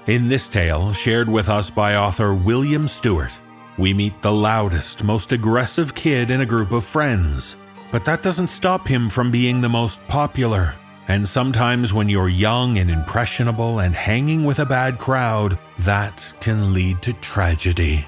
[0.07, 3.39] In this tale, shared with us by author William Stuart,
[3.77, 7.55] we meet the loudest, most aggressive kid in a group of friends.
[7.93, 10.74] But that doesn't stop him from being the most popular.
[11.07, 16.73] And sometimes, when you're young and impressionable and hanging with a bad crowd, that can
[16.73, 18.07] lead to tragedy.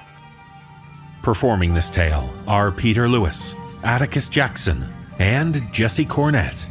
[1.23, 6.67] Performing this tale are Peter Lewis, Atticus Jackson, and Jesse Cornett.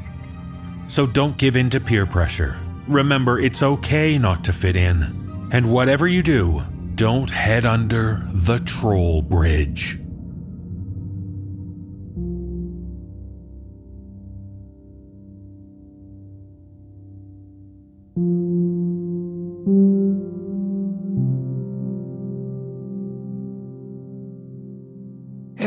[0.87, 2.59] So don't give in to peer pressure.
[2.87, 5.49] Remember, it's okay not to fit in.
[5.51, 6.63] And whatever you do,
[6.95, 9.99] don't head under the troll bridge.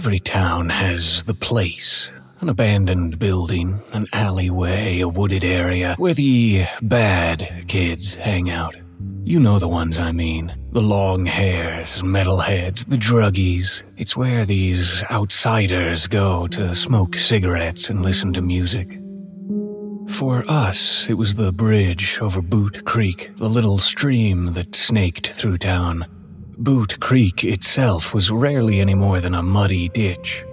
[0.05, 2.10] Every town has the place.
[2.40, 8.76] An abandoned building, an alleyway, a wooded area where the bad kids hang out.
[9.22, 10.55] You know the ones I mean.
[10.72, 13.81] The long hairs, metalheads, the druggies.
[13.97, 19.01] It's where these outsiders go to smoke cigarettes and listen to music.
[20.10, 25.56] For us, it was the bridge over Boot Creek, the little stream that snaked through
[25.56, 26.05] town.
[26.59, 30.44] Boot Creek itself was rarely any more than a muddy ditch.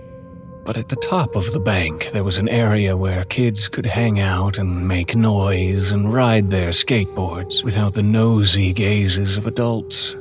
[0.63, 4.19] But at the top of the bank, there was an area where kids could hang
[4.19, 10.15] out and make noise and ride their skateboards without the nosy gazes of adults.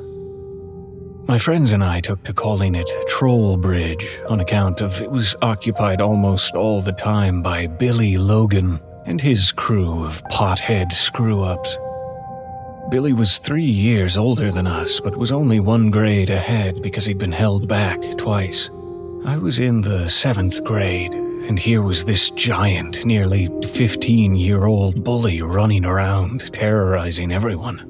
[1.27, 5.36] My friends and I took to calling it Troll Bridge on account of it was
[5.43, 11.78] occupied almost all the time by Billy Logan and his crew of pothead screw ups.
[12.89, 17.19] Billy was three years older than us, but was only one grade ahead because he'd
[17.19, 18.69] been held back twice.
[19.24, 25.05] I was in the seventh grade, and here was this giant, nearly 15 year old
[25.05, 27.86] bully running around, terrorizing everyone.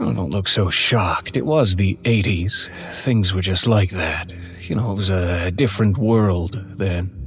[0.00, 1.36] Oh, don't look so shocked.
[1.36, 2.70] It was the 80s.
[2.92, 4.32] Things were just like that.
[4.60, 7.21] You know, it was a different world then.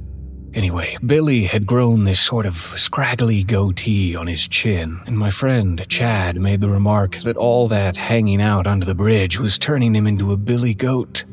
[0.56, 5.86] Anyway, Billy had grown this sort of scraggly goatee on his chin, and my friend
[5.86, 10.06] Chad made the remark that all that hanging out under the bridge was turning him
[10.06, 11.26] into a billy goat.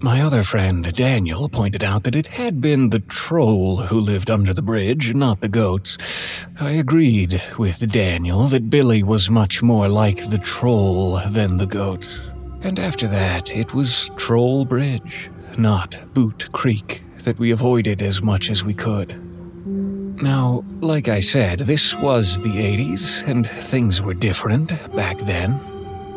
[0.00, 4.54] My other friend Daniel pointed out that it had been the troll who lived under
[4.54, 5.98] the bridge, not the goats.
[6.58, 12.18] I agreed with Daniel that Billy was much more like the troll than the goats.
[12.62, 18.50] And after that, it was Troll Bridge, not Boot Creek that we avoided as much
[18.50, 19.14] as we could.
[20.22, 25.60] Now, like I said, this was the 80s, and things were different back then.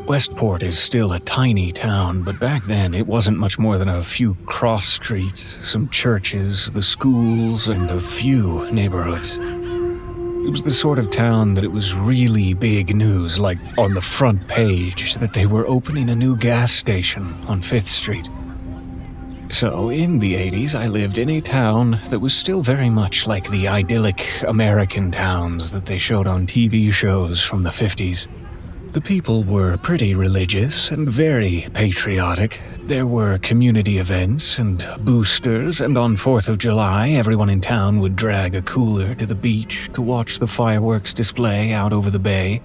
[0.06, 4.04] Westport is still a tiny town, but back then it wasn't much more than a
[4.04, 9.38] few cross streets, some churches, the schools, and a few neighborhoods.
[10.46, 14.02] It was the sort of town that it was really big news, like on the
[14.02, 18.30] front page, that they were opening a new gas station on 5th Street.
[19.54, 23.48] So, in the 80s, I lived in a town that was still very much like
[23.52, 28.26] the idyllic American towns that they showed on TV shows from the 50s.
[28.94, 32.60] The people were pretty religious and very patriotic.
[32.82, 38.16] There were community events and boosters, and on 4th of July, everyone in town would
[38.16, 42.60] drag a cooler to the beach to watch the fireworks display out over the bay.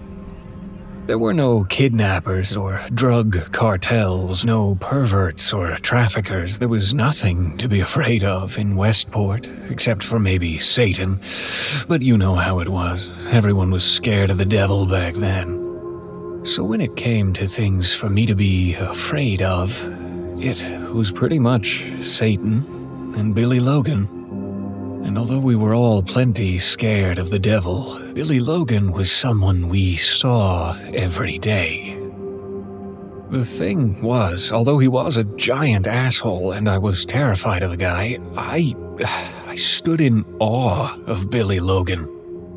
[1.09, 6.59] There were no kidnappers or drug cartels, no perverts or traffickers.
[6.59, 11.19] There was nothing to be afraid of in Westport, except for maybe Satan.
[11.87, 13.09] But you know how it was.
[13.31, 16.45] Everyone was scared of the devil back then.
[16.45, 19.89] So when it came to things for me to be afraid of,
[20.39, 20.63] it
[20.93, 22.63] was pretty much Satan
[23.17, 24.18] and Billy Logan.
[25.03, 29.95] And although we were all plenty scared of the devil, Billy Logan was someone we
[29.95, 31.97] saw every day.
[33.29, 37.77] The thing was, although he was a giant asshole and I was terrified of the
[37.77, 38.75] guy, I.
[39.47, 42.07] I stood in awe of Billy Logan.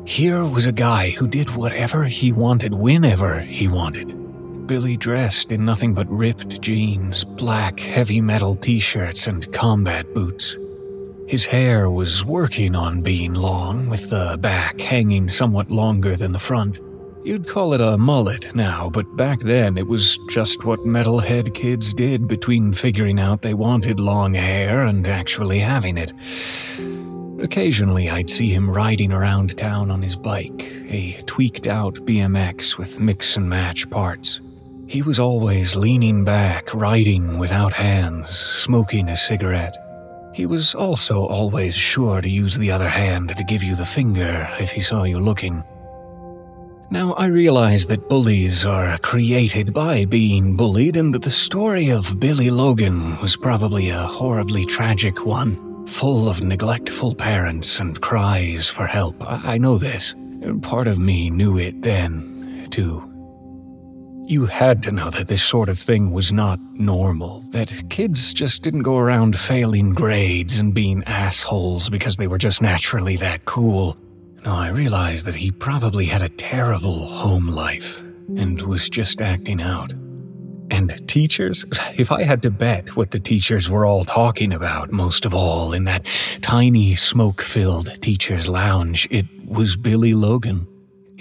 [0.05, 4.13] Here was a guy who did whatever he wanted whenever he wanted.
[4.67, 10.55] Billy dressed in nothing but ripped jeans, black heavy metal t shirts, and combat boots.
[11.27, 16.39] His hair was working on being long, with the back hanging somewhat longer than the
[16.39, 16.79] front.
[17.23, 21.93] You'd call it a mullet now, but back then it was just what metalhead kids
[21.93, 26.11] did between figuring out they wanted long hair and actually having it.
[27.41, 32.99] Occasionally, I'd see him riding around town on his bike, a tweaked out BMX with
[32.99, 34.41] mix and match parts.
[34.87, 39.77] He was always leaning back, riding without hands, smoking a cigarette.
[40.33, 44.49] He was also always sure to use the other hand to give you the finger
[44.59, 45.63] if he saw you looking.
[46.89, 52.19] Now, I realize that bullies are created by being bullied, and that the story of
[52.19, 58.87] Billy Logan was probably a horribly tragic one full of neglectful parents and cries for
[58.87, 59.15] help.
[59.29, 60.15] I, I know this.
[60.61, 63.12] Part of me knew it then, too.
[64.33, 68.63] You had to know that this sort of thing was not normal, that kids just
[68.63, 73.95] didn't go around failing grades and being assholes because they were just naturally that cool.
[74.43, 77.99] No, I realized that he probably had a terrible home life
[78.35, 79.91] and was just acting out.
[80.71, 81.63] And teachers?
[81.99, 85.73] If I had to bet what the teachers were all talking about, most of all,
[85.73, 86.07] in that
[86.41, 90.65] tiny smoke filled teacher's lounge, it was Billy Logan.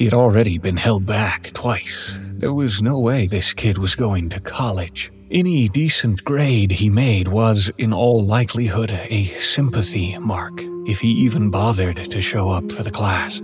[0.03, 2.19] He had already been held back twice.
[2.33, 5.12] There was no way this kid was going to college.
[5.31, 11.53] Any decent grade he made was, in all likelihood, a sympathy mark, if he even
[11.53, 13.41] bothered to show up for the class.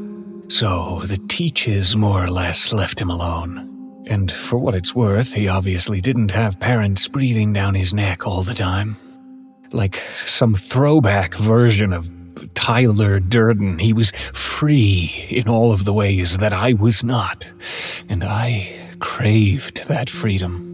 [0.49, 4.03] So the teachers more or less left him alone.
[4.09, 8.43] And for what it's worth, he obviously didn't have parents breathing down his neck all
[8.43, 8.97] the time.
[9.71, 12.11] Like some throwback version of
[12.55, 17.51] Tyler Durden, he was free in all of the ways that I was not,
[18.09, 18.69] and I
[19.01, 20.65] craved that freedom.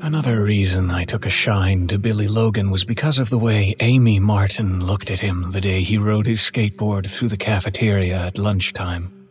[0.00, 4.20] Another reason I took a shine to Billy Logan was because of the way Amy
[4.20, 9.23] Martin looked at him the day he rode his skateboard through the cafeteria at lunchtime.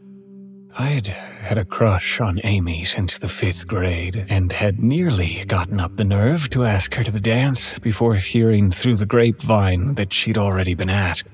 [0.77, 5.97] I'd had a crush on Amy since the fifth grade and had nearly gotten up
[5.97, 10.37] the nerve to ask her to the dance before hearing through the grapevine that she'd
[10.37, 11.29] already been asked.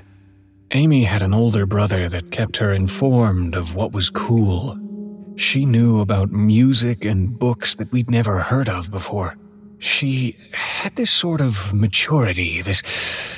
[0.72, 4.78] Amy had an older brother that kept her informed of what was cool.
[5.38, 9.38] She knew about music and books that we'd never heard of before.
[9.78, 12.84] She had this sort of maturity, this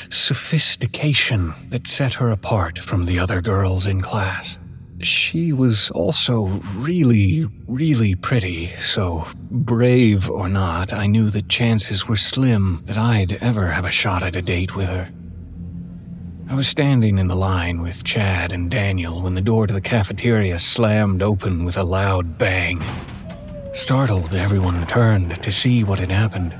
[0.09, 4.57] sophistication that set her apart from the other girls in class.
[5.03, 12.15] She was also really, really pretty, so brave or not, I knew the chances were
[12.15, 15.09] slim that I'd ever have a shot at a date with her.
[16.49, 19.81] I was standing in the line with Chad and Daniel when the door to the
[19.81, 22.83] cafeteria slammed open with a loud bang.
[23.73, 26.53] Startled, everyone turned to see what had happened.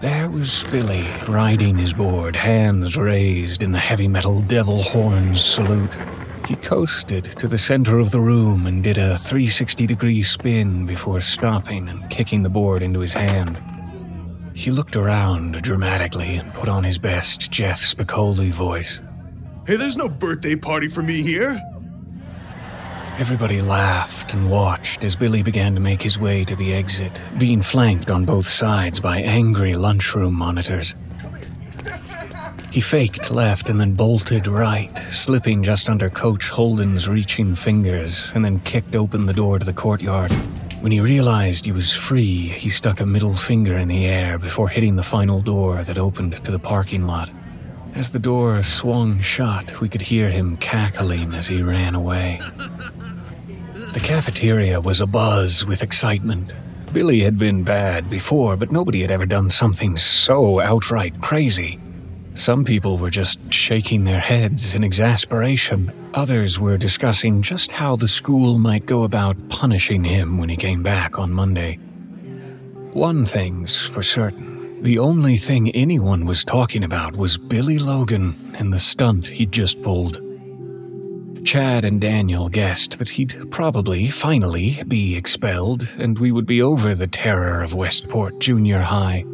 [0.00, 5.96] There was Billy riding his board, hands raised in the heavy metal devil horns salute.
[6.46, 11.20] He coasted to the center of the room and did a 360 degree spin before
[11.20, 13.58] stopping and kicking the board into his hand.
[14.52, 19.00] He looked around dramatically and put on his best Jeff Spicoli voice.
[19.66, 21.58] Hey, there's no birthday party for me here.
[23.16, 27.62] Everybody laughed and watched as Billy began to make his way to the exit, being
[27.62, 30.94] flanked on both sides by angry lunchroom monitors.
[32.74, 38.44] He faked left and then bolted right, slipping just under Coach Holden's reaching fingers, and
[38.44, 40.32] then kicked open the door to the courtyard.
[40.80, 44.68] When he realized he was free, he stuck a middle finger in the air before
[44.68, 47.30] hitting the final door that opened to the parking lot.
[47.94, 52.40] As the door swung shut, we could hear him cackling as he ran away.
[53.92, 56.52] The cafeteria was abuzz with excitement.
[56.92, 61.78] Billy had been bad before, but nobody had ever done something so outright crazy.
[62.34, 65.92] Some people were just shaking their heads in exasperation.
[66.14, 70.82] Others were discussing just how the school might go about punishing him when he came
[70.82, 71.76] back on Monday.
[72.92, 74.54] One thing's for certain
[74.84, 79.80] the only thing anyone was talking about was Billy Logan and the stunt he'd just
[79.80, 80.20] pulled.
[81.42, 86.94] Chad and Daniel guessed that he'd probably, finally, be expelled, and we would be over
[86.94, 89.24] the terror of Westport Junior High.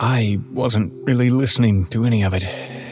[0.00, 2.46] I wasn't really listening to any of it.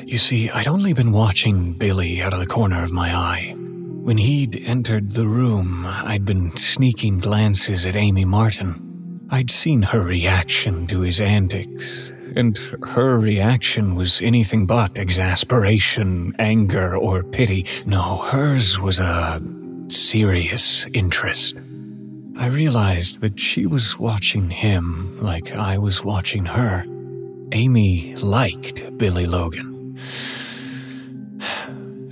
[0.06, 3.54] You see, I'd only been watching Billy out of the corner of my eye.
[3.56, 9.26] When he'd entered the room, I'd been sneaking glances at Amy Martin.
[9.30, 16.96] I'd seen her reaction to his antics, and her reaction was anything but exasperation, anger,
[16.96, 17.66] or pity.
[17.86, 19.40] No, hers was a
[19.88, 21.56] serious interest.
[22.40, 26.86] I realized that she was watching him like I was watching her.
[27.52, 29.98] Amy liked Billy Logan.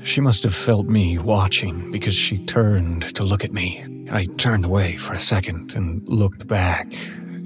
[0.03, 3.85] She must have felt me watching because she turned to look at me.
[4.11, 6.93] I turned away for a second and looked back.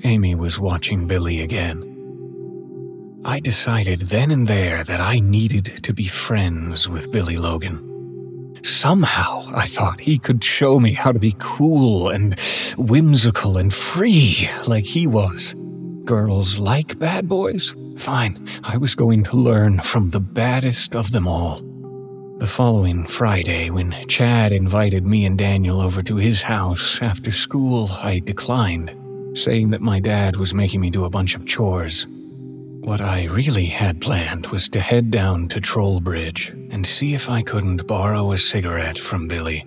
[0.04, 1.82] Amy was watching Billy again.
[3.24, 7.91] I decided then and there that I needed to be friends with Billy Logan.
[8.62, 12.38] Somehow, I thought, he could show me how to be cool and
[12.76, 15.54] whimsical and free like he was.
[16.04, 17.74] Girls like bad boys?
[17.96, 21.60] Fine, I was going to learn from the baddest of them all.
[22.38, 27.88] The following Friday, when Chad invited me and Daniel over to his house after school,
[27.92, 28.96] I declined,
[29.34, 32.06] saying that my dad was making me do a bunch of chores.
[32.82, 37.40] What I really had planned was to head down to Trollbridge and see if I
[37.40, 39.64] couldn't borrow a cigarette from Billy.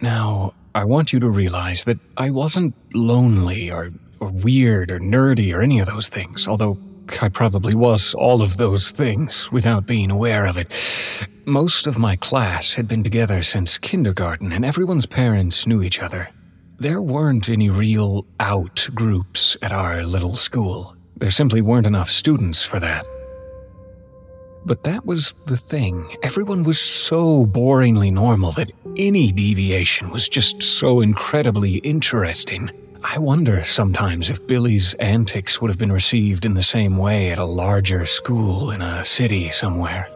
[0.00, 5.54] Now, I want you to realize that I wasn't lonely or, or weird or nerdy
[5.54, 6.78] or any of those things, although
[7.20, 10.72] I probably was all of those things without being aware of it.
[11.44, 16.30] Most of my class had been together since kindergarten, and everyone's parents knew each other.
[16.80, 20.96] There weren't any real out groups at our little school.
[21.18, 23.04] There simply weren't enough students for that.
[24.64, 26.08] But that was the thing.
[26.22, 32.70] Everyone was so boringly normal that any deviation was just so incredibly interesting.
[33.04, 37.36] I wonder sometimes if Billy's antics would have been received in the same way at
[37.36, 40.08] a larger school in a city somewhere.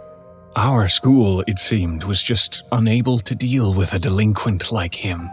[0.56, 5.28] Our school, it seemed, was just unable to deal with a delinquent like him.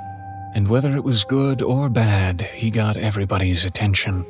[0.54, 4.26] And whether it was good or bad, he got everybody's attention.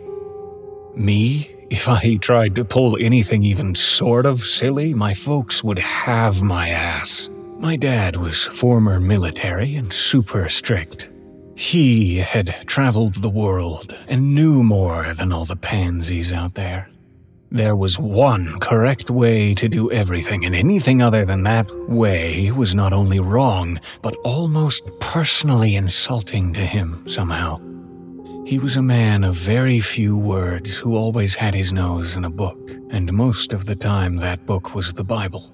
[0.95, 6.41] Me, if I tried to pull anything even sort of silly, my folks would have
[6.41, 7.29] my ass.
[7.57, 11.09] My dad was former military and super strict.
[11.55, 16.90] He had traveled the world and knew more than all the pansies out there.
[17.53, 22.73] There was one correct way to do everything, and anything other than that way was
[22.73, 27.59] not only wrong, but almost personally insulting to him somehow.
[28.45, 32.29] He was a man of very few words who always had his nose in a
[32.29, 35.53] book, and most of the time that book was the Bible.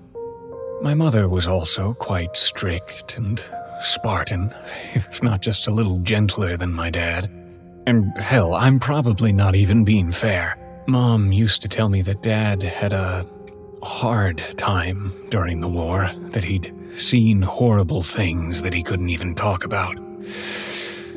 [0.83, 3.41] My mother was also quite strict and
[3.81, 4.53] Spartan,
[4.93, 7.25] if not just a little gentler than my dad.
[7.87, 10.59] And hell, I'm probably not even being fair.
[10.87, 13.25] Mom used to tell me that dad had a
[13.83, 19.63] hard time during the war, that he'd seen horrible things that he couldn't even talk
[19.63, 19.97] about.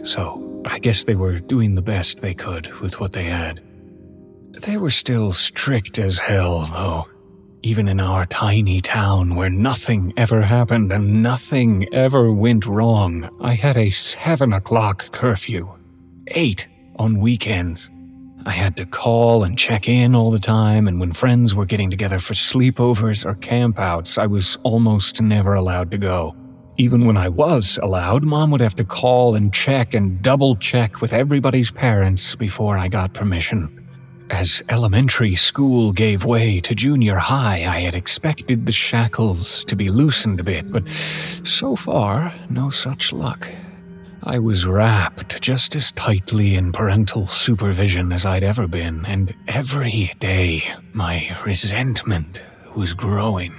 [0.03, 3.61] So, I guess they were doing the best they could with what they had.
[4.51, 7.07] They were still strict as hell, though
[7.63, 13.55] even in our tiny town where nothing ever happened and nothing ever went wrong, I
[13.55, 15.69] had a seven o'clock curfew.
[16.29, 17.91] Eight on weekends.
[18.47, 21.91] I had to call and check in all the time, and when friends were getting
[21.91, 26.35] together for sleepovers or campouts, I was almost never allowed to go.
[26.79, 31.03] Even when I was allowed, mom would have to call and check and double check
[31.03, 33.77] with everybody's parents before I got permission.
[34.31, 39.91] As elementary school gave way to junior high, I had expected the shackles to be
[39.91, 40.89] loosened a bit, but
[41.45, 43.47] so far, no such luck.
[44.23, 50.13] I was wrapped just as tightly in parental supervision as I'd ever been, and every
[50.19, 52.43] day my resentment
[52.77, 53.55] was growing.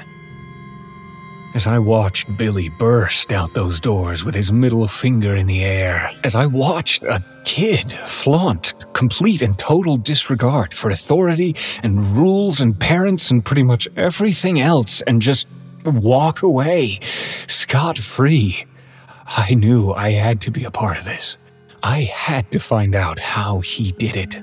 [1.56, 6.12] As I watched Billy burst out those doors with his middle finger in the air,
[6.24, 12.80] as I watched a kid flaunt complete and total disregard for authority and rules and
[12.80, 15.48] parents and pretty much everything else and just
[15.84, 17.00] walk away
[17.48, 18.66] scot free,
[19.26, 21.38] I knew I had to be a part of this.
[21.84, 24.42] I had to find out how he did it.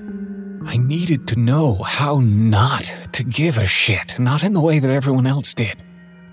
[0.65, 4.91] I needed to know how not to give a shit, not in the way that
[4.91, 5.81] everyone else did.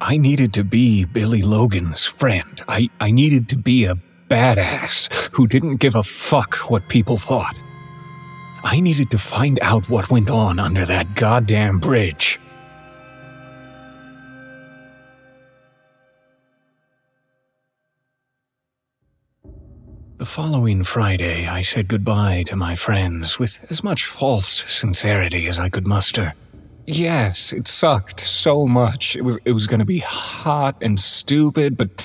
[0.01, 2.61] I needed to be Billy Logan's friend.
[2.69, 3.99] I, I needed to be a
[4.29, 7.59] badass who didn't give a fuck what people thought.
[8.65, 12.41] I needed to find out what went on under that goddamn bridge.
[20.19, 25.59] The following Friday, I said goodbye to my friends with as much false sincerity as
[25.59, 26.33] I could muster.
[26.87, 29.15] Yes, it sucked so much.
[29.15, 32.03] It was it was going to be hot and stupid, but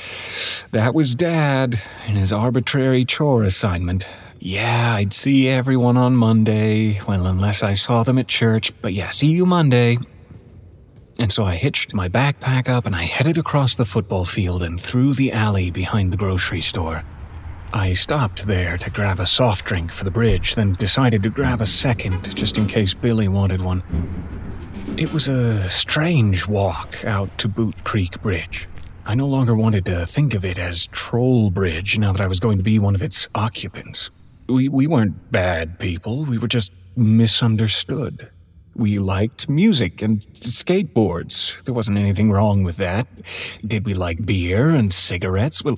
[0.72, 4.06] that was dad and his arbitrary chore assignment.
[4.40, 9.12] Yeah, I'd see everyone on Monday, well unless I saw them at church, but yeah,
[9.12, 9.98] see you Monday.
[11.18, 14.82] And so I hitched my backpack up and I headed across the football field and
[14.82, 17.06] through the alley behind the grocery store.
[17.74, 21.62] I stopped there to grab a soft drink for the bridge, then decided to grab
[21.62, 23.82] a second just in case Billy wanted one.
[24.98, 28.68] It was a strange walk out to Boot Creek Bridge.
[29.06, 32.42] I no longer wanted to think of it as Troll Bridge now that I was
[32.42, 34.10] going to be one of its occupants.
[34.48, 38.30] We, we weren't bad people, we were just misunderstood.
[38.76, 41.62] We liked music and skateboards.
[41.64, 43.08] There wasn't anything wrong with that.
[43.66, 45.64] Did we like beer and cigarettes?
[45.64, 45.76] Well,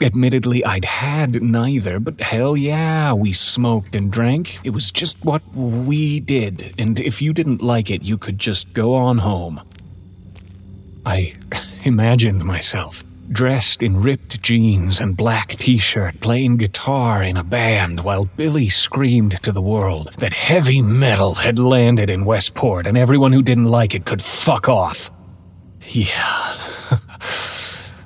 [0.00, 4.58] admittedly, I'd had neither, but hell yeah, we smoked and drank.
[4.62, 8.72] It was just what we did, and if you didn't like it, you could just
[8.74, 9.60] go on home.
[11.06, 11.34] I
[11.84, 18.00] imagined myself dressed in ripped jeans and black t shirt, playing guitar in a band
[18.00, 23.32] while Billy screamed to the world that heavy metal had landed in Westport and everyone
[23.32, 25.10] who didn't like it could fuck off.
[25.82, 26.56] Yeah.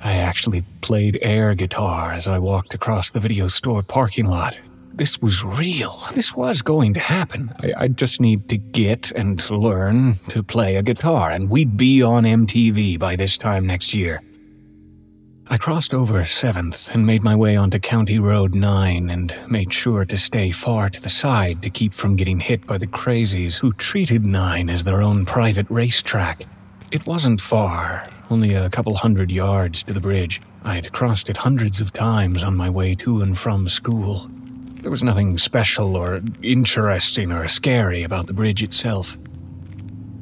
[0.03, 4.59] I actually played air guitar as I walked across the video store parking lot.
[4.93, 6.03] This was real.
[6.13, 7.51] This was going to happen.
[7.61, 12.03] I, I just need to get and learn to play a guitar, and we'd be
[12.03, 14.21] on MTV by this time next year.
[15.49, 20.05] I crossed over 7th and made my way onto County Road 9 and made sure
[20.05, 23.73] to stay far to the side to keep from getting hit by the crazies who
[23.73, 26.45] treated 9 as their own private racetrack.
[26.91, 30.41] It wasn't far, only a couple hundred yards to the bridge.
[30.63, 34.29] I'd crossed it hundreds of times on my way to and from school.
[34.81, 39.17] There was nothing special or interesting or scary about the bridge itself.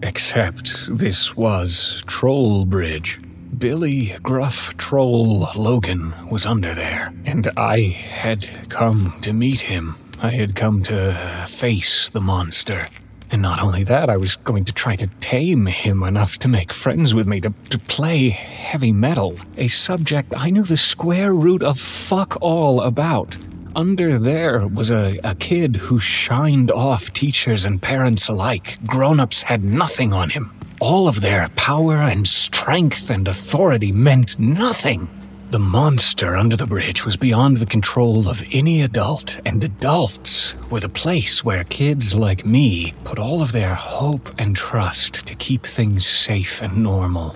[0.01, 3.21] Except this was Troll Bridge.
[3.57, 9.97] Billy Gruff Troll Logan was under there, and I had come to meet him.
[10.21, 12.87] I had come to face the monster.
[13.29, 16.73] And not only that, I was going to try to tame him enough to make
[16.73, 21.63] friends with me, to, to play heavy metal, a subject I knew the square root
[21.63, 23.37] of fuck all about.
[23.75, 28.79] Under there was a, a kid who shined off teachers and parents alike.
[28.85, 30.51] Grown ups had nothing on him.
[30.81, 35.07] All of their power and strength and authority meant nothing.
[35.51, 40.79] The monster under the bridge was beyond the control of any adult, and adults were
[40.79, 45.67] the place where kids like me put all of their hope and trust to keep
[45.67, 47.35] things safe and normal.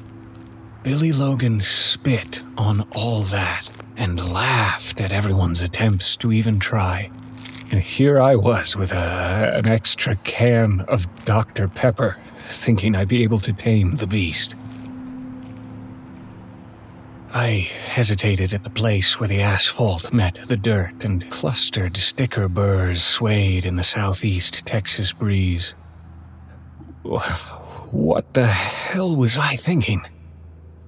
[0.81, 7.11] Billy Logan spit on all that and laughed at everyone's attempts to even try.
[7.69, 11.67] And here I was with a, an extra can of Dr.
[11.67, 12.17] Pepper,
[12.47, 14.55] thinking I'd be able to tame the beast.
[17.33, 23.03] I hesitated at the place where the asphalt met the dirt and clustered sticker burrs
[23.03, 25.75] swayed in the southeast Texas breeze.
[27.03, 30.01] What the hell was I thinking?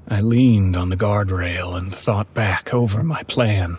[0.08, 3.78] I leaned on the guardrail and thought back over my plan.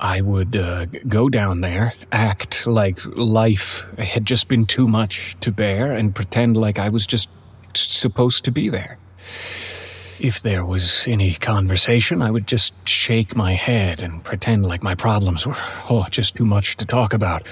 [0.00, 5.50] I would uh, go down there, act like life had just been too much to
[5.50, 7.28] bear, and pretend like I was just
[7.74, 8.98] supposed to be there.
[10.20, 14.94] If there was any conversation, I would just shake my head and pretend like my
[14.94, 15.54] problems were,
[15.90, 17.46] oh, just too much to talk about.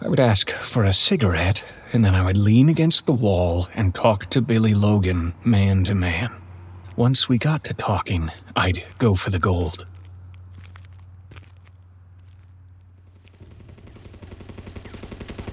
[0.00, 3.94] I would ask for a cigarette, and then I would lean against the wall and
[3.94, 6.30] talk to Billy Logan man to man.
[6.96, 9.86] Once we got to talking, I'd go for the gold.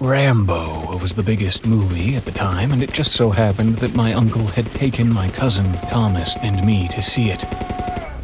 [0.03, 4.11] Rambo was the biggest movie at the time, and it just so happened that my
[4.11, 7.45] uncle had taken my cousin Thomas and me to see it.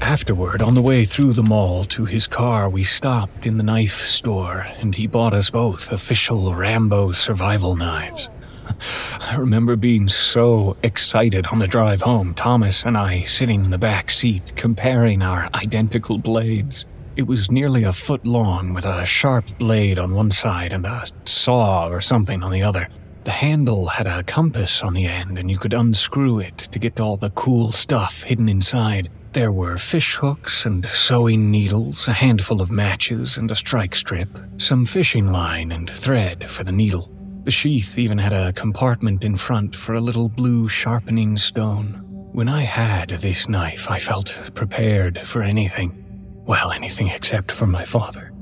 [0.01, 4.01] Afterward, on the way through the mall to his car, we stopped in the knife
[4.01, 8.27] store, and he bought us both official Rambo survival knives.
[9.21, 13.77] I remember being so excited on the drive home, Thomas and I sitting in the
[13.77, 16.85] back seat, comparing our identical blades.
[17.19, 21.03] It was nearly a foot long, with a sharp blade on one side and a
[21.25, 22.87] saw or something on the other.
[23.25, 27.01] The handle had a compass on the end, and you could unscrew it to get
[27.01, 29.09] all the cool stuff hidden inside.
[29.33, 34.29] There were fish hooks and sewing needles, a handful of matches and a strike strip,
[34.55, 37.11] some fishing line and thread for the needle.
[37.43, 42.01] The sheath even had a compartment in front for a little blue sharpening stone.
[42.31, 46.05] When I had this knife, I felt prepared for anything.
[46.49, 48.33] Well, anything except for my father.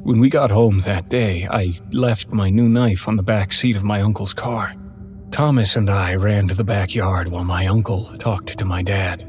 [0.00, 3.76] When we got home that day, I left my new knife on the back seat
[3.76, 4.74] of my uncle's car.
[5.30, 9.20] Thomas and I ran to the backyard while my uncle talked to my dad.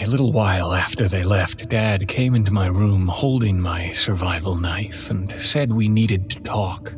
[0.00, 5.10] A little while after they left, Dad came into my room holding my survival knife
[5.10, 6.96] and said we needed to talk.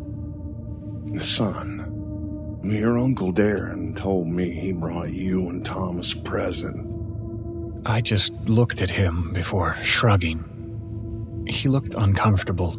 [1.20, 6.85] Son, your Uncle Darren told me he brought you and Thomas present.
[7.88, 11.44] I just looked at him before shrugging.
[11.46, 12.76] He looked uncomfortable.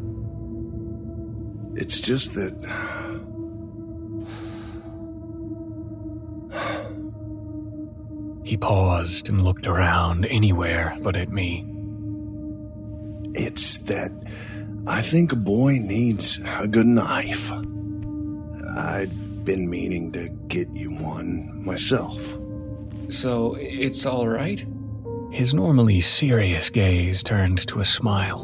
[1.78, 2.54] It's just that.
[8.44, 11.66] He paused and looked around anywhere but at me.
[13.34, 14.12] It's that
[14.88, 17.50] I think a boy needs a good knife.
[18.76, 22.22] I'd been meaning to get you one myself.
[23.10, 24.66] So it's all right?
[25.32, 28.44] His normally serious gaze turned to a smile.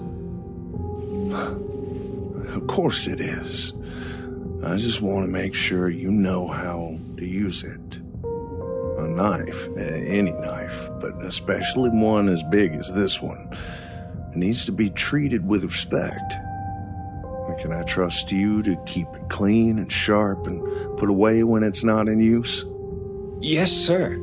[2.49, 3.73] Of course it is.
[4.64, 7.99] I just want to make sure you know how to use it.
[8.99, 13.49] A knife, any knife, but especially one as big as this one,
[14.35, 16.34] needs to be treated with respect.
[17.60, 20.61] Can I trust you to keep it clean and sharp and
[20.97, 22.65] put away when it's not in use?
[23.39, 24.18] Yes, sir.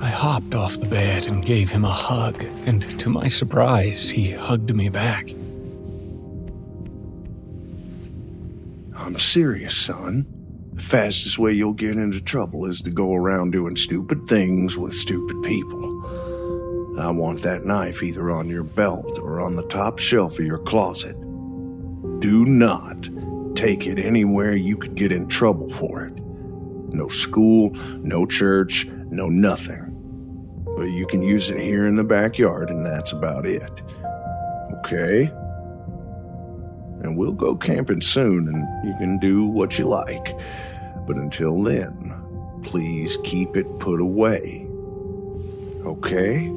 [0.00, 4.30] I hopped off the bed and gave him a hug, and to my surprise, he
[4.30, 5.30] hugged me back.
[8.94, 10.26] I'm serious, son.
[10.72, 14.94] The fastest way you'll get into trouble is to go around doing stupid things with
[14.94, 15.96] stupid people.
[16.98, 20.58] I want that knife either on your belt or on the top shelf of your
[20.58, 21.16] closet.
[22.20, 23.08] Do not
[23.54, 26.14] take it anywhere you could get in trouble for it.
[26.14, 27.70] No school,
[28.02, 29.92] no church, no nothing.
[30.76, 33.82] But you can use it here in the backyard, and that's about it.
[34.78, 35.30] Okay?
[37.02, 40.36] And we'll go camping soon, and you can do what you like.
[41.06, 42.14] But until then,
[42.62, 44.66] please keep it put away.
[45.84, 46.52] Okay?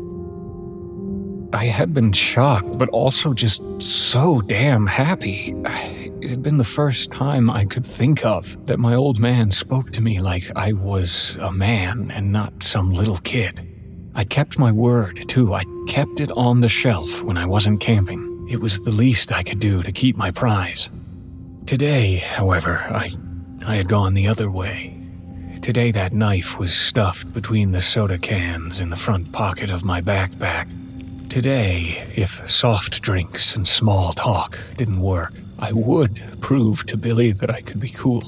[1.52, 5.56] I had been shocked, but also just so damn happy.
[6.22, 9.92] It had been the first time I could think of that my old man spoke
[9.94, 13.66] to me like I was a man and not some little kid.
[14.14, 15.54] I kept my word, too.
[15.54, 18.48] I kept it on the shelf when I wasn't camping.
[18.50, 20.90] It was the least I could do to keep my prize.
[21.66, 23.12] Today, however, I,
[23.66, 24.96] I had gone the other way.
[25.62, 30.02] Today, that knife was stuffed between the soda cans in the front pocket of my
[30.02, 30.70] backpack.
[31.30, 37.52] Today, if soft drinks and small talk didn't work, I would prove to Billy that
[37.52, 38.24] I could be cool.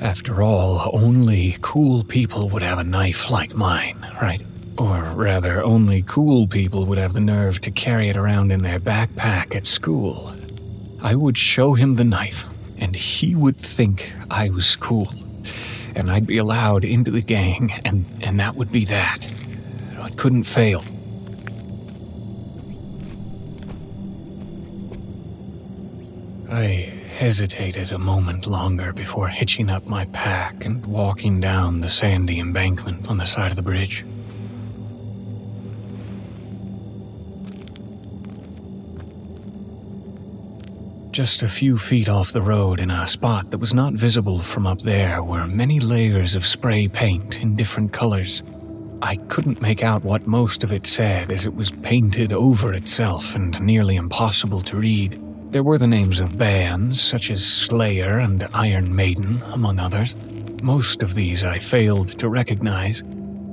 [0.00, 4.42] After all, only cool people would have a knife like mine, right?
[4.76, 8.80] Or rather, only cool people would have the nerve to carry it around in their
[8.80, 10.34] backpack at school.
[11.00, 12.44] I would show him the knife,
[12.78, 15.14] and he would think I was cool.
[15.94, 19.28] And I'd be allowed into the gang, and, and that would be that.
[19.92, 20.84] It couldn't fail.
[26.50, 32.40] I hesitated a moment longer before hitching up my pack and walking down the sandy
[32.40, 34.02] embankment on the side of the bridge.
[41.10, 44.66] Just a few feet off the road, in a spot that was not visible from
[44.66, 48.42] up there, were many layers of spray paint in different colors.
[49.02, 53.34] I couldn't make out what most of it said, as it was painted over itself
[53.34, 55.27] and nearly impossible to read.
[55.50, 60.14] There were the names of bands, such as Slayer and Iron Maiden, among others.
[60.62, 63.02] Most of these I failed to recognize.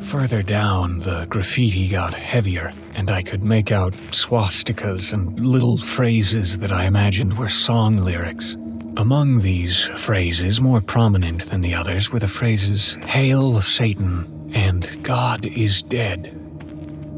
[0.01, 6.57] Further down, the graffiti got heavier, and I could make out swastikas and little phrases
[6.57, 8.57] that I imagined were song lyrics.
[8.97, 15.45] Among these phrases, more prominent than the others, were the phrases Hail Satan and God
[15.45, 16.44] is dead.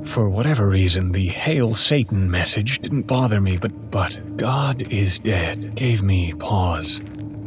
[0.07, 5.75] For whatever reason, the Hail Satan message didn't bother me, but, but God is dead
[5.75, 7.01] gave me pause.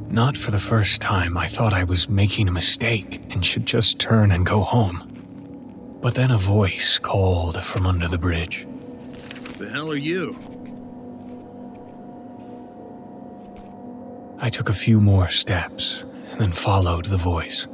[0.08, 3.98] Not for the first time, I thought I was making a mistake and should just
[3.98, 5.98] turn and go home.
[6.00, 8.68] But then a voice called from under the bridge.
[9.56, 10.36] Who the hell are you?
[14.38, 17.66] I took a few more steps and then followed the voice.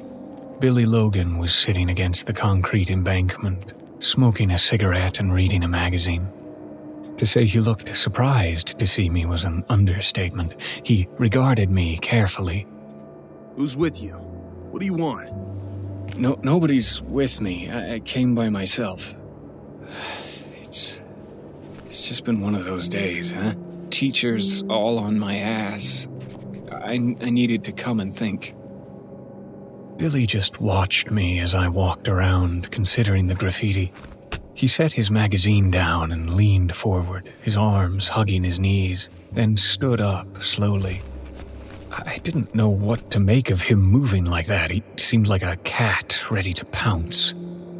[0.60, 6.28] Billy Logan was sitting against the concrete embankment, smoking a cigarette and reading a magazine.
[7.16, 10.54] To say he looked surprised to see me was an understatement.
[10.82, 12.66] He regarded me carefully.
[13.56, 14.12] Who's with you?
[14.12, 15.30] What do you want?
[16.18, 17.70] No, nobody's with me.
[17.70, 19.14] I, I came by myself.
[20.60, 20.96] It's,
[21.86, 23.54] it's just been one of those days, huh?
[23.90, 26.06] Teachers all on my ass.
[26.70, 28.54] I, I needed to come and think.
[29.98, 33.92] Billy just watched me as I walked around, considering the graffiti.
[34.52, 40.00] He set his magazine down and leaned forward, his arms hugging his knees, then stood
[40.00, 41.00] up slowly.
[41.90, 44.70] I didn't know what to make of him moving like that.
[44.70, 47.32] He seemed like a cat ready to pounce.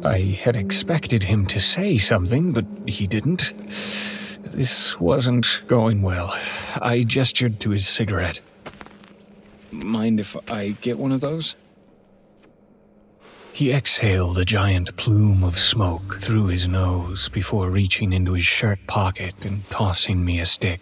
[0.03, 3.53] I had expected him to say something, but he didn't.
[4.41, 6.35] This wasn't going well.
[6.81, 8.41] I gestured to his cigarette.
[9.71, 11.55] Mind if I get one of those?
[13.57, 18.77] He exhaled a giant plume of smoke through his nose before reaching into his shirt
[18.85, 20.79] pocket and tossing me a stick.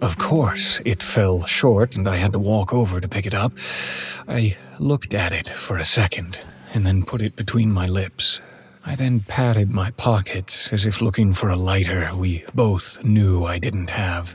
[0.00, 3.52] Of course, it fell short and I had to walk over to pick it up.
[4.26, 6.42] I looked at it for a second
[6.74, 8.40] and then put it between my lips.
[8.84, 13.60] I then patted my pockets as if looking for a lighter we both knew I
[13.60, 14.34] didn't have.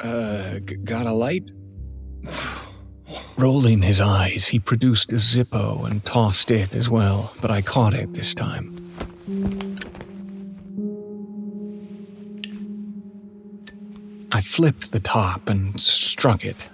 [0.00, 1.52] Uh, got a light?
[3.36, 7.94] Rolling his eyes, he produced a Zippo and tossed it as well, but I caught
[7.94, 8.78] it this time.
[14.30, 16.68] I flipped the top and struck it.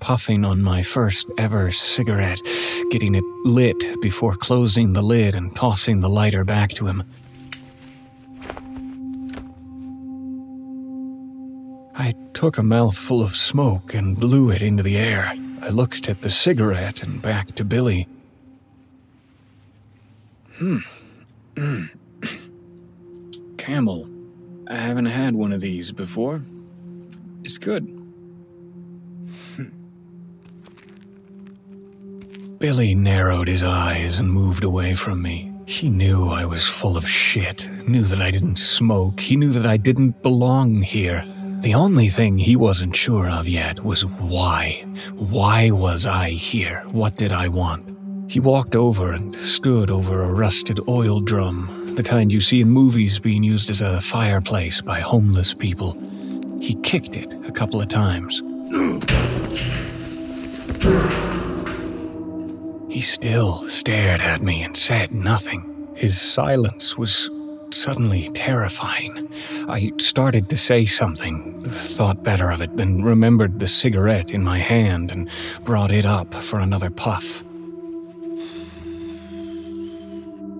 [0.00, 2.40] Puffing on my first ever cigarette,
[2.90, 7.02] getting it lit before closing the lid and tossing the lighter back to him.
[11.96, 15.32] I took a mouthful of smoke and blew it into the air.
[15.62, 18.08] I looked at the cigarette and back to Billy.
[20.56, 20.78] Hmm.
[21.54, 21.90] Mm.
[23.58, 24.08] Camel.
[24.66, 26.42] I haven't had one of these before.
[27.44, 27.86] It's good.
[32.58, 35.52] Billy narrowed his eyes and moved away from me.
[35.66, 39.66] He knew I was full of shit, knew that I didn't smoke, he knew that
[39.66, 41.24] I didn't belong here.
[41.64, 44.84] The only thing he wasn't sure of yet was why.
[45.14, 46.84] Why was I here?
[46.92, 47.90] What did I want?
[48.30, 52.68] He walked over and stood over a rusted oil drum, the kind you see in
[52.68, 55.96] movies being used as a fireplace by homeless people.
[56.60, 58.42] He kicked it a couple of times.
[62.90, 65.88] He still stared at me and said nothing.
[65.94, 67.30] His silence was
[67.74, 69.28] suddenly terrifying.
[69.68, 74.58] I started to say something, thought better of it, then remembered the cigarette in my
[74.58, 75.28] hand and
[75.64, 77.42] brought it up for another puff.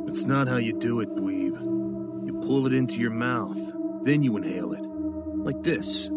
[0.08, 2.26] It's not how you do it, dweeb.
[2.26, 3.58] You pull it into your mouth,
[4.02, 4.82] then you inhale it.
[4.82, 6.10] Like this.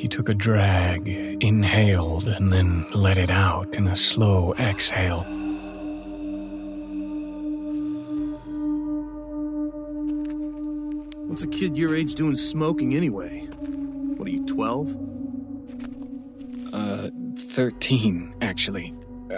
[0.00, 5.26] He took a drag, inhaled, and then let it out in a slow exhale.
[11.30, 13.42] What's a kid your age doing smoking anyway?
[14.16, 14.96] What are you, 12?
[16.74, 17.10] Uh,
[17.52, 18.92] 13, actually.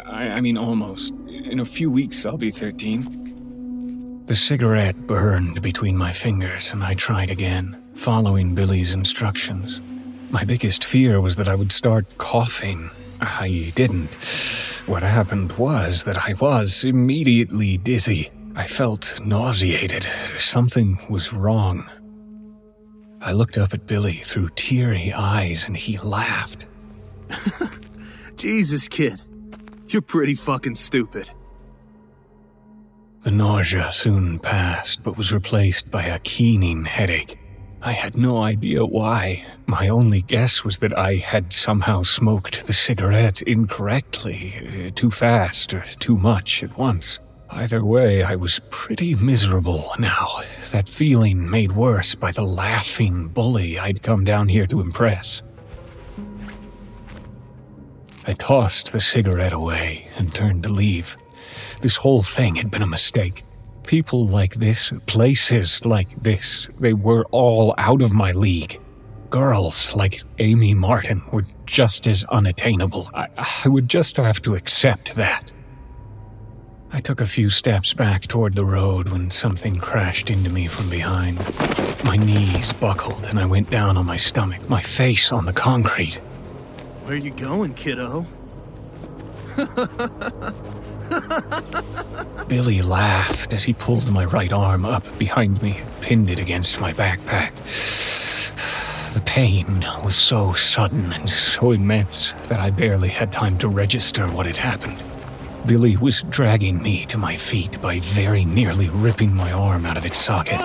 [0.07, 1.13] I, I mean, almost.
[1.29, 4.25] In a few weeks, I'll be 13.
[4.25, 9.83] The cigarette burned between my fingers, and I tried again, following Billy's instructions.
[10.31, 12.89] My biggest fear was that I would start coughing.
[13.21, 14.15] I didn't.
[14.87, 18.31] What happened was that I was immediately dizzy.
[18.55, 20.05] I felt nauseated.
[20.39, 21.89] Something was wrong.
[23.21, 26.67] I looked up at Billy through teary eyes and he laughed.
[28.37, 29.23] Jesus, kid.
[29.89, 31.31] You're pretty fucking stupid.
[33.23, 37.39] The nausea soon passed, but was replaced by a keening headache.
[37.81, 39.45] I had no idea why.
[39.67, 45.85] My only guess was that I had somehow smoked the cigarette incorrectly, too fast or
[46.01, 47.19] too much at once.
[47.55, 50.29] Either way, I was pretty miserable now,
[50.71, 55.43] that feeling made worse by the laughing bully I'd come down here to impress.
[58.27, 61.19] I tossed the cigarette away and turned to leave.
[61.83, 63.43] This whole thing had been a mistake.
[63.87, 68.81] People like this, places like this, they were all out of my league.
[69.29, 73.11] Girls like Amy Martin were just as unattainable.
[73.13, 73.29] I,
[73.65, 75.53] I would just have to accept that.
[76.95, 80.91] I took a few steps back toward the road when something crashed into me from
[80.91, 81.39] behind.
[82.05, 86.17] My knees buckled and I went down on my stomach, my face on the concrete.
[87.05, 88.27] Where are you going, kiddo?
[92.49, 96.79] Billy laughed as he pulled my right arm up behind me and pinned it against
[96.79, 97.55] my backpack.
[99.15, 104.27] The pain was so sudden and so immense that I barely had time to register
[104.29, 105.03] what had happened.
[105.67, 110.05] Billy was dragging me to my feet by very nearly ripping my arm out of
[110.05, 110.61] its socket.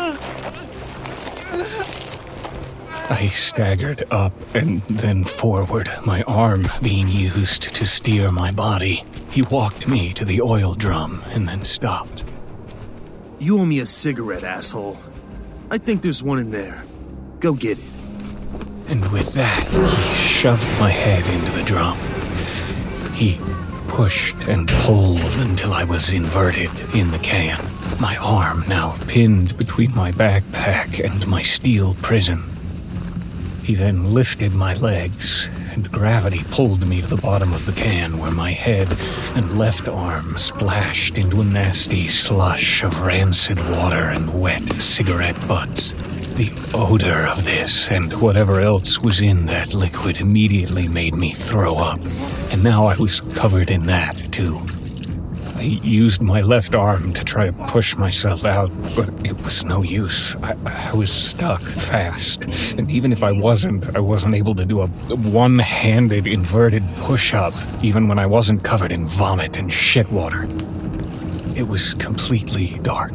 [3.09, 9.03] I staggered up and then forward, my arm being used to steer my body.
[9.29, 12.25] He walked me to the oil drum and then stopped.
[13.39, 14.97] You owe me a cigarette, asshole.
[15.69, 16.83] I think there's one in there.
[17.39, 17.85] Go get it.
[18.87, 21.97] And with that, he shoved my head into the drum.
[23.13, 23.39] He
[23.97, 27.59] pushed and pulled until I was inverted in the can,
[27.99, 32.43] my arm now pinned between my backpack and my steel prison.
[33.63, 38.17] He then lifted my legs, and gravity pulled me to the bottom of the can
[38.17, 38.87] where my head
[39.35, 45.91] and left arm splashed into a nasty slush of rancid water and wet cigarette butts.
[46.35, 51.75] The odor of this and whatever else was in that liquid immediately made me throw
[51.75, 52.03] up,
[52.51, 54.59] and now I was covered in that too.
[55.57, 59.81] I used my left arm to try to push myself out, but it was no
[59.81, 60.35] use.
[60.43, 62.43] I, I was stuck fast,
[62.77, 67.34] and even if I wasn't, I wasn't able to do a one handed inverted push
[67.34, 70.47] up, even when I wasn't covered in vomit and shit water.
[71.55, 73.13] It was completely dark.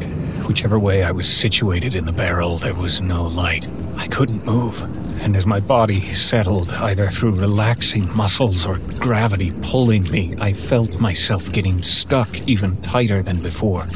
[0.52, 3.66] Whichever way I was situated in the barrel, there was no light.
[3.96, 4.82] I couldn't move,
[5.22, 11.00] and as my body settled, either through relaxing muscles or gravity pulling me, I felt
[11.00, 13.86] myself getting stuck even tighter than before.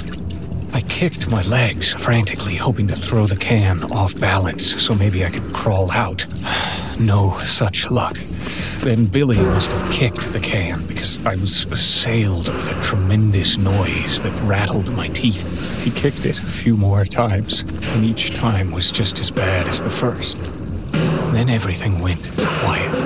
[0.77, 5.31] I kicked my legs frantically, hoping to throw the can off balance so maybe I
[5.31, 6.27] could crawl out.
[7.01, 8.19] no such luck.
[8.81, 14.21] Then Billy must have kicked the can because I was assailed with a tremendous noise
[14.21, 15.83] that rattled my teeth.
[15.83, 17.63] He kicked it a few more times,
[17.95, 20.37] and each time was just as bad as the first.
[21.33, 23.06] Then everything went quiet.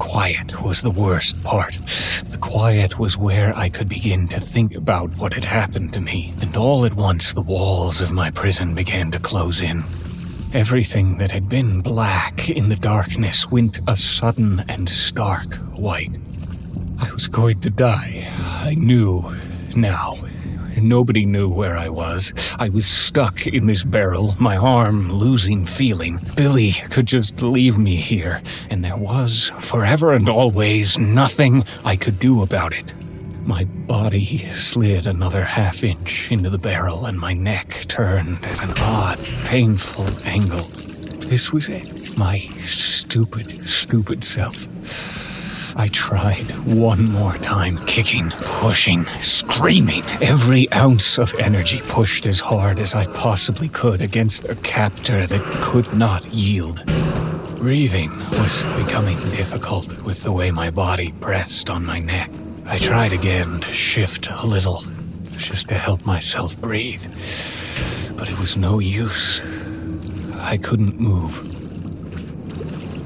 [0.00, 1.78] Quiet was the worst part.
[2.24, 6.34] The quiet was where I could begin to think about what had happened to me,
[6.40, 9.84] and all at once the walls of my prison began to close in.
[10.52, 16.16] Everything that had been black in the darkness went a sudden and stark white.
[16.98, 18.26] I was going to die.
[18.64, 19.36] I knew
[19.76, 20.16] now.
[20.80, 22.32] Nobody knew where I was.
[22.58, 26.20] I was stuck in this barrel, my arm losing feeling.
[26.36, 32.18] Billy could just leave me here, and there was, forever and always, nothing I could
[32.18, 32.94] do about it.
[33.44, 38.74] My body slid another half inch into the barrel, and my neck turned at an
[38.78, 40.68] odd, painful angle.
[41.28, 42.16] This was it.
[42.16, 44.66] My stupid, stupid self.
[45.76, 50.02] I tried one more time, kicking, pushing, screaming.
[50.20, 55.42] Every ounce of energy pushed as hard as I possibly could against a captor that
[55.62, 56.84] could not yield.
[57.56, 62.30] Breathing was becoming difficult with the way my body pressed on my neck.
[62.66, 64.82] I tried again to shift a little,
[65.36, 67.06] just to help myself breathe.
[68.16, 69.40] But it was no use.
[70.36, 71.46] I couldn't move.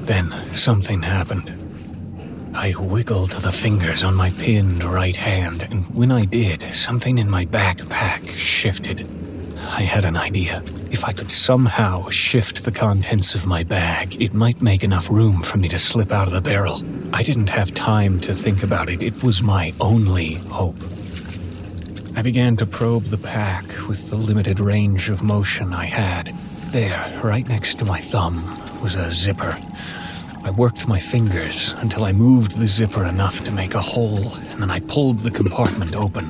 [0.05, 1.64] Then something happened.
[2.55, 7.29] I wiggled the fingers on my pinned right hand, and when I did, something in
[7.29, 9.05] my backpack shifted.
[9.59, 10.63] I had an idea.
[10.89, 15.41] If I could somehow shift the contents of my bag, it might make enough room
[15.41, 16.81] for me to slip out of the barrel.
[17.13, 20.81] I didn't have time to think about it, it was my only hope.
[22.15, 26.33] I began to probe the pack with the limited range of motion I had.
[26.71, 28.41] There, right next to my thumb,
[28.81, 29.61] was a zipper.
[30.45, 34.61] I worked my fingers until I moved the zipper enough to make a hole, and
[34.61, 36.25] then I pulled the compartment open.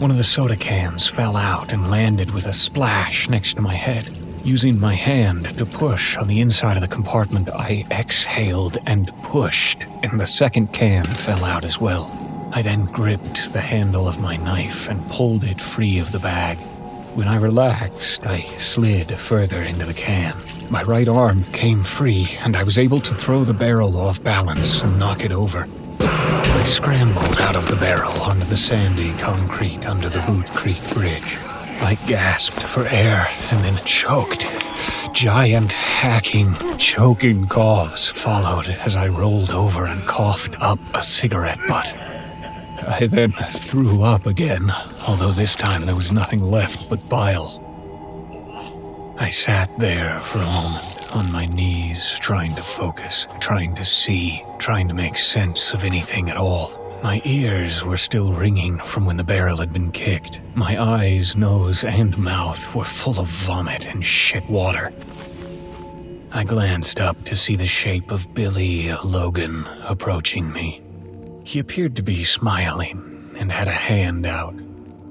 [0.00, 3.74] One of the soda cans fell out and landed with a splash next to my
[3.74, 4.08] head.
[4.42, 9.86] Using my hand to push on the inside of the compartment, I exhaled and pushed,
[10.02, 12.10] and the second can fell out as well.
[12.54, 16.56] I then gripped the handle of my knife and pulled it free of the bag.
[17.14, 20.34] When I relaxed, I slid further into the can.
[20.70, 24.82] My right arm came free, and I was able to throw the barrel off balance
[24.82, 25.66] and knock it over.
[26.00, 31.38] I scrambled out of the barrel onto the sandy concrete under the Boot Creek Bridge.
[31.80, 34.46] I gasped for air and then choked.
[35.14, 41.96] Giant, hacking, choking coughs followed as I rolled over and coughed up a cigarette butt.
[42.86, 44.70] I then threw up again,
[45.06, 47.67] although this time there was nothing left but bile.
[49.20, 54.44] I sat there for a moment on my knees, trying to focus, trying to see,
[54.58, 56.72] trying to make sense of anything at all.
[57.02, 60.40] My ears were still ringing from when the barrel had been kicked.
[60.54, 64.92] My eyes, nose, and mouth were full of vomit and shit water.
[66.30, 70.80] I glanced up to see the shape of Billy Logan approaching me.
[71.44, 74.54] He appeared to be smiling and had a hand out.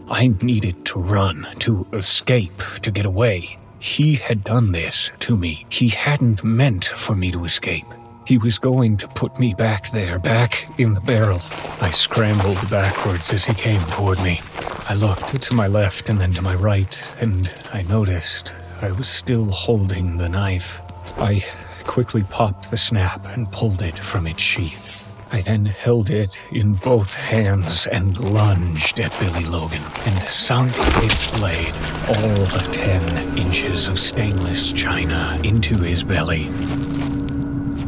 [0.09, 3.57] I needed to run, to escape, to get away.
[3.79, 5.65] He had done this to me.
[5.69, 7.85] He hadn't meant for me to escape.
[8.25, 11.41] He was going to put me back there, back in the barrel.
[11.79, 14.41] I scrambled backwards as he came toward me.
[14.89, 19.07] I looked to my left and then to my right, and I noticed I was
[19.07, 20.81] still holding the knife.
[21.17, 21.45] I
[21.85, 25.06] quickly popped the snap and pulled it from its sheath.
[25.29, 31.37] I then held it in both hands and lunged at Billy Logan and sunk its
[31.37, 31.73] blade,
[32.07, 36.49] all the ten inches of stainless china, into his belly.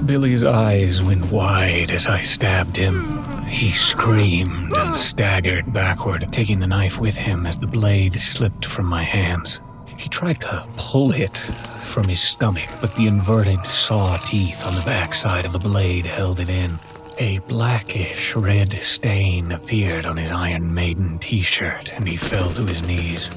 [0.05, 3.23] Billy's eyes went wide as I stabbed him.
[3.45, 8.85] He screamed and staggered backward, taking the knife with him as the blade slipped from
[8.85, 9.59] my hands.
[9.97, 11.37] He tried to pull it
[11.83, 16.39] from his stomach, but the inverted saw teeth on the backside of the blade held
[16.39, 16.79] it in.
[17.21, 22.65] A blackish red stain appeared on his Iron Maiden t shirt, and he fell to
[22.65, 23.29] his knees.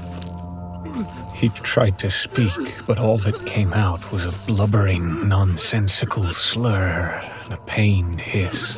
[1.35, 7.55] He tried to speak, but all that came out was a blubbering, nonsensical slur and
[7.55, 8.77] a pained hiss.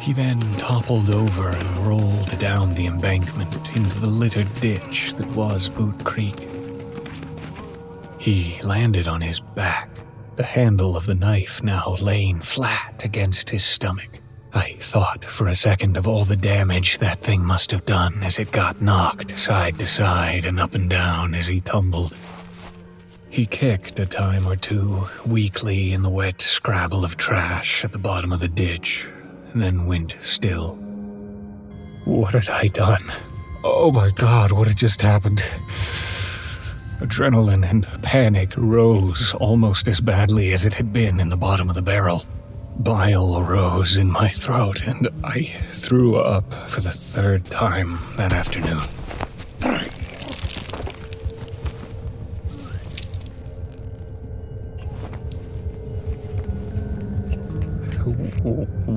[0.00, 5.68] He then toppled over and rolled down the embankment into the littered ditch that was
[5.68, 6.48] Boot Creek.
[8.18, 9.90] He landed on his back,
[10.36, 14.17] the handle of the knife now laying flat against his stomach.
[14.54, 18.38] I thought for a second of all the damage that thing must have done as
[18.38, 22.16] it got knocked side to side and up and down as he tumbled.
[23.30, 27.98] He kicked a time or two, weakly in the wet scrabble of trash at the
[27.98, 29.06] bottom of the ditch,
[29.54, 30.76] then went still.
[32.04, 33.02] What had I done?
[33.62, 35.42] Oh my god, what had just happened?
[37.00, 41.74] Adrenaline and panic rose almost as badly as it had been in the bottom of
[41.74, 42.24] the barrel.
[42.80, 45.42] Bile rose in my throat, and I
[45.72, 48.78] threw up for the third time that afternoon.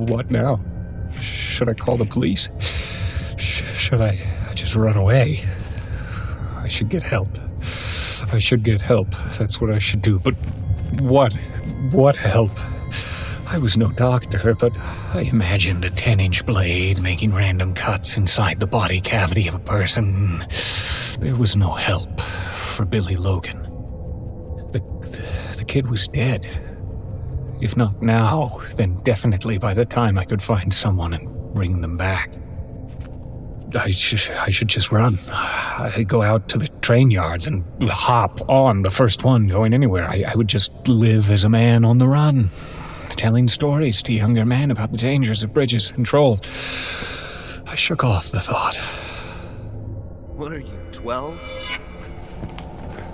[0.08, 0.60] What now?
[1.20, 2.50] Should I call the police?
[3.38, 4.20] Sh- should I
[4.54, 5.44] just run away?
[6.58, 7.30] I should get help.
[8.32, 9.10] I should get help.
[9.40, 10.20] That's what I should do.
[10.20, 10.36] But
[11.00, 11.34] what?
[11.92, 12.52] What help?
[13.52, 14.72] I was no doctor, but
[15.14, 19.60] I imagined a 10 inch blade making random cuts inside the body cavity of a
[19.60, 20.46] person.
[21.20, 23.62] There was no help for Billy Logan.
[24.72, 26.48] The, the, the kid was dead.
[27.62, 31.98] If not now, then definitely by the time I could find someone and bring them
[31.98, 32.32] back.
[33.76, 35.20] I, sh- I should just run.
[35.28, 40.08] I'd go out to the train yards and hop on the first one going anywhere.
[40.08, 42.50] I, I would just live as a man on the run,
[43.16, 46.42] telling stories to younger men about the dangers of bridges and trolls.
[47.68, 48.76] I shook off the thought.
[50.36, 51.40] What are you, 12?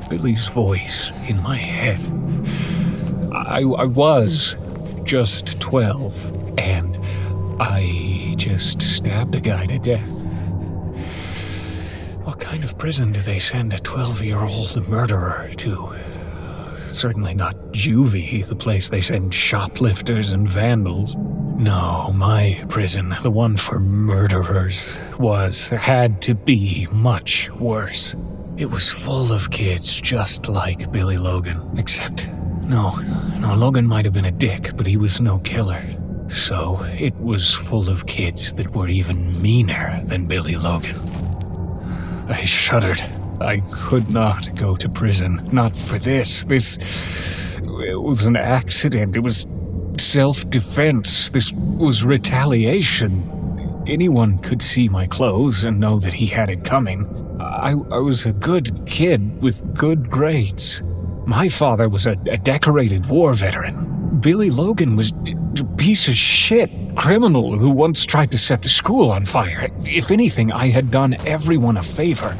[0.10, 2.00] Billy's voice in my head.
[3.34, 4.56] I, I was
[5.04, 6.98] just 12, and
[7.60, 10.22] I just stabbed a guy to death.
[12.24, 15.97] What kind of prison do they send a 12 year old murderer to?
[16.98, 21.14] Certainly not juvie, the place they send shoplifters and vandals.
[21.14, 28.16] No, my prison, the one for murderers, was, had to be much worse.
[28.58, 32.28] It was full of kids just like Billy Logan, except,
[32.64, 32.96] no,
[33.38, 35.84] no, Logan might have been a dick, but he was no killer.
[36.30, 40.98] So it was full of kids that were even meaner than Billy Logan.
[42.28, 43.04] I shuddered.
[43.40, 45.48] I could not go to prison.
[45.52, 46.46] Not for this.
[46.46, 46.78] This.
[47.58, 49.16] It was an accident.
[49.16, 49.46] It was
[49.98, 51.30] self defense.
[51.30, 53.24] This was retaliation.
[53.88, 57.06] Anyone could see my clothes and know that he had it coming.
[57.40, 60.82] I, I was a good kid with good grades.
[61.26, 64.20] My father was a, a decorated war veteran.
[64.20, 65.12] Billy Logan was
[65.60, 69.70] a piece of shit criminal who once tried to set the school on fire.
[69.86, 72.36] If anything, I had done everyone a favor.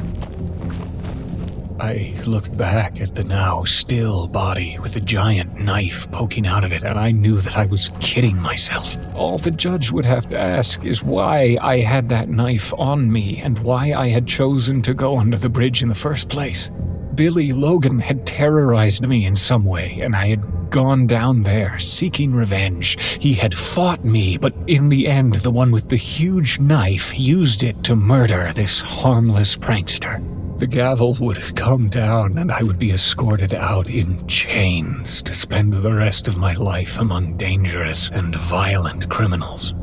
[1.80, 6.72] I looked back at the now still body with a giant knife poking out of
[6.72, 8.98] it, and I knew that I was kidding myself.
[9.16, 13.42] All the judge would have to ask is why I had that knife on me
[13.44, 16.68] and why I had chosen to go under the bridge in the first place.
[17.14, 22.34] Billy Logan had terrorized me in some way, and I had gone down there seeking
[22.34, 23.20] revenge.
[23.22, 27.64] He had fought me, but in the end, the one with the huge knife used
[27.64, 30.37] it to murder this harmless prankster.
[30.58, 35.72] The gavel would come down, and I would be escorted out in chains to spend
[35.72, 39.74] the rest of my life among dangerous and violent criminals.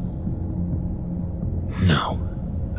[1.81, 2.21] No.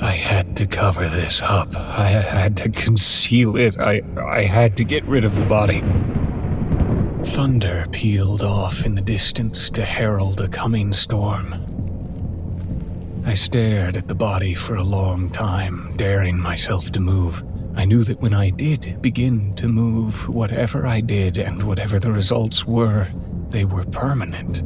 [0.01, 1.73] I had to cover this up.
[1.73, 3.79] I had to conceal it.
[3.79, 5.79] I, I had to get rid of the body.
[7.31, 11.55] Thunder pealed off in the distance to herald a coming storm.
[13.25, 17.41] I stared at the body for a long time, daring myself to move.
[17.75, 22.11] I knew that when I did begin to move, whatever I did and whatever the
[22.11, 23.07] results were,
[23.49, 24.61] they were permanent.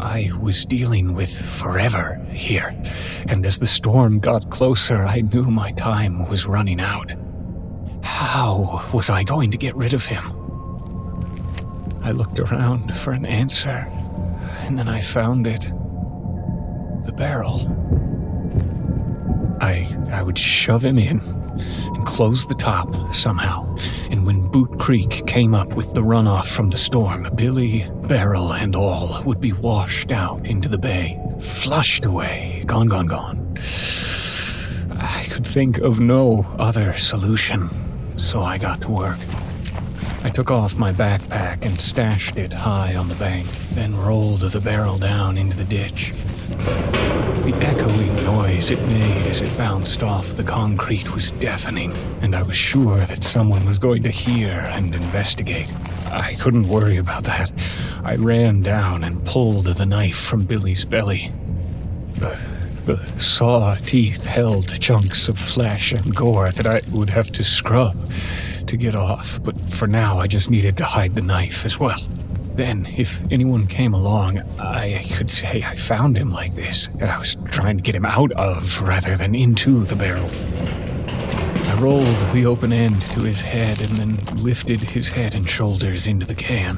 [0.00, 2.74] I was dealing with forever here,
[3.28, 7.14] and as the storm got closer, I knew my time was running out.
[8.02, 10.24] How was I going to get rid of him?
[12.04, 13.86] I looked around for an answer,
[14.60, 15.62] and then I found it.
[17.06, 17.66] The barrel.
[19.60, 21.20] I I would shove him in
[22.04, 23.76] close the top somehow.
[24.10, 28.76] And when Boot Creek came up with the runoff from the storm, Billy, barrel, and
[28.76, 33.56] all would be washed out into the bay, flushed away, gone, gone, gone.
[34.92, 37.68] I could think of no other solution,
[38.16, 39.18] so I got to work.
[40.22, 44.60] I took off my backpack and stashed it high on the bank, then rolled the
[44.60, 46.14] barrel down into the ditch.
[46.48, 51.92] The echoing noise it made as it bounced off the concrete was deafening,
[52.22, 55.72] and I was sure that someone was going to hear and investigate.
[56.06, 57.52] I couldn't worry about that.
[58.04, 61.32] I ran down and pulled the knife from Billy's belly.
[62.84, 68.10] The, saw teeth held chunks of flesh and gore that I would have to scrub
[68.66, 72.00] to get off, but for now I just needed to hide the knife as well.
[72.54, 77.18] Then, if anyone came along, I could say I found him like this, and I
[77.18, 80.30] was trying to get him out of rather than into the barrel.
[81.66, 86.06] I rolled the open end to his head and then lifted his head and shoulders
[86.06, 86.76] into the can.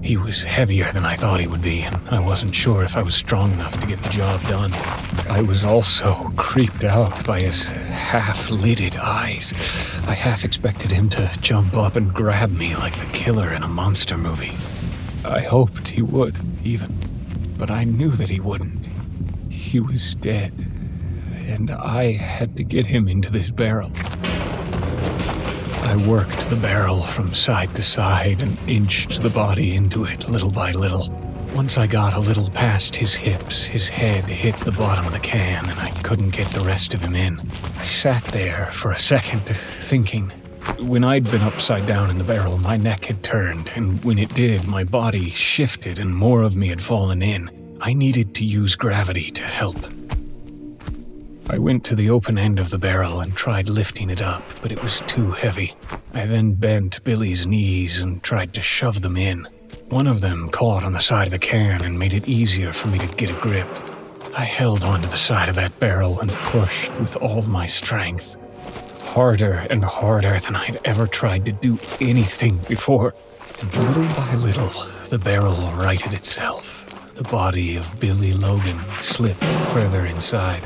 [0.00, 3.02] He was heavier than I thought he would be, and I wasn't sure if I
[3.02, 4.72] was strong enough to get the job done.
[5.28, 9.52] I was also creeped out by his half lidded eyes.
[10.06, 13.68] I half expected him to jump up and grab me like the killer in a
[13.68, 14.52] monster movie.
[15.26, 16.94] I hoped he would, even,
[17.58, 18.86] but I knew that he wouldn't.
[19.50, 20.52] He was dead,
[21.46, 23.90] and I had to get him into this barrel.
[25.82, 30.50] I worked the barrel from side to side and inched the body into it little
[30.50, 31.10] by little.
[31.54, 35.18] Once I got a little past his hips, his head hit the bottom of the
[35.18, 37.40] can and I couldn't get the rest of him in.
[37.78, 39.42] I sat there for a second,
[39.80, 40.30] thinking.
[40.78, 44.34] When I'd been upside down in the barrel, my neck had turned, and when it
[44.34, 47.50] did, my body shifted and more of me had fallen in.
[47.80, 49.76] I needed to use gravity to help.
[51.48, 54.72] I went to the open end of the barrel and tried lifting it up, but
[54.72, 55.74] it was too heavy.
[56.12, 59.46] I then bent Billy's knees and tried to shove them in.
[59.88, 62.88] One of them caught on the side of the can and made it easier for
[62.88, 63.68] me to get a grip.
[64.36, 68.36] I held onto the side of that barrel and pushed with all my strength.
[69.06, 73.14] Harder and harder than I'd ever tried to do anything before.
[73.60, 74.70] And little by little,
[75.08, 76.82] the barrel righted itself.
[77.14, 80.62] The body of Billy Logan slipped further inside.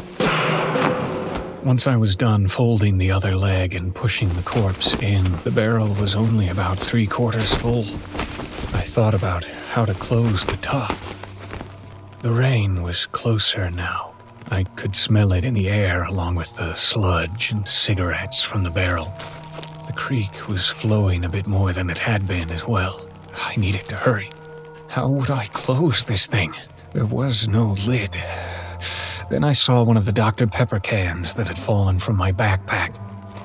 [1.65, 5.95] Once I was done folding the other leg and pushing the corpse in, the barrel
[5.95, 7.85] was only about three quarters full.
[8.73, 10.97] I thought about how to close the top.
[12.23, 14.10] The rain was closer now.
[14.53, 18.71] I could smell it in the air along with the sludge and cigarettes from the
[18.71, 19.15] barrel.
[19.87, 23.07] The creek was flowing a bit more than it had been as well.
[23.33, 24.29] I needed to hurry.
[24.89, 26.53] How would I close this thing?
[26.93, 28.17] There was no lid.
[29.31, 30.49] Then I saw one of the Dr.
[30.49, 32.99] Pepper cans that had fallen from my backpack.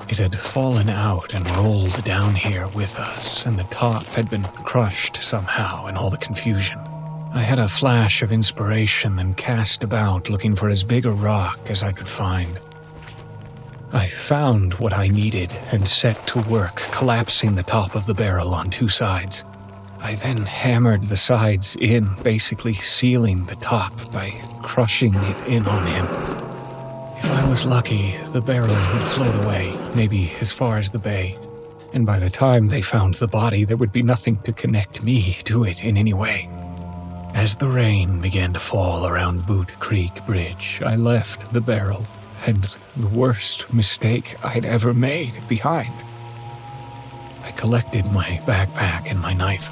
[0.08, 4.42] It had fallen out and rolled down here with us, and the top had been
[4.64, 6.80] crushed somehow in all the confusion.
[7.36, 11.58] I had a flash of inspiration and cast about looking for as big a rock
[11.68, 12.58] as I could find.
[13.92, 18.54] I found what I needed and set to work collapsing the top of the barrel
[18.54, 19.44] on two sides.
[20.00, 24.30] I then hammered the sides in, basically sealing the top by
[24.62, 26.06] crushing it in on him.
[27.18, 31.36] If I was lucky, the barrel would float away, maybe as far as the bay.
[31.92, 35.36] And by the time they found the body, there would be nothing to connect me
[35.44, 36.48] to it in any way.
[37.36, 42.06] As the rain began to fall around Boot Creek Bridge, I left the barrel
[42.46, 45.92] and the worst mistake I'd ever made behind.
[47.44, 49.70] I collected my backpack and my knife.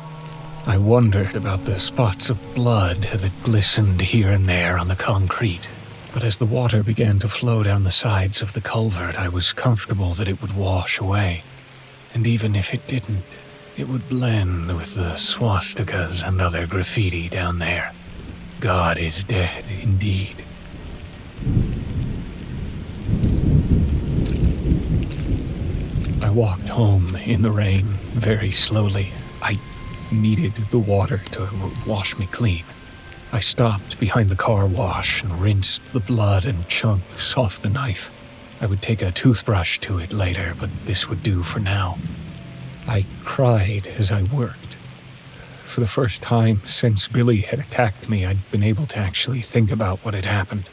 [0.67, 5.67] I wondered about the spots of blood that glistened here and there on the concrete.
[6.13, 9.55] But as the water began to flow down the sides of the culvert, I was
[9.55, 11.43] comfortable that it would wash away.
[12.13, 13.25] And even if it didn't,
[13.77, 17.93] it would blend with the swastikas and other graffiti down there.
[18.61, 20.45] God is dead, indeed.
[26.23, 29.13] I walked home in the rain very slowly.
[29.43, 29.59] I
[30.13, 31.49] needed the water to
[31.87, 32.65] wash me clean.
[33.33, 38.13] I stopped behind the car wash and rinsed the blood and chunks off the knife.
[38.61, 41.99] I would take a toothbrush to it later, but this would do for now.
[42.87, 44.77] I cried as I worked.
[45.65, 49.71] For the first time since Billy had attacked me, I'd been able to actually think
[49.71, 50.69] about what had happened.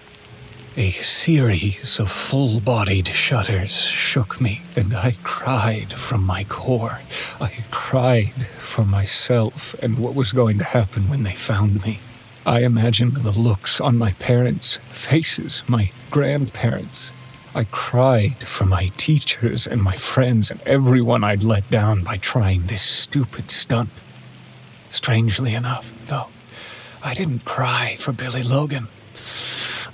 [0.77, 7.01] A series of full bodied shudders shook me, and I cried from my core.
[7.41, 11.99] I cried for myself and what was going to happen when they found me.
[12.45, 17.11] I imagined the looks on my parents' faces, my grandparents.
[17.54, 22.68] I cried for my teachers and my friends and everyone I'd let down by trying
[22.68, 23.90] this stupid stunt.
[24.90, 26.30] Strangely enough, though,
[27.04, 28.88] I didn't cry for Billy Logan.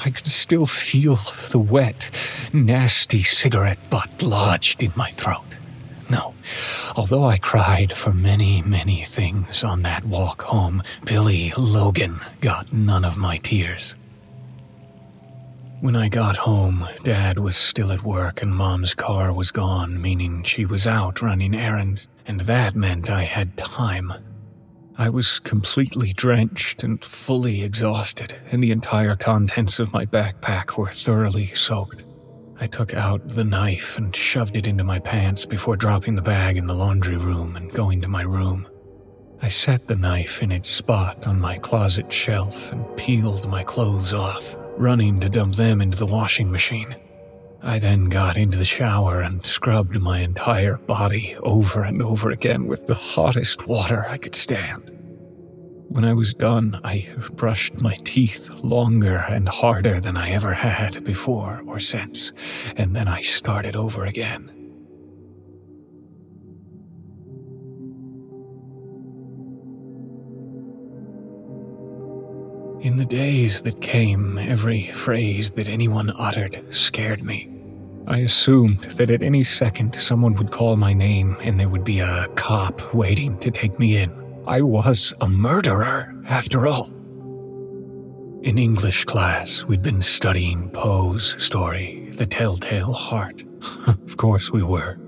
[0.06, 1.16] I could still feel
[1.50, 2.12] the wet,
[2.54, 5.58] nasty cigarette butt lodged in my throat.
[6.12, 6.36] No,
[6.96, 13.04] although I cried for many, many things on that walk home, Billy Logan got none
[13.04, 13.96] of my tears.
[15.80, 20.44] When I got home, Dad was still at work and Mom's car was gone, meaning
[20.44, 24.12] she was out running errands, and that meant I had time
[25.00, 30.90] I was completely drenched and fully exhausted, and the entire contents of my backpack were
[30.90, 32.04] thoroughly soaked.
[32.60, 36.58] I took out the knife and shoved it into my pants before dropping the bag
[36.58, 38.68] in the laundry room and going to my room.
[39.40, 44.14] I set the knife in its spot on my closet shelf and peeled my clothes
[44.14, 46.96] off, running to dump them into the washing machine.
[47.62, 52.68] I then got into the shower and scrubbed my entire body over and over again
[52.68, 54.92] with the hottest water I could stand.
[55.90, 61.04] When I was done, I brushed my teeth longer and harder than I ever had
[61.04, 62.32] before or since,
[62.76, 64.57] and then I started over again.
[72.80, 77.50] In the days that came, every phrase that anyone uttered scared me.
[78.06, 82.00] I assumed that at any second someone would call my name and there would be
[82.00, 84.12] a cop waiting to take me in.
[84.46, 86.90] I was a murderer, after all.
[88.44, 93.44] In English class, we'd been studying Poe's story, The Telltale Heart.
[93.88, 95.00] of course we were.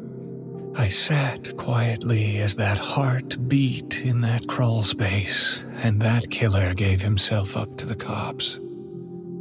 [0.79, 7.01] I sat quietly as that heart beat in that crawl space, and that killer gave
[7.01, 8.57] himself up to the cops.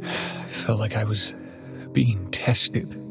[0.03, 1.33] I felt like I was
[1.93, 3.01] being tested.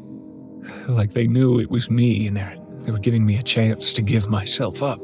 [0.87, 4.29] Like they knew it was me and they were giving me a chance to give
[4.29, 5.01] myself up.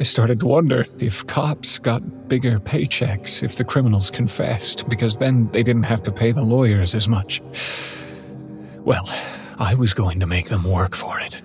[0.00, 5.50] I started to wonder if cops got bigger paychecks if the criminals confessed, because then
[5.52, 7.42] they didn't have to pay the lawyers as much.
[8.78, 9.04] Well,
[9.58, 11.42] I was going to make them work for it.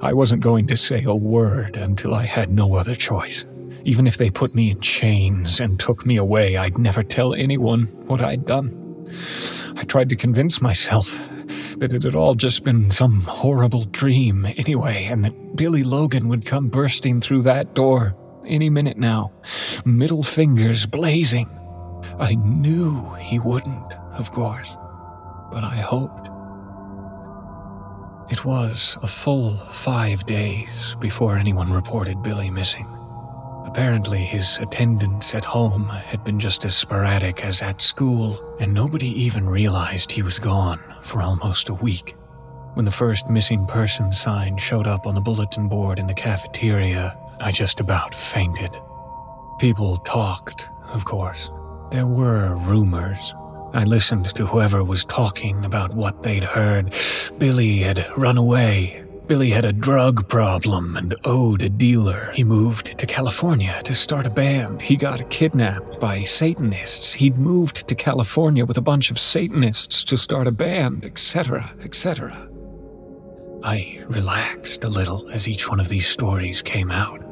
[0.00, 3.44] I wasn't going to say a word until I had no other choice.
[3.84, 7.86] Even if they put me in chains and took me away, I'd never tell anyone
[8.06, 8.74] what I'd done.
[9.76, 11.18] I tried to convince myself
[11.78, 16.44] that it had all just been some horrible dream anyway, and that Billy Logan would
[16.44, 19.32] come bursting through that door any minute now,
[19.84, 21.48] middle fingers blazing.
[22.18, 24.76] I knew he wouldn't, of course,
[25.52, 26.30] but I hoped.
[28.30, 32.86] It was a full five days before anyone reported Billy missing.
[33.64, 39.08] Apparently, his attendance at home had been just as sporadic as at school, and nobody
[39.08, 42.16] even realized he was gone for almost a week.
[42.74, 47.18] When the first missing person sign showed up on the bulletin board in the cafeteria,
[47.40, 48.76] I just about fainted.
[49.58, 51.50] People talked, of course.
[51.90, 53.34] There were rumors,
[53.74, 56.94] I listened to whoever was talking about what they'd heard.
[57.38, 59.04] Billy had run away.
[59.26, 62.30] Billy had a drug problem and owed a dealer.
[62.34, 64.80] He moved to California to start a band.
[64.80, 67.12] He got kidnapped by Satanists.
[67.12, 72.48] He'd moved to California with a bunch of Satanists to start a band, etc., etc.
[73.62, 77.27] I relaxed a little as each one of these stories came out.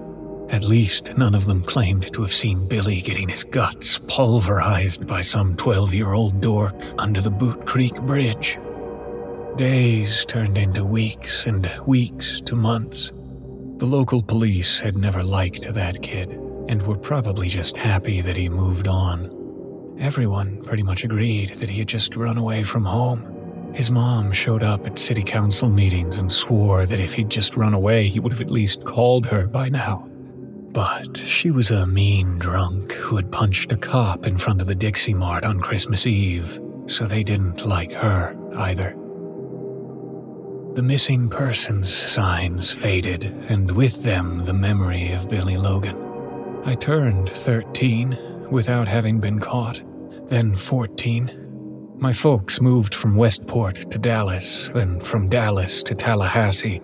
[0.50, 5.20] At least none of them claimed to have seen Billy getting his guts pulverized by
[5.20, 8.58] some 12 year old dork under the Boot Creek Bridge.
[9.57, 13.10] Days turned into weeks and weeks to months.
[13.78, 16.33] The local police had never liked that kid
[16.68, 19.33] and were probably just happy that he moved on.
[19.99, 23.73] Everyone pretty much agreed that he had just run away from home.
[23.75, 27.75] His mom showed up at city council meetings and swore that if he'd just run
[27.75, 30.08] away, he would have at least called her by now.
[30.76, 34.74] But she was a mean drunk who had punched a cop in front of the
[34.74, 38.90] Dixie Mart on Christmas Eve, so they didn't like her either.
[40.74, 45.96] The missing persons signs faded, and with them the memory of Billy Logan.
[46.66, 49.82] I turned 13 without having been caught,
[50.28, 51.94] then 14.
[51.96, 56.82] My folks moved from Westport to Dallas, then from Dallas to Tallahassee,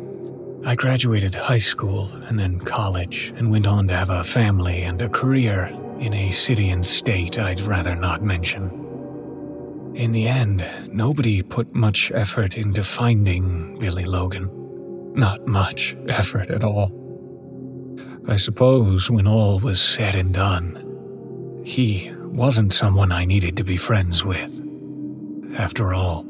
[0.65, 5.03] I graduated high school and then college and went on to have a family and
[5.03, 5.67] a career
[5.99, 8.71] in a city and state I'd rather not mention.
[9.97, 14.51] In the end, nobody put much effort into finding Billy Logan.
[15.15, 16.93] Not much effort at all.
[18.29, 23.77] I suppose when all was said and done, he wasn't someone I needed to be
[23.77, 24.61] friends with.
[25.59, 26.25] After all,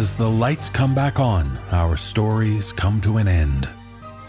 [0.00, 3.68] as the lights come back on, our stories come to an end.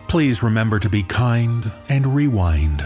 [0.09, 2.85] Please remember to be kind and rewind.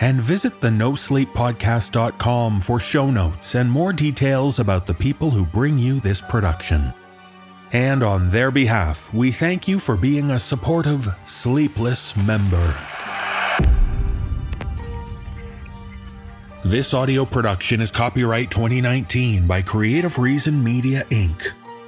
[0.00, 5.76] And visit the nosleeppodcast.com for show notes and more details about the people who bring
[5.76, 6.94] you this production.
[7.72, 12.74] And on their behalf, we thank you for being a supportive, sleepless member.
[16.64, 21.52] This audio production is copyright 2019 by Creative Reason Media Inc.,